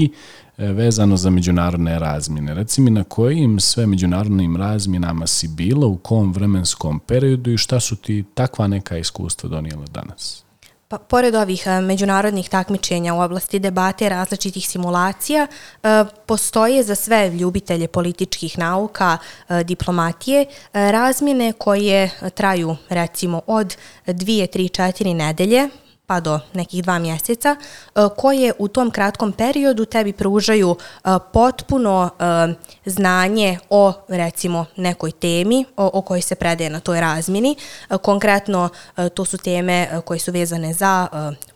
E, 0.62 0.74
vezano 0.74 1.18
za 1.18 1.30
međunarodne 1.30 1.99
razmjene. 1.99 2.53
Reci 2.53 2.82
mi 2.82 2.91
na 2.91 3.03
kojim 3.03 3.59
sve 3.59 3.88
međunarodnim 3.88 4.57
razmjenama 4.57 5.28
si 5.28 5.47
bila, 5.47 5.88
u 5.88 5.97
kom 5.97 6.34
vremenskom 6.34 6.99
periodu 6.99 7.51
i 7.51 7.57
šta 7.57 7.80
su 7.80 7.95
ti 7.95 8.24
takva 8.34 8.68
neka 8.68 8.97
iskustva 8.97 9.49
donijela 9.49 9.86
danas? 9.86 10.43
Pa, 10.88 10.97
pored 10.97 11.36
ovih 11.36 11.68
a, 11.68 11.82
međunarodnih 11.82 12.49
takmičenja 12.49 13.14
u 13.14 13.20
oblasti 13.20 13.59
debate 13.59 14.09
različitih 14.09 14.68
simulacija, 14.68 15.47
a, 15.84 16.05
postoje 16.26 16.84
za 16.84 16.95
sve 16.95 17.30
ljubitelje 17.30 17.88
političkih 17.88 18.57
nauka, 18.57 19.18
a, 19.47 19.64
diplomatije, 19.64 20.45
razmjene 20.74 21.53
koje 21.53 22.09
traju 22.34 22.76
recimo 22.89 23.41
od 23.47 23.76
dvije, 24.07 24.47
tri, 24.47 24.70
četiri 24.70 25.14
nedelje, 25.14 25.70
pa 26.12 26.20
do 26.20 26.39
nekih 26.53 26.84
dva 26.84 26.99
mjeseca, 26.99 27.55
e, 27.55 28.07
koje 28.18 28.53
u 28.59 28.68
tom 28.68 28.91
kratkom 28.91 29.32
periodu 29.32 29.86
tebi 29.86 30.14
pružaju 30.14 30.76
e, 30.76 31.09
potpuno 31.34 32.09
e, 32.09 32.53
znanje 32.86 33.59
o, 33.70 33.93
recimo, 34.07 34.66
nekoj 34.76 35.12
temi 35.12 35.66
o, 35.78 35.89
o 35.93 36.01
kojoj 36.01 36.22
se 36.22 36.36
predaje 36.36 36.70
na 36.70 36.80
toj 36.80 36.99
razmini. 37.01 37.55
Konkretno, 38.01 38.70
to 39.14 39.26
su 39.26 39.38
teme 39.38 40.01
koje 40.05 40.20
su 40.20 40.32
vezane 40.32 40.74
za 40.74 41.07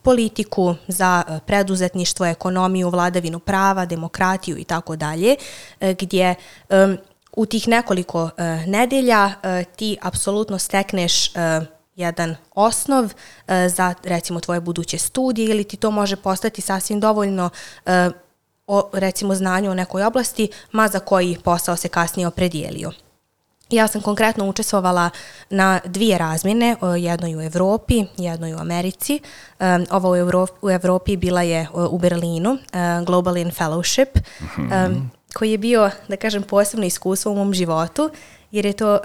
politiku, 0.01 0.75
za 0.87 1.23
preduzetništvo, 1.45 2.25
ekonomiju, 2.25 2.89
vladavinu 2.89 3.39
prava, 3.39 3.85
demokratiju 3.85 4.57
i 4.57 4.63
tako 4.63 4.95
dalje, 4.95 5.35
gdje 5.79 6.35
u 7.35 7.45
tih 7.45 7.67
nekoliko 7.67 8.29
nedelja 8.67 9.33
ti 9.75 9.97
apsolutno 10.01 10.59
stekneš 10.59 11.31
jedan 11.95 12.35
osnov 12.55 13.13
e, 13.47 13.69
za 13.69 13.93
recimo 14.03 14.39
tvoje 14.39 14.59
buduće 14.59 14.97
studije 14.97 15.49
ili 15.49 15.63
ti 15.63 15.77
to 15.77 15.91
može 15.91 16.15
postati 16.15 16.61
sasvim 16.61 16.99
dovoljno 16.99 17.49
e, 17.85 18.09
o 18.67 18.89
recimo 18.93 19.35
znanju 19.35 19.71
o 19.71 19.73
nekoj 19.73 20.03
oblasti, 20.03 20.49
ma 20.71 20.87
za 20.87 20.99
koji 20.99 21.37
posao 21.43 21.75
se 21.75 21.87
kasnije 21.87 22.27
opredijelio. 22.27 22.91
Ja 23.69 23.87
sam 23.87 24.01
konkretno 24.01 24.49
učestvovala 24.49 25.09
na 25.49 25.79
dvije 25.85 26.17
razmjene, 26.17 26.75
jednoj 26.99 27.35
u 27.35 27.41
Evropi, 27.41 28.05
jednoj 28.17 28.53
u 28.53 28.57
Americi. 28.57 29.19
E, 29.59 29.65
Ovo 29.91 30.11
u, 30.11 30.15
Evropi, 30.15 30.53
u 30.61 30.69
Evropi 30.69 31.17
bila 31.17 31.41
je 31.41 31.67
u 31.73 31.97
Berlinu, 31.97 32.57
Global 33.05 33.37
in 33.37 33.51
Fellowship, 33.51 34.07
-hmm. 34.57 35.01
koji 35.33 35.51
je 35.51 35.57
bio, 35.57 35.91
da 36.07 36.17
kažem, 36.17 36.43
posebno 36.43 36.85
iskustvo 36.85 37.31
u 37.31 37.35
mom 37.35 37.53
životu, 37.53 38.09
jer 38.51 38.65
je 38.65 38.73
to 38.73 38.99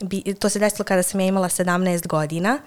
bi, 0.00 0.34
to 0.34 0.48
se 0.48 0.58
desilo 0.58 0.84
kada 0.84 1.02
sam 1.02 1.20
ja 1.20 1.26
imala 1.26 1.48
17 1.48 2.06
godina. 2.06 2.58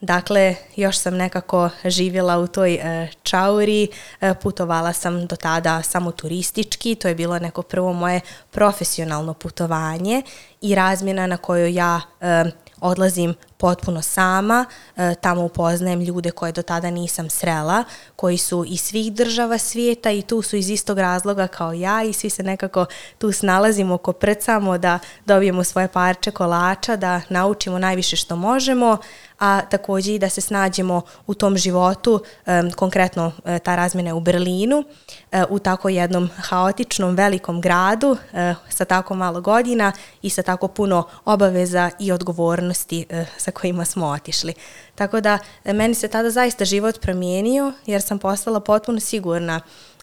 Dakle, 0.00 0.54
još 0.76 0.98
sam 0.98 1.16
nekako 1.16 1.70
živjela 1.84 2.38
u 2.38 2.46
toj 2.46 2.74
e, 2.74 3.08
čauri, 3.22 3.88
e, 4.20 4.34
putovala 4.34 4.92
sam 4.92 5.26
do 5.26 5.36
tada 5.36 5.82
samo 5.82 6.12
turistički, 6.12 6.94
to 6.94 7.08
je 7.08 7.14
bilo 7.14 7.38
neko 7.38 7.62
prvo 7.62 7.92
moje 7.92 8.20
profesionalno 8.50 9.34
putovanje 9.34 10.22
i 10.60 10.74
razmjena 10.74 11.26
na 11.26 11.36
koju 11.36 11.66
ja 11.66 12.00
e, 12.20 12.44
odlazim 12.80 13.34
potpuno 13.62 14.02
sama, 14.02 14.64
e, 14.96 15.14
tamo 15.14 15.44
upoznajem 15.44 16.00
ljude 16.00 16.30
koje 16.30 16.52
do 16.52 16.62
tada 16.62 16.90
nisam 16.90 17.30
srela, 17.30 17.84
koji 18.16 18.38
su 18.38 18.64
iz 18.68 18.80
svih 18.80 19.12
država 19.12 19.58
svijeta 19.58 20.10
i 20.10 20.22
tu 20.22 20.42
su 20.42 20.56
iz 20.56 20.70
istog 20.70 20.98
razloga 20.98 21.46
kao 21.46 21.72
ja 21.72 22.02
i 22.02 22.12
svi 22.12 22.30
se 22.30 22.42
nekako 22.42 22.86
tu 23.18 23.32
snalazimo, 23.32 23.98
koprcamo 23.98 24.78
da 24.78 24.98
dobijemo 25.26 25.64
svoje 25.64 25.88
parče 25.88 26.30
kolača, 26.30 26.96
da 26.96 27.20
naučimo 27.28 27.78
najviše 27.78 28.16
što 28.16 28.36
možemo, 28.36 28.98
a 29.42 29.60
također 29.60 30.14
i 30.14 30.18
da 30.18 30.28
se 30.28 30.40
snađemo 30.40 31.02
u 31.26 31.34
tom 31.34 31.56
životu, 31.56 32.22
e, 32.46 32.62
konkretno 32.76 33.32
e, 33.44 33.58
ta 33.58 33.76
razmjena 33.76 34.14
u 34.14 34.20
Berlinu, 34.20 34.84
e, 35.32 35.44
u 35.50 35.58
tako 35.58 35.88
jednom 35.88 36.30
haotičnom 36.36 37.14
velikom 37.14 37.60
gradu 37.60 38.16
e, 38.32 38.54
sa 38.68 38.84
tako 38.84 39.14
malo 39.14 39.40
godina 39.40 39.92
i 40.22 40.30
sa 40.30 40.42
tako 40.42 40.68
puno 40.68 41.08
obaveza 41.24 41.90
i 41.98 42.12
odgovornosti 42.12 43.06
e, 43.10 43.24
sa 43.36 43.51
kojima 43.52 43.84
smo 43.84 44.06
otišli. 44.06 44.54
Tako 44.94 45.20
da 45.20 45.38
e, 45.64 45.72
meni 45.72 45.94
se 45.94 46.08
tada 46.08 46.30
zaista 46.30 46.64
život 46.64 47.00
promijenio 47.00 47.72
jer 47.86 48.02
sam 48.02 48.18
postala 48.18 48.60
potpuno 48.60 49.00
sigurna 49.00 49.60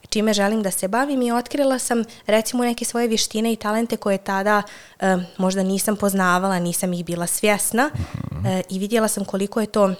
čime 0.10 0.34
želim 0.34 0.64
da 0.64 0.72
se 0.72 0.88
bavim 0.88 1.22
i 1.22 1.32
otkrila 1.32 1.80
sam 1.80 2.04
recimo 2.28 2.64
neke 2.64 2.86
svoje 2.86 3.08
vještine 3.08 3.54
i 3.54 3.56
talente 3.56 3.98
koje 3.98 4.18
tada 4.18 4.62
e, 5.00 5.18
možda 5.38 5.64
nisam 5.64 5.96
poznavala, 5.96 6.60
nisam 6.60 6.94
ih 6.94 7.06
bila 7.06 7.28
svjesna 7.28 7.90
e, 8.46 8.62
i 8.70 8.80
vidjela 8.80 9.08
sam 9.08 9.26
koliko 9.26 9.62
je 9.62 9.68
to 9.68 9.96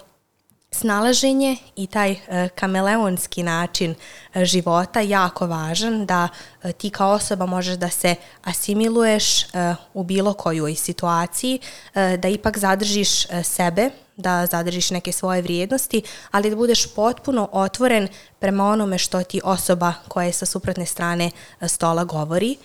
snalaženje 0.72 1.56
i 1.76 1.86
taj 1.86 2.12
e, 2.12 2.48
kameleonski 2.48 3.42
način 3.42 3.94
e, 4.34 4.44
života 4.44 5.00
jako 5.00 5.46
važan 5.46 6.06
da 6.06 6.28
e, 6.62 6.72
ti 6.72 6.90
kao 6.90 7.10
osoba 7.10 7.46
možeš 7.46 7.76
da 7.76 7.88
se 7.88 8.14
asimiluješ 8.44 9.46
u 9.94 10.04
bilo 10.04 10.32
kojoj 10.32 10.74
situaciji, 10.74 11.58
da 11.94 12.28
ipak 12.28 12.58
zadržiš 12.58 13.26
sebe, 13.44 13.90
da 14.16 14.46
zadržiš 14.46 14.90
neke 14.90 15.12
svoje 15.12 15.42
vrijednosti, 15.42 16.02
ali 16.30 16.50
da 16.50 16.56
budeš 16.56 16.94
potpuno 16.94 17.48
otvoren 17.52 18.08
prema 18.38 18.64
onome 18.64 18.98
što 18.98 19.22
ti 19.22 19.40
osoba 19.44 19.92
koja 20.08 20.26
je 20.26 20.32
sa 20.32 20.46
suprotne 20.46 20.86
strane 20.86 21.30
stola 21.68 22.04
govori. 22.04 22.56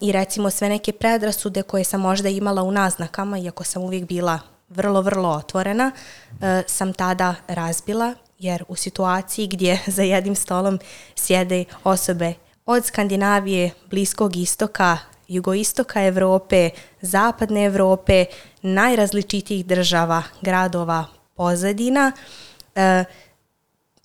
I 0.00 0.12
recimo 0.12 0.50
sve 0.50 0.68
neke 0.68 0.92
predrasude 0.92 1.62
koje 1.62 1.84
sam 1.84 2.00
možda 2.00 2.28
imala 2.28 2.62
u 2.62 2.72
naznakama, 2.72 3.38
iako 3.38 3.64
sam 3.64 3.82
uvijek 3.82 4.04
bila 4.04 4.57
vrlo, 4.68 5.02
vrlo 5.02 5.28
otvorena, 5.28 5.92
e, 6.40 6.62
sam 6.66 6.92
tada 6.92 7.34
razbila, 7.48 8.14
jer 8.38 8.64
u 8.68 8.76
situaciji 8.76 9.46
gdje 9.46 9.82
za 9.96 10.02
jednim 10.02 10.36
stolom 10.36 10.78
sjede 11.14 11.64
osobe 11.84 12.34
od 12.66 12.84
Skandinavije, 12.84 13.70
Bliskog 13.90 14.36
istoka, 14.36 14.98
jugoistoka 15.28 16.02
Evrope, 16.02 16.70
zapadne 17.00 17.64
Evrope, 17.64 18.24
najrazličitijih 18.62 19.66
država, 19.66 20.22
gradova, 20.42 21.04
pozadina, 21.34 22.12
e, 22.74 23.04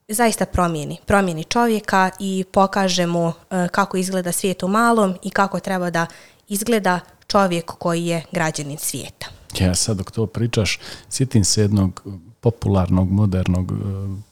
zaista 0.08 0.46
promijeni. 0.46 0.98
Promijeni 1.06 1.44
čovjeka 1.44 2.10
i 2.20 2.46
pokaže 2.52 3.06
mu 3.06 3.28
e, 3.28 3.68
kako 3.72 3.98
izgleda 3.98 4.32
svijet 4.32 4.64
u 4.64 4.68
malom 4.68 5.16
i 5.24 5.30
kako 5.30 5.60
treba 5.60 5.90
da 5.90 6.06
izgleda 6.48 7.00
čovjek 7.28 7.66
koji 7.66 8.06
je 8.06 8.24
građanin 8.32 8.78
svijeta. 8.78 9.43
Ja 9.60 9.76
sad 9.76 9.98
dok 9.98 10.12
to 10.12 10.26
pričaš, 10.26 10.80
sjetim 11.10 11.44
se 11.44 11.62
jednog 11.62 12.04
popularnog, 12.44 13.12
modernog 13.12 13.72
e, 13.72 13.76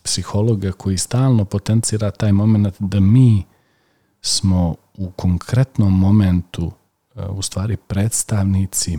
psihologa 0.03 0.71
koji 0.71 0.97
stalno 0.97 1.45
potencira 1.45 2.11
taj 2.11 2.31
moment 2.31 2.75
da 2.79 2.99
mi 2.99 3.43
smo 4.21 4.75
u 4.97 5.11
konkretnom 5.11 5.99
momentu 5.99 6.71
e, 7.15 7.25
u 7.25 7.41
stvari 7.41 7.77
predstavnici 7.77 8.97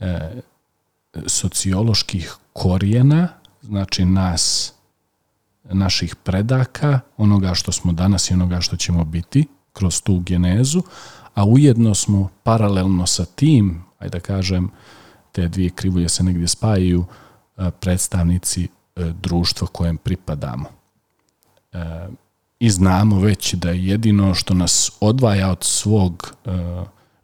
e, 0.00 0.40
socioloških 1.26 2.36
korijena, 2.52 3.28
znači 3.62 4.04
nas, 4.04 4.74
naših 5.64 6.16
predaka, 6.16 7.00
onoga 7.16 7.54
što 7.54 7.72
smo 7.72 7.92
danas 7.92 8.30
i 8.30 8.34
onoga 8.34 8.60
što 8.60 8.76
ćemo 8.76 9.04
biti 9.04 9.46
kroz 9.72 10.02
tu 10.02 10.20
genezu, 10.20 10.82
a 11.34 11.44
ujedno 11.44 11.94
smo 11.94 12.28
paralelno 12.42 13.06
sa 13.06 13.24
tim, 13.24 13.84
ajde 13.98 14.18
da 14.18 14.20
kažem, 14.20 14.64
uh, 14.64 14.70
te 15.34 15.48
dvije 15.48 15.70
krivulje 15.70 16.08
se 16.08 16.22
negdje 16.22 16.48
spajaju 16.48 17.04
e, 17.56 17.70
predstavnici 17.80 18.64
e, 18.64 19.12
društva 19.22 19.66
kojem 19.66 19.96
pripadamo. 19.96 20.68
E, 21.72 21.78
I 22.58 22.70
znamo 22.70 23.20
već 23.20 23.54
da 23.54 23.70
je 23.70 23.86
jedino 23.86 24.34
što 24.34 24.54
nas 24.54 24.92
odvaja 25.00 25.50
od 25.50 25.64
svog 25.64 26.34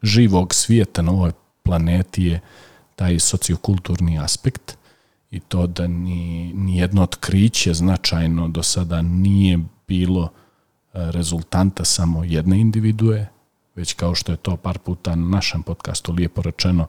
živog 0.01 0.53
svijeta 0.53 1.01
na 1.01 1.11
ovoj 1.11 1.31
planeti 1.63 2.23
je 2.23 2.39
taj 2.95 3.19
sociokulturni 3.19 4.19
aspekt 4.19 4.77
i 5.31 5.39
to 5.39 5.67
da 5.67 5.87
ni, 5.87 6.53
ni 6.53 6.77
jedno 6.77 7.03
otkriće 7.03 7.73
značajno 7.73 8.47
do 8.47 8.63
sada 8.63 9.01
nije 9.01 9.59
bilo 9.87 10.29
rezultanta 10.93 11.85
samo 11.85 12.23
jedne 12.23 12.59
individue, 12.59 13.27
već 13.75 13.93
kao 13.93 14.15
što 14.15 14.31
je 14.31 14.37
to 14.37 14.57
par 14.57 14.79
puta 14.79 15.15
na 15.15 15.25
našem 15.25 15.63
podcastu 15.63 16.13
lijepo 16.13 16.41
rečeno, 16.41 16.87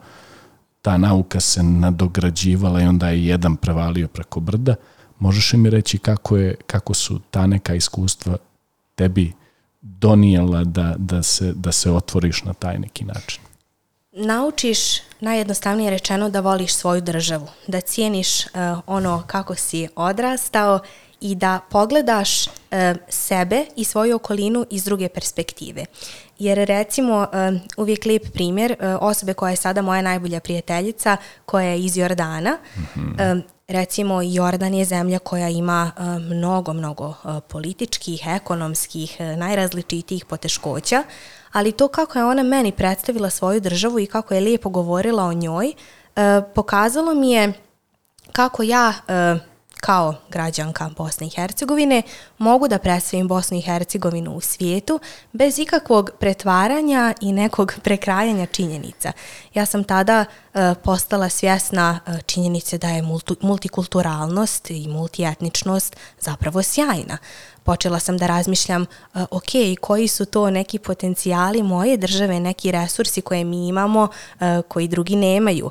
ta 0.82 0.98
nauka 0.98 1.40
se 1.40 1.62
nadograđivala 1.62 2.82
i 2.82 2.86
onda 2.86 3.08
je 3.08 3.26
jedan 3.26 3.56
prevalio 3.56 4.08
preko 4.08 4.40
brda. 4.40 4.74
Možeš 5.18 5.52
li 5.52 5.58
mi 5.58 5.70
reći 5.70 5.98
kako, 5.98 6.36
je, 6.36 6.54
kako 6.66 6.94
su 6.94 7.20
ta 7.30 7.46
neka 7.46 7.74
iskustva 7.74 8.36
tebi 8.94 9.32
donijela 9.80 10.64
da, 10.64 10.94
da, 10.98 11.22
se, 11.22 11.52
da 11.52 11.72
se 11.72 11.90
otvoriš 11.90 12.44
na 12.44 12.54
taj 12.54 12.78
neki 12.78 13.04
način? 13.04 13.42
Naučiš, 14.12 14.78
najjednostavnije 15.20 15.90
rečeno, 15.90 16.30
da 16.30 16.40
voliš 16.40 16.74
svoju 16.74 17.00
državu, 17.00 17.46
da 17.66 17.80
cijeniš 17.80 18.46
uh, 18.46 18.50
ono 18.86 19.22
kako 19.26 19.54
si 19.54 19.88
odrastao 19.96 20.80
i 21.22 21.34
da 21.34 21.60
pogledaš 21.70 22.46
e, 22.46 22.94
sebe 23.08 23.64
i 23.76 23.84
svoju 23.84 24.16
okolinu 24.16 24.66
iz 24.70 24.84
druge 24.84 25.08
perspektive. 25.08 25.84
Jer 26.38 26.58
recimo 26.58 27.26
e, 27.32 27.52
uvijek 27.76 28.04
lijep 28.04 28.32
primjer 28.32 28.72
e, 28.72 28.94
osobe 28.94 29.34
koja 29.34 29.50
je 29.50 29.56
sada 29.56 29.82
moja 29.82 30.02
najbolja 30.02 30.40
prijateljica 30.40 31.16
koja 31.46 31.66
je 31.66 31.80
iz 31.80 31.96
Jordana. 31.96 32.58
Mm-hmm. 32.76 33.42
Recimo 33.68 34.22
Jordan 34.22 34.74
je 34.74 34.84
zemlja 34.84 35.18
koja 35.18 35.48
ima 35.48 35.90
mnogo, 36.20 36.72
mnogo 36.72 37.14
političkih, 37.48 38.22
ekonomskih, 38.26 39.20
najrazličitijih 39.20 40.24
poteškoća, 40.24 41.02
ali 41.52 41.72
to 41.72 41.88
kako 41.88 42.18
je 42.18 42.24
ona 42.24 42.42
meni 42.42 42.72
predstavila 42.72 43.30
svoju 43.30 43.60
državu 43.60 43.98
i 44.00 44.06
kako 44.06 44.34
je 44.34 44.40
lijepo 44.40 44.68
govorila 44.68 45.24
o 45.24 45.32
njoj, 45.32 45.72
pokazalo 46.54 47.14
mi 47.14 47.32
je 47.32 47.52
kako 48.32 48.62
ja 48.62 48.92
kao 49.82 50.14
građanka 50.30 50.90
Bosne 50.96 51.26
i 51.26 51.30
Hercegovine 51.30 52.02
mogu 52.38 52.68
da 52.68 52.78
predstavim 52.78 53.28
Bosnu 53.28 53.58
i 53.58 53.60
Hercegovinu 53.60 54.32
u 54.32 54.40
svijetu 54.40 55.00
bez 55.32 55.58
ikakvog 55.58 56.10
pretvaranja 56.20 57.14
i 57.20 57.32
nekog 57.32 57.74
prekrajanja 57.84 58.46
činjenica. 58.46 59.12
Ja 59.54 59.66
sam 59.66 59.84
tada 59.84 60.24
E, 60.54 60.74
postala 60.84 61.28
svjesna 61.28 62.00
e, 62.06 62.22
činjenice 62.26 62.78
da 62.78 62.88
je 62.88 63.02
multikulturalnost 63.40 64.70
i 64.70 64.88
multietničnost 64.88 65.96
zapravo 66.20 66.62
sjajna. 66.62 67.18
Počela 67.62 67.98
sam 67.98 68.18
da 68.18 68.26
razmišljam, 68.26 68.82
e, 68.82 68.86
ok, 69.30 69.80
koji 69.80 70.08
su 70.08 70.24
to 70.24 70.50
neki 70.50 70.78
potencijali 70.78 71.62
moje 71.62 71.96
države, 71.96 72.40
neki 72.40 72.72
resursi 72.72 73.20
koje 73.20 73.44
mi 73.44 73.68
imamo, 73.68 74.08
koji 74.68 74.88
drugi 74.88 75.16
nemaju, 75.16 75.70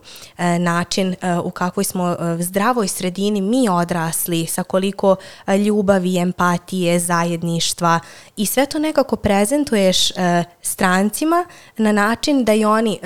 način 0.59 1.15
u 1.43 1.51
kakvoj 1.51 1.83
smo 1.83 2.17
zdravoj 2.39 2.87
sredini 2.87 3.41
mi 3.41 3.69
odrasli, 3.69 4.45
sa 4.45 4.63
koliko 4.63 5.15
ljubavi, 5.65 6.17
empatije, 6.17 6.99
zajedništva 6.99 7.99
i 8.37 8.45
sve 8.45 8.65
to 8.65 8.79
nekako 8.79 9.15
prezentuješ 9.15 10.11
strancima 10.61 11.45
na 11.77 11.91
način 11.91 12.45
da 12.45 12.53
i 12.53 12.65
oni 12.65 12.99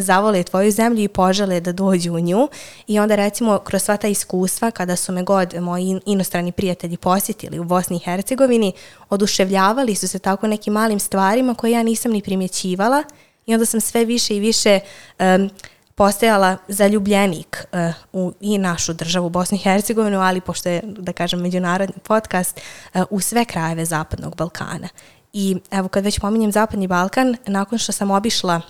zavole 0.00 0.42
tvoju 0.42 0.70
zemlju 0.70 1.02
i 1.02 1.08
požele 1.08 1.60
da 1.60 1.72
dođu 1.72 2.12
u 2.12 2.20
nju 2.20 2.48
i 2.86 2.98
onda 2.98 3.14
recimo 3.14 3.58
kroz 3.58 3.82
sva 3.82 3.96
ta 3.96 4.08
iskustva 4.08 4.70
kada 4.70 4.96
su 4.96 5.12
me 5.12 5.22
god 5.22 5.54
moji 5.60 6.00
inostrani 6.06 6.52
prijatelji 6.52 6.96
posjetili 6.96 7.58
u 7.58 7.64
Bosni 7.64 7.96
i 7.96 8.04
Hercegovini, 8.04 8.72
oduševljavali 9.10 9.94
su 9.94 10.08
se 10.08 10.18
tako 10.18 10.46
nekim 10.46 10.72
malim 10.72 10.98
stvarima 11.00 11.54
koje 11.54 11.70
ja 11.70 11.82
nisam 11.82 12.12
ni 12.12 12.22
primjećivala 12.22 13.02
i 13.46 13.54
onda 13.54 13.66
sam 13.66 13.80
sve 13.80 14.04
više 14.04 14.36
i 14.36 14.40
više 14.40 14.80
um, 15.18 15.50
postajala 15.94 16.56
zaljubljenik 16.68 17.66
uh, 17.72 17.78
u 18.12 18.32
i 18.40 18.58
našu 18.58 18.92
državu 18.92 19.28
Bosnu 19.28 19.54
i 19.56 19.58
Hercegovinu, 19.58 20.20
ali 20.20 20.40
pošto 20.40 20.68
je, 20.68 20.82
da 20.84 21.12
kažem, 21.12 21.40
međunarodni 21.40 21.94
podcast, 22.02 22.60
uh, 22.94 23.02
u 23.10 23.20
sve 23.20 23.44
krajeve 23.44 23.84
Zapadnog 23.84 24.36
Balkana. 24.36 24.88
I 25.32 25.56
evo 25.70 25.88
kad 25.88 26.04
već 26.04 26.20
pominjem 26.20 26.52
Zapadni 26.52 26.86
Balkan, 26.86 27.36
nakon 27.46 27.78
što 27.78 27.92
sam 27.92 28.10
obišla 28.10 28.60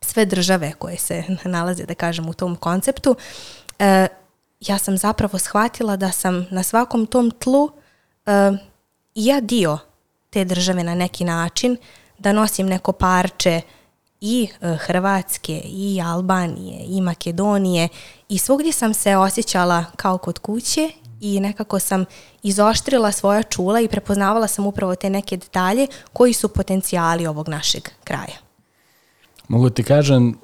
sve 0.00 0.24
države 0.24 0.72
koje 0.78 0.96
se 0.96 1.24
nalaze, 1.44 1.84
da 1.84 1.94
kažem, 1.94 2.28
u 2.28 2.34
tom 2.34 2.56
konceptu, 2.56 3.16
e, 3.78 4.06
ja 4.60 4.78
sam 4.78 4.98
zapravo 4.98 5.38
shvatila 5.38 5.96
da 5.96 6.12
sam 6.12 6.46
na 6.50 6.62
svakom 6.62 7.06
tom 7.06 7.30
tlu 7.30 7.70
e, 8.26 8.52
ja 9.14 9.40
dio 9.40 9.78
te 10.30 10.44
države 10.44 10.84
na 10.84 10.94
neki 10.94 11.24
način, 11.24 11.76
da 12.18 12.32
nosim 12.32 12.66
neko 12.66 12.92
parče 12.92 13.60
i 14.20 14.48
e, 14.60 14.76
Hrvatske, 14.76 15.60
i 15.64 16.02
Albanije, 16.04 16.84
i 16.86 17.00
Makedonije 17.00 17.88
i 18.28 18.38
svugdje 18.38 18.72
sam 18.72 18.94
se 18.94 19.16
osjećala 19.16 19.84
kao 19.96 20.18
kod 20.18 20.38
kuće 20.38 20.90
i 21.20 21.40
nekako 21.40 21.78
sam 21.78 22.04
izoštrila 22.42 23.12
svoja 23.12 23.42
čula 23.42 23.80
i 23.80 23.88
prepoznavala 23.88 24.48
sam 24.48 24.66
upravo 24.66 24.94
te 24.94 25.10
neke 25.10 25.36
detalje 25.36 25.86
koji 26.12 26.32
su 26.32 26.48
potencijali 26.48 27.26
ovog 27.26 27.48
našeg 27.48 27.88
kraja. 28.04 28.49
Mogu 29.50 29.70
ti 29.70 29.82
kažem, 29.82 30.34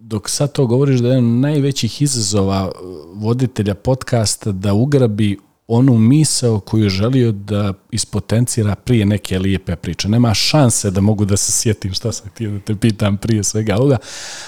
dok 0.00 0.28
sad 0.28 0.52
to 0.52 0.66
govoriš 0.66 1.00
da 1.00 1.08
je 1.08 1.10
jedan 1.10 1.40
najvećih 1.40 2.02
izazova 2.02 2.64
uh, 2.66 2.72
voditelja 3.14 3.74
podcasta 3.74 4.52
da 4.52 4.72
ugrabi 4.72 5.38
onu 5.68 5.98
misao 5.98 6.60
koju 6.60 6.84
je 6.84 6.90
želio 6.90 7.32
da 7.32 7.72
ispotencira 7.90 8.74
prije 8.74 9.06
neke 9.06 9.38
lijepe 9.38 9.76
priče. 9.76 10.08
Nema 10.08 10.34
šanse 10.34 10.90
da 10.90 11.00
mogu 11.00 11.24
da 11.24 11.36
se 11.36 11.52
sjetim 11.52 11.92
šta 11.92 12.12
sam 12.12 12.30
htio 12.30 12.50
da 12.50 12.58
te 12.58 12.76
pitam 12.76 13.16
prije 13.16 13.44
svega 13.44 13.76
ovoga, 13.76 13.96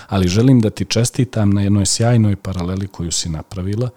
ali 0.09 0.28
želim 0.28 0.61
da 0.61 0.70
ti 0.70 0.84
čestitam 0.84 1.51
na 1.51 1.62
jednoj 1.62 1.86
sjajnoj 1.86 2.36
paraleli 2.36 2.86
koju 2.86 3.12
si 3.12 3.28
napravila. 3.28 3.90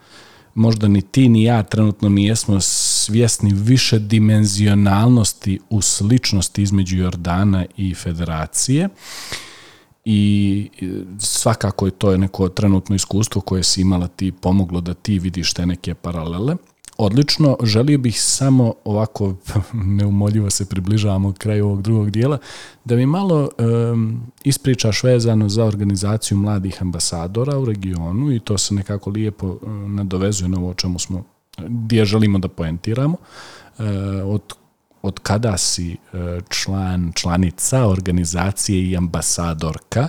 Možda 0.55 0.87
ni 0.87 1.01
ti 1.01 1.29
ni 1.29 1.43
ja 1.43 1.63
trenutno 1.63 2.09
nijesmo 2.09 2.61
svjesni 2.61 3.53
više 3.53 3.99
dimenzionalnosti 3.99 5.59
u 5.69 5.81
sličnosti 5.81 6.61
između 6.61 6.97
Jordana 6.97 7.65
i 7.77 7.93
Federacije. 7.93 8.85
Uh, 8.85 9.46
i 10.09 10.69
svakako 11.19 11.85
je 11.85 11.91
to 11.91 12.17
neko 12.17 12.49
trenutno 12.49 12.95
iskustvo 12.95 13.41
koje 13.41 13.63
si 13.63 13.81
imala 13.81 14.07
ti 14.07 14.31
pomoglo 14.31 14.81
da 14.81 14.93
ti 14.93 15.19
vidiš 15.19 15.53
te 15.53 15.65
neke 15.65 15.93
paralele. 15.93 16.55
Odlično, 16.97 17.57
želio 17.63 17.97
bih 17.97 18.21
samo 18.21 18.73
ovako 18.85 19.35
neumoljivo 19.97 20.49
se 20.49 20.69
približavamo 20.69 21.33
kraju 21.33 21.65
ovog 21.65 21.81
drugog 21.81 22.11
dijela, 22.11 22.37
da 22.85 22.95
mi 22.95 23.05
malo 23.05 23.49
um, 23.57 24.21
ispričaš 24.43 25.03
vezano 25.03 25.49
za 25.49 25.65
organizaciju 25.65 26.37
mladih 26.37 26.81
ambasadora 26.81 27.59
u 27.59 27.65
regionu 27.65 28.31
i 28.31 28.39
to 28.39 28.57
se 28.57 28.73
nekako 28.73 29.09
lijepo 29.09 29.57
um, 29.61 29.95
nadovezuje 29.95 30.49
na 30.49 30.57
ovo 30.57 30.69
o 30.69 30.73
čemu 30.73 30.99
smo, 30.99 31.23
gdje 31.57 32.05
želimo 32.05 32.39
da 32.39 32.47
poentiramo, 32.47 33.17
uh, 33.77 33.85
od 34.25 34.41
od 35.01 35.19
kada 35.19 35.57
si 35.57 35.91
e, 35.91 35.97
član, 36.49 37.11
članica 37.15 37.87
organizacije 37.87 38.89
i 38.89 38.97
ambasadorka 38.97 40.07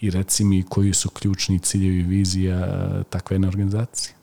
i 0.00 0.10
reci 0.10 0.44
mi 0.44 0.62
koji 0.62 0.94
su 0.94 1.10
ključni 1.10 1.58
ciljevi 1.58 2.02
vizija 2.02 2.56
e, 2.56 3.02
takve 3.10 3.34
jedne 3.34 3.48
organizacije? 3.48 4.14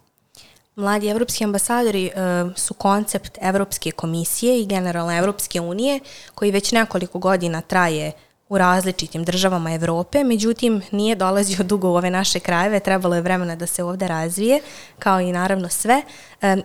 Mladi 0.75 1.07
evropski 1.07 1.43
ambasadori 1.43 2.05
e, 2.05 2.11
su 2.55 2.73
koncept 2.73 3.37
Evropske 3.41 3.91
komisije 3.91 4.61
i 4.61 4.65
generalno 4.65 5.17
Evropske 5.17 5.61
unije 5.61 5.99
koji 6.35 6.51
već 6.51 6.71
nekoliko 6.71 7.19
godina 7.19 7.61
traje 7.61 8.07
uh, 8.07 8.28
u 8.49 8.57
različitim 8.57 9.23
državama 9.23 9.73
Evrope, 9.73 10.23
međutim 10.23 10.81
nije 10.91 11.15
dolazio 11.15 11.63
dugo 11.63 11.89
u 11.89 11.95
ove 11.95 12.09
naše 12.09 12.39
krajeve, 12.39 12.79
trebalo 12.79 13.15
je 13.15 13.21
vremena 13.21 13.55
da 13.55 13.65
se 13.65 13.83
ovde 13.83 14.07
razvije, 14.07 14.61
kao 14.99 15.19
i 15.19 15.31
naravno 15.31 15.69
sve, 15.69 16.01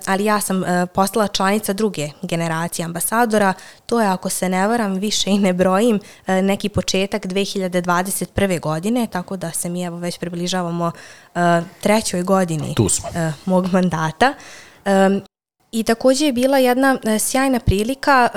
ali 0.07 0.24
ja 0.24 0.41
sam 0.41 0.64
e, 0.64 0.87
postala 0.87 1.28
članica 1.28 1.72
druge 1.72 2.09
generacije 2.22 2.85
ambasadora, 2.85 3.55
to 3.87 4.01
je 4.01 4.09
ako 4.09 4.28
se 4.30 4.49
ne 4.49 4.68
varam 4.68 4.95
više 4.95 5.30
i 5.30 5.39
ne 5.39 5.53
brojim 5.53 6.01
e, 6.26 6.43
neki 6.43 6.68
početak 6.68 7.26
2021. 7.26 8.61
godine, 8.61 9.07
tako 9.07 9.37
da 9.37 9.53
se 9.53 9.68
mi 9.68 9.82
evo 9.82 9.97
već 9.97 10.18
približavamo 10.18 10.93
e, 11.35 11.62
trećoj 11.80 12.22
godini 12.22 12.74
mog 13.45 13.72
mandata. 13.72 14.35
I 15.72 15.82
također 15.82 16.26
je 16.26 16.32
bila 16.32 16.59
jedna 16.59 16.99
sjajna 17.18 17.61
prilika 17.61 18.28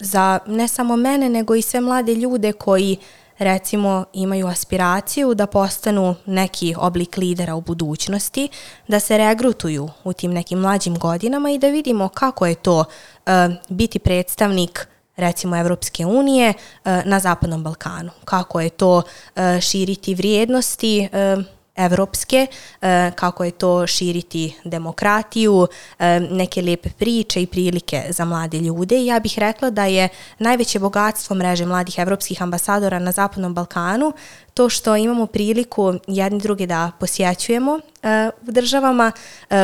za 0.00 0.38
ne 0.46 0.68
samo 0.68 0.96
mene, 0.96 1.28
nego 1.28 1.54
i 1.54 1.62
sve 1.62 1.80
mlade 1.80 2.14
ljude 2.14 2.52
koji 2.52 2.96
recimo 3.38 4.04
imaju 4.12 4.46
aspiraciju 4.46 5.34
da 5.34 5.46
postanu 5.46 6.14
neki 6.26 6.74
oblik 6.78 7.16
lidera 7.16 7.54
u 7.54 7.60
budućnosti, 7.60 8.48
da 8.88 9.00
se 9.00 9.18
regrutuju 9.18 9.88
u 10.04 10.12
tim 10.12 10.32
nekim 10.32 10.58
mlađim 10.58 10.98
godinama 10.98 11.50
i 11.50 11.58
da 11.58 11.68
vidimo 11.68 12.08
kako 12.08 12.46
je 12.46 12.54
to 12.54 12.78
uh, 12.78 13.32
biti 13.68 13.98
predstavnik 13.98 14.88
recimo 15.16 15.56
Evropske 15.56 16.06
unije 16.06 16.48
uh, 16.48 16.92
na 17.04 17.20
Zapadnom 17.20 17.62
Balkanu. 17.62 18.10
Kako 18.24 18.60
je 18.60 18.70
to 18.70 18.96
uh, 18.96 19.60
širiti 19.60 20.14
vrijednosti 20.14 21.08
uh, 21.36 21.44
evropske, 21.76 22.46
e, 22.82 23.10
kako 23.14 23.44
je 23.44 23.50
to 23.50 23.86
širiti 23.86 24.54
demokratiju, 24.64 25.66
e, 25.98 26.20
neke 26.20 26.62
lijepe 26.62 26.88
priče 26.98 27.42
i 27.42 27.46
prilike 27.46 28.02
za 28.08 28.24
mlade 28.24 28.58
ljude. 28.58 29.04
Ja 29.04 29.20
bih 29.20 29.38
rekla 29.38 29.70
da 29.70 29.84
je 29.84 30.08
najveće 30.38 30.78
bogatstvo 30.78 31.36
mreže 31.36 31.66
mladih 31.66 31.98
evropskih 31.98 32.42
ambasadora 32.42 32.98
na 32.98 33.12
Zapadnom 33.12 33.54
Balkanu 33.54 34.12
to 34.54 34.68
što 34.68 34.96
imamo 34.96 35.26
priliku 35.26 35.94
jedni 36.06 36.40
druge 36.40 36.66
da 36.66 36.90
posjećujemo 37.00 37.80
e, 38.02 38.30
u 38.48 38.50
državama, 38.50 39.12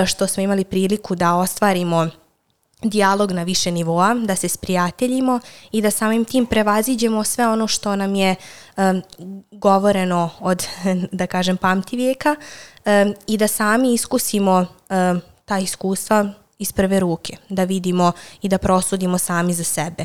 što 0.06 0.26
smo 0.26 0.42
imali 0.42 0.64
priliku 0.64 1.14
da 1.14 1.34
ostvarimo 1.34 2.08
dijalog 2.82 3.32
na 3.32 3.42
više 3.42 3.70
nivoa, 3.70 4.14
da 4.14 4.36
se 4.36 4.48
sprijateljimo 4.48 5.40
i 5.72 5.82
da 5.82 5.90
samim 5.90 6.24
tim 6.24 6.46
prevaziđemo 6.46 7.24
sve 7.24 7.48
ono 7.48 7.66
što 7.66 7.96
nam 7.96 8.14
je 8.14 8.34
um, 8.76 9.02
govoreno 9.50 10.30
od, 10.40 10.66
da 11.12 11.26
kažem, 11.26 11.56
pamti 11.56 11.96
vijeka 11.96 12.36
um, 12.84 13.14
i 13.26 13.36
da 13.36 13.48
sami 13.48 13.94
iskusimo 13.94 14.66
um, 14.90 15.20
ta 15.44 15.58
iskustva 15.58 16.32
iz 16.58 16.72
prve 16.72 17.00
ruke, 17.00 17.36
da 17.48 17.64
vidimo 17.64 18.12
i 18.42 18.48
da 18.48 18.58
prosudimo 18.58 19.18
sami 19.18 19.54
za 19.54 19.64
sebe. 19.64 20.04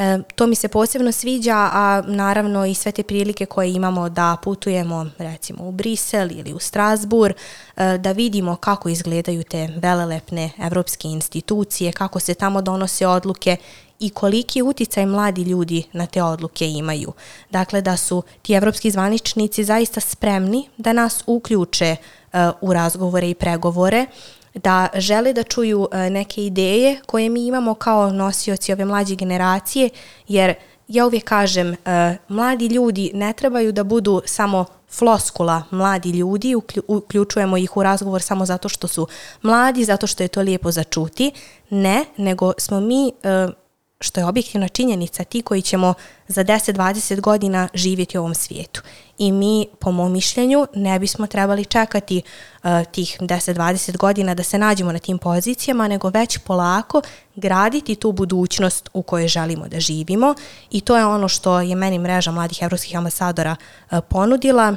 E, 0.00 0.18
to 0.34 0.46
mi 0.46 0.54
se 0.54 0.68
posebno 0.68 1.12
sviđa, 1.12 1.56
a 1.56 2.02
naravno 2.06 2.66
i 2.66 2.74
sve 2.74 2.92
te 2.92 3.02
prilike 3.02 3.46
koje 3.46 3.72
imamo 3.72 4.08
da 4.08 4.36
putujemo 4.42 5.10
recimo 5.18 5.68
u 5.68 5.72
Brisel 5.72 6.32
ili 6.32 6.52
u 6.52 6.58
Strasbur, 6.58 7.32
e, 7.76 7.98
da 7.98 8.12
vidimo 8.12 8.56
kako 8.56 8.88
izgledaju 8.88 9.42
te 9.42 9.68
velelepne 9.76 10.50
evropske 10.58 11.08
institucije, 11.08 11.92
kako 11.92 12.20
se 12.20 12.34
tamo 12.34 12.62
donose 12.62 13.06
odluke 13.06 13.56
i 13.98 14.10
koliki 14.10 14.62
uticaj 14.62 15.06
mladi 15.06 15.42
ljudi 15.42 15.84
na 15.92 16.06
te 16.06 16.22
odluke 16.22 16.70
imaju. 16.70 17.12
Dakle, 17.50 17.80
da 17.80 17.96
su 17.96 18.22
ti 18.42 18.52
evropski 18.52 18.90
zvaničnici 18.90 19.64
zaista 19.64 20.00
spremni 20.00 20.68
da 20.76 20.92
nas 20.92 21.22
uključe 21.26 21.96
uh, 22.32 22.38
u 22.60 22.72
razgovore 22.72 23.30
i 23.30 23.34
pregovore, 23.34 24.06
da 24.54 24.88
žele 24.94 25.32
da 25.32 25.42
čuju 25.42 25.88
e, 25.92 26.10
neke 26.10 26.44
ideje 26.44 27.00
koje 27.06 27.28
mi 27.28 27.46
imamo 27.46 27.74
kao 27.74 28.12
nosioci 28.12 28.72
ove 28.72 28.84
mlađe 28.84 29.14
generacije, 29.14 29.90
jer 30.28 30.54
ja 30.88 31.06
uvijek 31.06 31.24
kažem, 31.24 31.72
e, 31.72 32.16
mladi 32.28 32.66
ljudi 32.66 33.10
ne 33.14 33.32
trebaju 33.32 33.72
da 33.72 33.84
budu 33.84 34.22
samo 34.26 34.64
floskula 34.90 35.62
mladi 35.70 36.10
ljudi, 36.10 36.54
uključujemo 36.88 37.56
ih 37.56 37.76
u 37.76 37.82
razgovor 37.82 38.22
samo 38.22 38.46
zato 38.46 38.68
što 38.68 38.88
su 38.88 39.06
mladi, 39.42 39.84
zato 39.84 40.06
što 40.06 40.22
je 40.22 40.28
to 40.28 40.40
lijepo 40.40 40.70
začuti. 40.70 41.32
Ne, 41.70 42.04
nego 42.16 42.52
smo 42.58 42.80
mi 42.80 43.08
e, 43.08 43.48
što 44.00 44.20
je 44.20 44.26
objektivna 44.26 44.68
činjenica, 44.68 45.24
ti 45.24 45.42
koji 45.42 45.62
ćemo 45.62 45.94
za 46.28 46.44
10-20 46.44 47.20
godina 47.20 47.68
živjeti 47.74 48.18
u 48.18 48.20
ovom 48.20 48.34
svijetu. 48.34 48.82
I 49.18 49.32
mi, 49.32 49.66
po 49.78 49.92
mom 49.92 50.12
mišljenju, 50.12 50.66
ne 50.74 50.98
bismo 50.98 51.26
trebali 51.26 51.64
čekati 51.64 52.22
uh, 52.62 52.70
tih 52.92 53.16
10-20 53.20 53.96
godina 53.96 54.34
da 54.34 54.42
se 54.42 54.58
nađemo 54.58 54.92
na 54.92 54.98
tim 54.98 55.18
pozicijama, 55.18 55.88
nego 55.88 56.08
već 56.08 56.38
polako 56.38 57.02
graditi 57.36 57.94
tu 57.94 58.12
budućnost 58.12 58.88
u 58.92 59.02
kojoj 59.02 59.28
želimo 59.28 59.68
da 59.68 59.80
živimo. 59.80 60.34
I 60.70 60.80
to 60.80 60.96
je 60.96 61.06
ono 61.06 61.28
što 61.28 61.60
je 61.60 61.76
meni 61.76 61.98
mreža 61.98 62.30
mladih 62.30 62.58
evropskih 62.62 62.96
ambasadora 62.96 63.56
uh, 63.90 63.98
ponudila. 64.08 64.76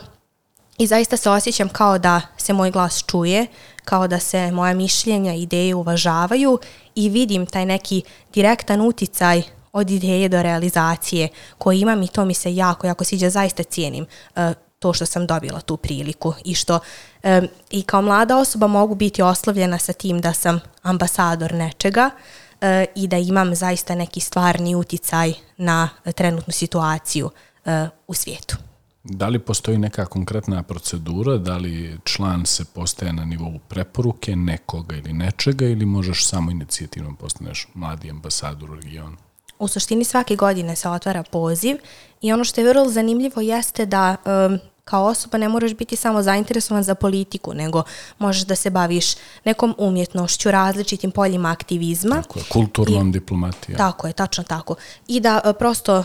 I 0.78 0.88
zaista 0.88 1.18
se 1.18 1.30
osjećam 1.30 1.70
kao 1.70 1.98
da 1.98 2.22
se 2.38 2.54
moj 2.54 2.72
glas 2.72 3.04
čuje, 3.08 3.48
kao 3.86 4.08
da 4.08 4.20
se 4.20 4.52
moja 4.52 4.74
mišljenja 4.74 5.34
i 5.34 5.42
ideje 5.42 5.76
uvažavaju 5.76 6.60
i 6.96 7.10
vidim 7.10 7.46
taj 7.46 7.66
neki 7.66 8.02
direktan 8.34 8.82
uticaj 8.82 9.44
od 9.74 9.90
ideje 9.90 10.30
do 10.30 10.44
realizacije 10.44 11.30
koji 11.58 11.80
imam 11.80 12.04
i 12.04 12.08
to 12.08 12.26
mi 12.26 12.34
se 12.34 12.56
jako, 12.56 12.88
jako 12.88 13.04
sviđa, 13.04 13.30
zaista 13.30 13.64
cijenim 13.64 14.06
uh, 14.36 14.42
to 14.80 14.94
što 14.94 15.06
sam 15.06 15.28
dobila 15.28 15.62
tu 15.62 15.78
priliku 15.78 16.34
i 16.46 16.56
što 16.56 16.80
um, 17.24 17.48
i 17.70 17.82
kao 17.82 18.02
mlada 18.02 18.38
osoba 18.38 18.68
mogu 18.68 18.96
biti 18.96 19.22
oslovljena 19.22 19.78
sa 19.78 19.94
tim 19.94 20.22
da 20.22 20.34
sam 20.34 20.60
ambasador 20.82 21.54
nečega 21.54 22.10
uh, 22.10 22.68
i 22.96 23.08
da 23.08 23.18
imam 23.18 23.56
zaista 23.56 23.96
neki 23.96 24.20
stvarni 24.20 24.76
uticaj 24.76 25.34
na 25.58 25.90
trenutnu 26.16 26.54
situaciju 26.54 27.26
uh, 27.26 27.72
u 28.08 28.14
svijetu. 28.14 28.58
Da 29.04 29.28
li 29.28 29.40
postoji 29.40 29.78
neka 29.78 30.06
konkretna 30.06 30.64
procedura, 30.64 31.38
da 31.38 31.58
li 31.58 32.00
član 32.04 32.46
se 32.46 32.66
postaje 32.66 33.14
na 33.14 33.26
nivou 33.26 33.60
preporuke 33.68 34.36
nekoga 34.36 34.96
ili 34.96 35.14
nečega 35.14 35.66
ili 35.66 35.86
možeš 35.86 36.28
samo 36.28 36.52
inicijativno 36.52 37.16
postaneš 37.20 37.68
mladi 37.74 38.10
ambasador 38.10 38.72
u 38.72 38.76
regionu? 38.76 39.18
U 39.60 39.68
suštini 39.68 40.04
svake 40.04 40.36
godine 40.36 40.76
se 40.76 40.90
otvara 40.90 41.24
poziv 41.24 41.78
i 42.22 42.34
ono 42.34 42.44
što 42.44 42.62
je 42.62 42.70
vrlo 42.70 42.90
zanimljivo 42.90 43.42
jeste 43.42 43.86
da 43.86 44.16
um, 44.26 44.60
kao 44.86 45.06
osoba 45.06 45.38
ne 45.38 45.50
moraš 45.50 45.74
biti 45.74 45.96
samo 45.96 46.22
zainteresovan 46.22 46.84
za 46.84 46.96
politiku, 46.96 47.54
nego 47.54 47.84
možeš 48.20 48.46
da 48.46 48.56
se 48.56 48.70
baviš 48.70 49.16
nekom 49.46 49.76
umjetnošću, 49.78 50.52
različitim 50.52 51.12
poljima 51.12 51.52
aktivizma. 51.52 52.22
Tako 52.22 52.40
je, 52.40 52.46
kulturnom 52.50 53.12
diplomatijom. 53.12 53.78
Tako 53.78 54.08
je, 54.08 54.14
tačno 54.14 54.44
tako. 54.44 54.76
I 55.08 55.20
da 55.20 55.42
uh, 55.46 55.56
prosto 55.60 56.04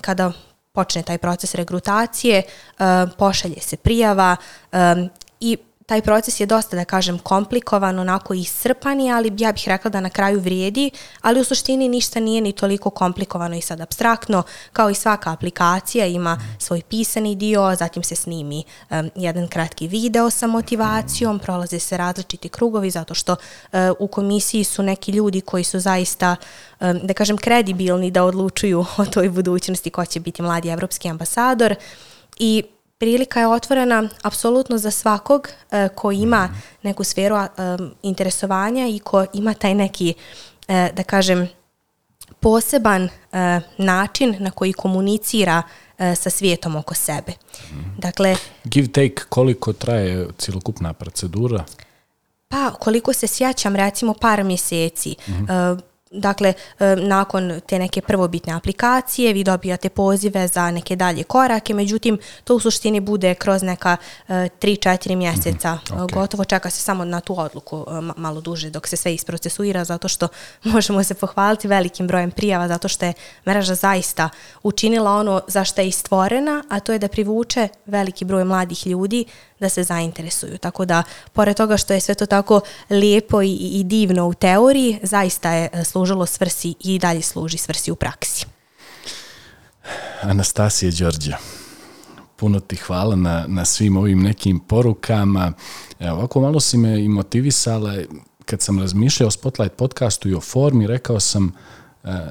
kada 0.00 0.32
počne 0.76 1.02
taj 1.02 1.18
proces 1.18 1.54
regrutacije, 1.54 2.42
eh, 2.42 2.84
pošalje 3.18 3.60
se 3.60 3.76
prijava 3.76 4.36
eh, 4.36 5.08
i 5.40 5.56
taj 5.86 6.02
proces 6.02 6.40
je 6.40 6.46
dosta, 6.46 6.76
da 6.76 6.84
kažem, 6.84 7.18
komplikovan, 7.18 7.98
onako 7.98 8.34
iscrpani, 8.34 9.12
ali 9.12 9.32
ja 9.38 9.52
bih 9.52 9.64
rekla 9.66 9.90
da 9.90 10.00
na 10.00 10.10
kraju 10.10 10.40
vrijedi, 10.40 10.90
ali 11.20 11.40
u 11.40 11.44
suštini 11.44 11.88
ništa 11.88 12.20
nije 12.20 12.40
ni 12.40 12.52
toliko 12.52 12.90
komplikovano 12.90 13.56
i 13.56 13.60
sad 13.60 13.80
abstraktno, 13.80 14.42
kao 14.72 14.90
i 14.90 14.94
svaka 14.94 15.32
aplikacija 15.32 16.06
ima 16.06 16.38
svoj 16.58 16.82
pisani 16.82 17.34
dio, 17.34 17.74
zatim 17.74 18.02
se 18.02 18.16
snimi 18.16 18.64
um, 18.90 19.10
jedan 19.14 19.48
kratki 19.48 19.88
video 19.88 20.30
sa 20.30 20.46
motivacijom, 20.46 21.38
prolaze 21.38 21.78
se 21.78 21.96
različiti 21.96 22.48
krugovi, 22.48 22.90
zato 22.90 23.14
što 23.14 23.32
uh, 23.32 23.78
u 23.98 24.06
komisiji 24.06 24.64
su 24.64 24.82
neki 24.82 25.12
ljudi 25.12 25.40
koji 25.40 25.64
su 25.64 25.80
zaista, 25.80 26.36
um, 26.80 27.00
da 27.02 27.14
kažem, 27.14 27.36
kredibilni 27.36 28.10
da 28.10 28.24
odlučuju 28.24 28.80
o 28.98 29.04
toj 29.04 29.28
budućnosti 29.28 29.90
ko 29.90 30.04
će 30.04 30.20
biti 30.20 30.42
mladi 30.42 30.68
evropski 30.68 31.08
ambasador 31.08 31.74
i 32.38 32.62
prilika 32.98 33.40
je 33.40 33.46
otvorena 33.46 34.08
apsolutno 34.22 34.78
za 34.78 34.90
svakog 34.90 35.48
uh, 35.48 35.94
ko 35.94 36.12
ima 36.12 36.48
neku 36.82 37.04
sferu 37.04 37.36
um, 37.36 37.94
interesovanja 38.02 38.86
i 38.86 38.98
ko 38.98 39.26
ima 39.32 39.54
taj 39.54 39.74
neki, 39.74 40.14
uh, 40.68 40.74
da 40.94 41.02
kažem, 41.02 41.48
poseban 42.40 43.02
uh, 43.04 43.10
način 43.78 44.36
na 44.38 44.50
koji 44.50 44.72
komunicira 44.72 45.62
uh, 45.62 46.14
sa 46.16 46.30
svijetom 46.30 46.76
oko 46.76 46.94
sebe. 46.94 47.32
Dakle, 47.98 48.36
Give 48.64 48.88
take, 48.88 49.22
koliko 49.28 49.72
traje 49.72 50.28
cilokupna 50.38 50.92
procedura? 50.92 51.64
Pa, 52.48 52.70
koliko 52.70 53.12
se 53.12 53.26
sjećam, 53.26 53.76
recimo 53.76 54.14
par 54.14 54.44
mjeseci. 54.44 55.16
Mm 55.28 55.32
-hmm. 55.32 55.72
uh, 55.72 55.78
Dakle, 56.10 56.52
nakon 56.96 57.60
te 57.66 57.78
neke 57.78 58.00
prvobitne 58.00 58.52
aplikacije 58.52 59.32
vi 59.32 59.44
dobijate 59.44 59.88
pozive 59.88 60.48
za 60.48 60.70
neke 60.70 60.96
dalje 60.96 61.24
korake, 61.24 61.74
međutim, 61.74 62.18
to 62.44 62.54
u 62.54 62.60
suštini 62.60 63.00
bude 63.00 63.34
kroz 63.34 63.62
neka 63.62 63.96
3-4 64.28 65.12
e, 65.12 65.16
mjeseca. 65.16 65.74
Mm 65.74 65.78
-hmm. 65.78 66.06
okay. 66.06 66.14
Gotovo 66.14 66.44
čeka 66.44 66.70
se 66.70 66.80
samo 66.80 67.04
na 67.04 67.20
tu 67.20 67.40
odluku 67.40 67.86
e, 67.88 68.12
malo 68.16 68.40
duže 68.40 68.70
dok 68.70 68.88
se 68.88 68.96
sve 68.96 69.14
isprocesuira, 69.14 69.84
zato 69.84 70.08
što 70.08 70.28
možemo 70.64 71.04
se 71.04 71.14
pohvaliti 71.14 71.68
velikim 71.68 72.06
brojem 72.06 72.30
prijava, 72.30 72.68
zato 72.68 72.88
što 72.88 73.04
je 73.06 73.12
mreža 73.46 73.74
zaista 73.74 74.28
učinila 74.62 75.12
ono 75.12 75.40
za 75.46 75.64
što 75.64 75.80
je 75.80 75.88
istvorena, 75.88 76.64
a 76.68 76.80
to 76.80 76.92
je 76.92 76.98
da 76.98 77.08
privuče 77.08 77.68
veliki 77.86 78.24
broj 78.24 78.44
mladih 78.44 78.86
ljudi 78.86 79.24
da 79.60 79.68
se 79.68 79.84
zainteresuju. 79.84 80.58
Tako 80.58 80.84
da, 80.84 81.02
pored 81.32 81.56
toga 81.56 81.76
što 81.76 81.94
je 81.94 82.00
sve 82.00 82.14
to 82.14 82.26
tako 82.26 82.60
lijepo 82.90 83.42
i, 83.42 83.52
i 83.52 83.84
divno 83.84 84.28
u 84.28 84.34
teoriji, 84.34 84.98
zaista 85.02 85.52
je 85.52 85.68
e, 85.72 85.84
služilo 85.84 86.26
svrsi 86.26 86.74
i 86.80 86.98
dalje 86.98 87.22
služi 87.22 87.58
svrsi 87.58 87.90
u 87.90 87.96
praksi. 87.96 88.46
Anastasija 90.22 90.92
Đorđe, 90.98 91.32
puno 92.36 92.60
ti 92.60 92.76
hvala 92.76 93.16
na, 93.16 93.44
na 93.48 93.64
svim 93.64 93.96
ovim 93.96 94.22
nekim 94.22 94.60
porukama. 94.60 95.52
Evo, 96.00 96.16
ovako 96.16 96.40
malo 96.40 96.60
si 96.60 96.78
me 96.78 97.04
i 97.04 97.08
motivisala. 97.08 97.94
Kad 98.44 98.62
sam 98.62 98.78
razmišljao 98.78 99.26
o 99.26 99.30
Spotlight 99.30 99.76
podcastu 99.76 100.28
i 100.28 100.34
o 100.34 100.40
formi, 100.40 100.86
rekao 100.86 101.20
sam 101.20 101.52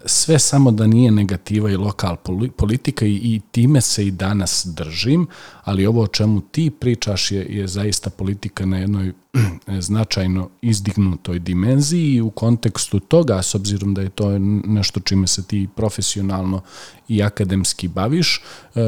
sve 0.06 0.40
samo 0.40 0.72
da 0.72 0.88
nije 0.88 1.12
negativa 1.12 1.72
i 1.72 1.76
lokal 1.76 2.16
politika 2.58 3.06
i, 3.06 3.14
i 3.14 3.42
time 3.52 3.82
se 3.82 4.08
i 4.08 4.12
danas 4.12 4.68
držim, 4.76 5.28
ali 5.64 5.86
ovo 5.86 6.02
o 6.02 6.08
čemu 6.08 6.42
ti 6.42 6.70
pričaš 6.80 7.32
je, 7.32 7.46
je 7.50 7.68
zaista 7.68 8.10
politika 8.10 8.66
na 8.66 8.78
jednoj 8.78 9.14
značajno 9.80 10.50
izdignutoj 10.62 11.40
dimenziji 11.40 12.14
i 12.14 12.22
u 12.22 12.30
kontekstu 12.30 13.00
toga, 13.00 13.42
s 13.42 13.56
obzirom 13.56 13.94
da 13.94 14.02
je 14.02 14.10
to 14.10 14.40
nešto 14.66 15.00
čime 15.00 15.28
se 15.28 15.44
ti 15.44 15.68
profesionalno 15.76 16.62
i 17.08 17.24
akademski 17.24 17.88
baviš, 17.88 18.42
e, 18.76 18.82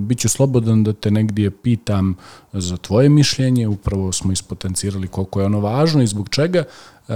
bit 0.00 0.18
ću 0.18 0.28
slobodan 0.28 0.84
da 0.84 0.92
te 0.92 1.10
negdje 1.10 1.50
pitam 1.50 2.14
za 2.52 2.76
tvoje 2.76 3.08
mišljenje, 3.08 3.68
upravo 3.68 4.12
smo 4.12 4.32
ispotencirali 4.32 5.08
koliko 5.08 5.40
je 5.40 5.46
ono 5.46 5.60
važno 5.60 6.02
i 6.02 6.06
zbog 6.06 6.28
čega. 6.28 6.64
E, 7.08 7.14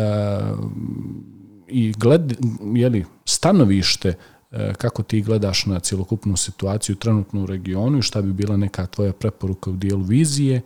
i 1.72 1.92
gled, 1.96 2.32
jeli, 2.74 3.04
stanovište 3.24 4.14
e, 4.50 4.72
kako 4.78 5.02
ti 5.02 5.22
gledaš 5.22 5.66
na 5.66 5.80
cjelokupnu 5.80 6.36
situaciju 6.36 6.96
trenutno 6.96 7.42
u 7.42 7.46
regionu 7.46 7.98
i 7.98 8.02
šta 8.02 8.22
bi 8.22 8.32
bila 8.32 8.56
neka 8.56 8.86
tvoja 8.86 9.12
preporuka 9.12 9.70
u 9.70 9.76
dijelu 9.76 10.02
vizije 10.02 10.60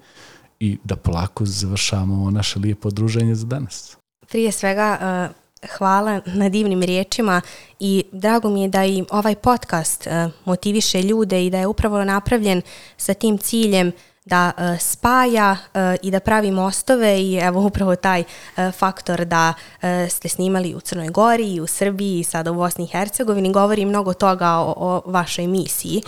i 0.61 0.79
da 0.85 0.97
polako 0.97 1.45
završamo 1.45 2.15
ovo 2.15 2.31
naše 2.31 2.59
lijepo 2.59 2.91
druženje 2.91 3.35
za 3.35 3.47
danas. 3.47 3.97
Prije 4.29 4.53
svega, 4.53 4.99
e, 5.01 5.69
hvala 5.79 6.21
na 6.27 6.49
divnim 6.49 6.83
riječima 6.83 7.41
i 7.81 8.05
drago 8.13 8.51
mi 8.51 8.63
je 8.63 8.69
da 8.69 8.85
i 8.85 9.05
ovaj 9.11 9.35
podcast 9.35 10.07
e, 10.07 10.29
motiviše 10.45 11.03
ljude 11.03 11.47
i 11.47 11.51
da 11.51 11.59
je 11.59 11.67
upravo 11.67 12.05
napravljen 12.05 12.63
sa 12.97 13.15
tim 13.15 13.39
ciljem 13.39 13.93
da 14.27 14.53
uh, 14.57 14.81
spaja 14.81 15.53
uh, 15.53 15.81
i 16.03 16.11
da 16.11 16.20
pravi 16.20 16.51
mostove 16.51 17.22
i 17.22 17.35
evo 17.43 17.66
upravo 17.66 17.97
taj 17.97 18.20
uh, 18.20 18.74
faktor 18.74 19.24
da 19.24 19.55
uh, 19.83 19.89
ste 20.11 20.29
snimali 20.29 20.74
u 20.74 20.81
Crnoj 20.81 21.09
Gori 21.09 21.55
i 21.55 21.61
u 21.61 21.66
Srbiji 21.66 22.20
i 22.20 22.24
sada 22.24 22.51
u 22.51 22.55
Bosni 22.55 22.85
i 22.85 22.89
Hercegovini 22.89 23.53
govori 23.53 23.85
mnogo 23.85 24.14
toga 24.14 24.53
o, 24.53 24.74
o 24.77 25.03
vašoj 25.07 25.47
misiji. 25.47 26.03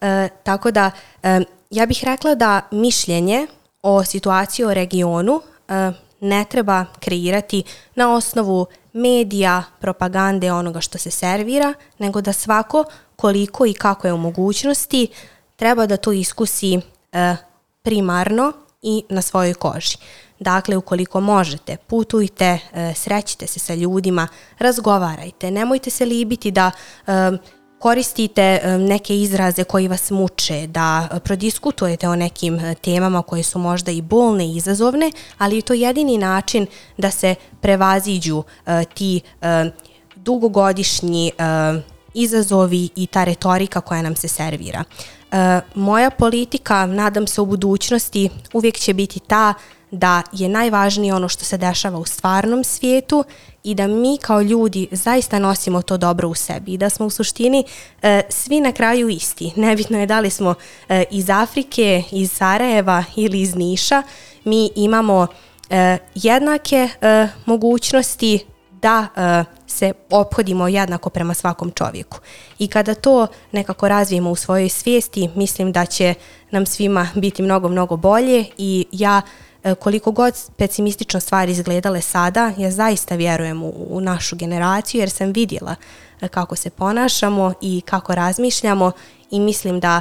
Uh, 0.00 0.08
tako 0.42 0.70
da 0.70 0.90
ja 1.70 1.86
bih 1.86 2.04
rekla 2.04 2.34
da 2.34 2.60
mišljenje 2.70 3.46
o 3.82 4.04
situaciji 4.04 4.66
u 4.66 4.74
regionu 4.74 5.32
uh, 5.32 5.94
ne 6.20 6.44
treba 6.44 6.84
kreirati 7.00 7.62
na 7.94 8.14
osnovu 8.14 8.66
medija, 8.92 9.62
propagande 9.80 10.52
onoga 10.52 10.80
što 10.80 10.98
se 10.98 11.10
servira, 11.10 11.74
nego 11.98 12.20
da 12.20 12.32
svako 12.32 12.84
koliko 13.16 13.66
i 13.66 13.74
kako 13.74 14.06
je 14.06 14.12
u 14.12 14.18
mogućnosti 14.18 15.08
treba 15.56 15.86
da 15.86 15.96
to 15.96 16.12
iskusi 16.12 16.80
e, 17.12 17.36
primarno 17.84 18.52
i 18.82 19.04
na 19.08 19.22
svojoj 19.22 19.54
koži. 19.54 19.96
Dakle, 20.40 20.76
ukoliko 20.76 21.20
možete, 21.20 21.76
putujte, 21.76 22.58
e, 22.72 22.94
srećite 22.94 23.46
se 23.46 23.58
sa 23.58 23.74
ljudima, 23.74 24.28
razgovarajte, 24.58 25.50
nemojte 25.50 25.90
se 25.90 26.04
libiti 26.04 26.50
da 26.50 26.70
e, 27.06 27.12
koristite 27.78 28.42
e, 28.42 28.78
neke 28.78 29.16
izraze 29.20 29.64
koji 29.64 29.88
vas 29.88 30.10
muče, 30.10 30.66
da 30.66 31.08
prodiskutujete 31.24 32.08
o 32.08 32.16
nekim 32.16 32.60
temama 32.80 33.22
koje 33.22 33.42
su 33.42 33.58
možda 33.58 33.90
i 33.90 34.02
bolne 34.02 34.46
i 34.46 34.56
izazovne, 34.56 35.10
ali 35.38 35.56
je 35.56 35.62
to 35.62 35.74
jedini 35.74 36.18
način 36.18 36.66
da 36.96 37.10
se 37.10 37.34
prevaziđu 37.60 38.42
ti 38.94 39.20
dugogodišnji 40.16 41.32
izazovi 42.14 42.88
i 42.96 43.06
ta 43.06 43.24
retorika 43.24 43.80
koja 43.80 44.02
nam 44.02 44.16
se 44.16 44.28
servira. 44.28 44.84
E, 45.34 45.60
moja 45.74 46.10
politika, 46.10 46.86
nadam 46.86 47.26
se 47.26 47.40
u 47.40 47.46
budućnosti, 47.46 48.30
uvijek 48.52 48.78
će 48.78 48.94
biti 48.94 49.20
ta 49.20 49.54
da 49.90 50.22
je 50.32 50.48
najvažnije 50.48 51.14
ono 51.14 51.28
što 51.28 51.44
se 51.44 51.56
dešava 51.56 51.98
u 51.98 52.04
stvarnom 52.04 52.64
svijetu 52.64 53.24
i 53.64 53.74
da 53.74 53.86
mi 53.86 54.18
kao 54.22 54.42
ljudi 54.42 54.88
zaista 54.90 55.38
nosimo 55.38 55.82
to 55.82 55.96
dobro 55.96 56.28
u 56.28 56.34
sebi 56.34 56.72
i 56.72 56.78
da 56.78 56.90
smo 56.90 57.06
u 57.06 57.10
suštini 57.10 57.64
e, 58.02 58.22
svi 58.28 58.60
na 58.60 58.72
kraju 58.72 59.08
isti. 59.08 59.52
Nebitno 59.56 59.98
je 59.98 60.06
da 60.06 60.20
li 60.20 60.30
smo 60.30 60.54
e, 60.88 61.04
iz 61.10 61.30
Afrike, 61.30 62.02
iz 62.12 62.32
Sarajeva 62.32 63.04
ili 63.16 63.40
iz 63.40 63.54
Niša, 63.54 64.02
mi 64.44 64.70
imamo 64.76 65.26
e, 65.70 65.98
jednake 66.14 66.88
e, 67.00 67.28
mogućnosti 67.46 68.53
da 68.84 69.06
e, 69.16 69.44
se 69.66 69.92
ophodimo 70.10 70.68
jednako 70.68 71.10
prema 71.10 71.34
svakom 71.34 71.70
čovjeku. 71.70 72.18
I 72.58 72.68
kada 72.68 72.94
to 72.94 73.26
nekako 73.52 73.88
razvijemo 73.88 74.30
u 74.30 74.36
svojoj 74.36 74.68
svijesti, 74.68 75.30
mislim 75.34 75.72
da 75.72 75.86
će 75.86 76.14
nam 76.50 76.66
svima 76.66 77.08
biti 77.14 77.42
mnogo, 77.42 77.68
mnogo 77.68 77.96
bolje 77.96 78.44
i 78.58 78.86
ja 78.92 79.22
eh, 79.64 79.74
koliko 79.74 80.12
god 80.12 80.34
pesimistično 80.56 81.20
stvari 81.20 81.52
izgledale 81.52 82.00
sada, 82.00 82.52
ja 82.56 82.70
zaista 82.70 83.14
vjerujem 83.14 83.62
u, 83.62 83.72
u 83.88 84.00
našu 84.00 84.36
generaciju 84.36 85.00
jer 85.00 85.10
sam 85.10 85.32
vidjela 85.32 85.74
eh, 86.20 86.28
kako 86.28 86.56
se 86.56 86.70
ponašamo 86.70 87.52
i 87.60 87.80
kako 87.80 88.14
razmišljamo 88.14 88.92
i 89.30 89.40
mislim 89.40 89.80
da 89.80 90.00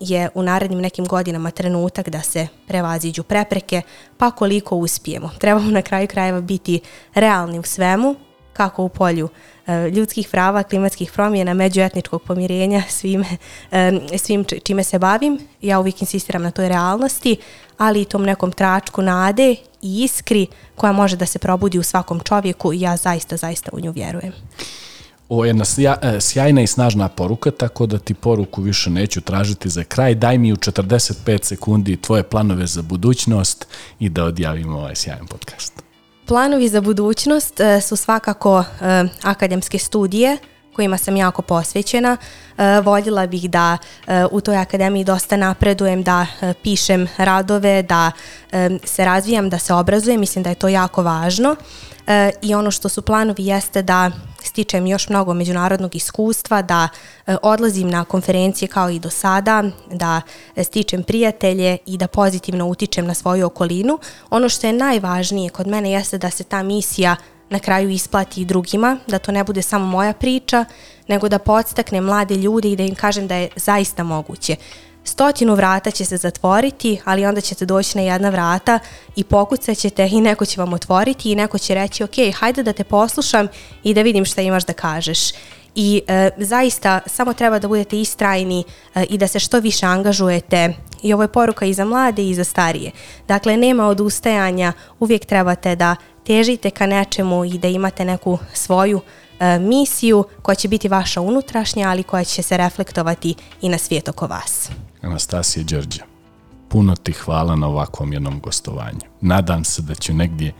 je 0.00 0.28
u 0.34 0.42
narednim 0.42 0.80
nekim 0.80 1.04
godinama 1.04 1.50
trenutak 1.50 2.08
da 2.08 2.22
se 2.22 2.46
prevaziđu 2.68 3.22
prepreke, 3.22 3.82
pa 4.16 4.30
koliko 4.30 4.76
uspijemo. 4.76 5.30
Trebamo 5.38 5.70
na 5.70 5.82
kraju 5.82 6.08
krajeva 6.08 6.40
biti 6.40 6.80
realni 7.14 7.58
u 7.58 7.62
svemu, 7.62 8.14
kako 8.52 8.82
u 8.82 8.88
polju 8.88 9.28
e, 9.66 9.90
ljudskih 9.90 10.28
prava, 10.28 10.62
klimatskih 10.62 11.12
promjena, 11.12 11.54
međuetničkog 11.54 12.22
pomirenja, 12.22 12.82
svime, 12.98 13.36
e, 13.70 13.92
svim 14.18 14.44
čime 14.64 14.84
se 14.84 14.98
bavim. 14.98 15.38
Ja 15.62 15.80
uvijek 15.80 16.00
insistiram 16.00 16.42
na 16.42 16.50
toj 16.50 16.68
realnosti, 16.68 17.36
ali 17.78 18.02
i 18.02 18.04
tom 18.04 18.22
nekom 18.22 18.52
tračku 18.52 19.02
nade 19.02 19.56
i 19.82 20.04
iskri 20.04 20.46
koja 20.76 20.92
može 20.92 21.16
da 21.16 21.26
se 21.26 21.38
probudi 21.38 21.78
u 21.78 21.82
svakom 21.82 22.20
čovjeku 22.20 22.72
i 22.72 22.80
ja 22.80 22.96
zaista, 22.96 23.36
zaista 23.36 23.70
u 23.72 23.80
nju 23.80 23.92
vjerujem. 23.92 24.32
Ovo 25.28 25.44
je 25.44 25.48
jedna 25.48 25.64
e, 26.02 26.20
sjajna 26.20 26.62
i 26.62 26.66
snažna 26.66 27.08
poruka, 27.08 27.50
tako 27.50 27.86
da 27.86 27.98
ti 27.98 28.14
poruku 28.14 28.62
više 28.62 28.90
neću 28.90 29.20
tražiti 29.20 29.68
za 29.68 29.84
kraj. 29.84 30.14
Daj 30.14 30.38
mi 30.38 30.52
u 30.52 30.56
45 30.56 31.44
sekundi 31.44 31.96
tvoje 31.96 32.22
planove 32.22 32.66
za 32.66 32.82
budućnost 32.82 33.66
i 33.98 34.08
da 34.08 34.24
odjavimo 34.24 34.78
ovaj 34.78 34.94
sjajan 34.94 35.26
podcast. 35.26 35.82
Planovi 36.26 36.68
za 36.68 36.80
budućnost 36.80 37.60
e, 37.60 37.80
su 37.80 37.96
svakako 37.96 38.64
e, 38.80 39.04
akademske 39.22 39.78
studije 39.78 40.38
kojima 40.76 40.98
sam 40.98 41.16
jako 41.16 41.42
posvećena. 41.42 42.16
E, 42.58 42.80
voljela 42.80 43.26
bih 43.26 43.50
da 43.50 43.78
e, 44.06 44.24
u 44.30 44.40
toj 44.40 44.56
akademiji 44.56 45.04
dosta 45.04 45.36
napredujem, 45.36 46.02
da 46.02 46.26
e, 46.40 46.54
pišem 46.62 47.08
radove, 47.16 47.82
da 47.82 48.10
se 48.84 49.04
razvijam, 49.04 49.50
da 49.50 49.58
se 49.58 49.74
obrazujem. 49.74 50.20
Mislim 50.20 50.44
da 50.44 50.50
je 50.50 50.54
to 50.54 50.68
jako 50.68 51.02
važno. 51.02 51.56
I 52.42 52.54
ono 52.54 52.70
što 52.70 52.88
su 52.88 53.02
planovi 53.02 53.46
jeste 53.46 53.82
da 53.82 54.10
stičem 54.46 54.86
još 54.86 55.08
mnogo 55.08 55.34
međunarodnog 55.34 55.96
iskustva, 55.96 56.62
da 56.62 56.88
e, 57.26 57.36
odlazim 57.42 57.90
na 57.90 58.04
konferencije 58.04 58.68
kao 58.68 58.90
i 58.90 58.98
do 58.98 59.10
sada, 59.10 59.64
da 59.90 60.22
e, 60.56 60.64
stičem 60.64 61.02
prijatelje 61.02 61.78
i 61.86 61.96
da 61.96 62.08
pozitivno 62.08 62.66
utičem 62.66 63.06
na 63.06 63.14
svoju 63.14 63.46
okolinu. 63.46 63.98
Ono 64.30 64.48
što 64.48 64.66
je 64.66 64.72
najvažnije 64.72 65.50
kod 65.50 65.66
mene 65.66 65.92
jeste 65.92 66.18
da 66.18 66.30
se 66.30 66.44
ta 66.44 66.62
misija 66.62 67.16
na 67.50 67.58
kraju 67.58 67.90
isplati 67.90 68.40
i 68.40 68.44
drugima, 68.44 68.98
da 69.06 69.18
to 69.18 69.32
ne 69.32 69.44
bude 69.44 69.62
samo 69.62 69.86
moja 69.86 70.12
priča, 70.12 70.64
nego 71.08 71.28
da 71.28 71.38
podstakne 71.38 72.00
mlade 72.00 72.34
ljude 72.34 72.72
i 72.72 72.76
da 72.76 72.82
im 72.82 72.94
kažem 72.94 73.26
da 73.26 73.34
je 73.34 73.48
zaista 73.56 74.02
moguće 74.02 74.56
stotinu 75.06 75.54
vrata 75.54 75.90
će 75.90 76.04
se 76.04 76.16
zatvoriti, 76.16 77.00
ali 77.04 77.26
onda 77.26 77.40
ćete 77.40 77.66
doći 77.66 77.98
na 77.98 78.04
jedna 78.04 78.30
vrata 78.30 78.78
i 79.16 79.24
pokucat 79.24 79.78
ćete 79.78 80.08
i 80.12 80.20
neko 80.20 80.44
će 80.44 80.60
vam 80.60 80.72
otvoriti 80.72 81.32
i 81.32 81.34
neko 81.34 81.58
će 81.58 81.74
reći 81.74 82.04
ok, 82.04 82.14
hajde 82.34 82.62
da 82.62 82.72
te 82.72 82.84
poslušam 82.84 83.48
i 83.82 83.94
da 83.94 84.02
vidim 84.02 84.24
šta 84.24 84.42
imaš 84.42 84.64
da 84.66 84.72
kažeš. 84.72 85.18
I 85.74 86.02
e, 86.06 86.30
zaista 86.36 87.00
samo 87.06 87.32
treba 87.32 87.58
da 87.58 87.68
budete 87.68 88.00
istrajni 88.00 88.64
e, 88.94 89.04
i 89.04 89.18
da 89.18 89.28
se 89.28 89.38
što 89.38 89.60
više 89.60 89.86
angažujete 89.86 90.74
i 91.02 91.12
ovo 91.12 91.22
je 91.22 91.28
poruka 91.28 91.66
i 91.66 91.74
za 91.74 91.84
mlade 91.84 92.28
i 92.28 92.34
za 92.34 92.44
starije. 92.44 92.90
Dakle, 93.28 93.56
nema 93.56 93.86
odustajanja, 93.86 94.72
uvijek 95.00 95.24
trebate 95.24 95.76
da 95.76 95.96
težite 96.26 96.70
ka 96.70 96.86
nečemu 96.86 97.44
i 97.44 97.58
da 97.58 97.68
imate 97.68 98.04
neku 98.04 98.38
svoju 98.52 99.00
e, 99.40 99.58
misiju 99.58 100.24
koja 100.42 100.54
će 100.54 100.68
biti 100.68 100.88
vaša 100.88 101.20
unutrašnja, 101.20 101.88
ali 101.88 102.02
koja 102.02 102.24
će 102.24 102.42
se 102.42 102.56
reflektovati 102.56 103.34
i 103.60 103.68
na 103.68 103.78
svijet 103.78 104.08
oko 104.08 104.26
vas. 104.26 104.70
Anastasije 105.06 105.64
Đorđe, 105.64 106.00
puno 106.68 106.96
ti 106.96 107.12
hvala 107.12 107.56
na 107.56 107.66
ovakvom 107.66 108.12
jednom 108.12 108.40
gostovanju. 108.40 109.00
Nadam 109.20 109.64
se 109.64 109.82
da 109.82 109.94
ću 109.94 110.14
negdje 110.14 110.52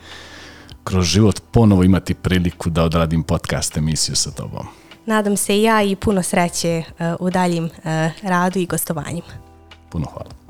kroz 0.85 1.07
život 1.07 1.41
ponovo 1.51 1.85
imati 1.85 2.15
priliku 2.15 2.71
da 2.71 2.85
odradim 2.85 3.23
podcast 3.23 3.77
emisiju 3.77 4.17
sa 4.17 4.31
tobom. 4.31 4.67
Nadam 5.07 5.37
se 5.37 5.57
i 5.57 5.63
ja 5.63 5.83
i 5.83 5.97
puno 5.97 6.23
sreće 6.23 6.83
uh, 6.89 7.07
u 7.21 7.31
daljim 7.31 7.65
uh, 7.65 7.71
radu 8.23 8.59
i 8.59 8.67
gostovanjima. 8.67 9.33
Puno 9.91 10.07
hvala. 10.07 10.46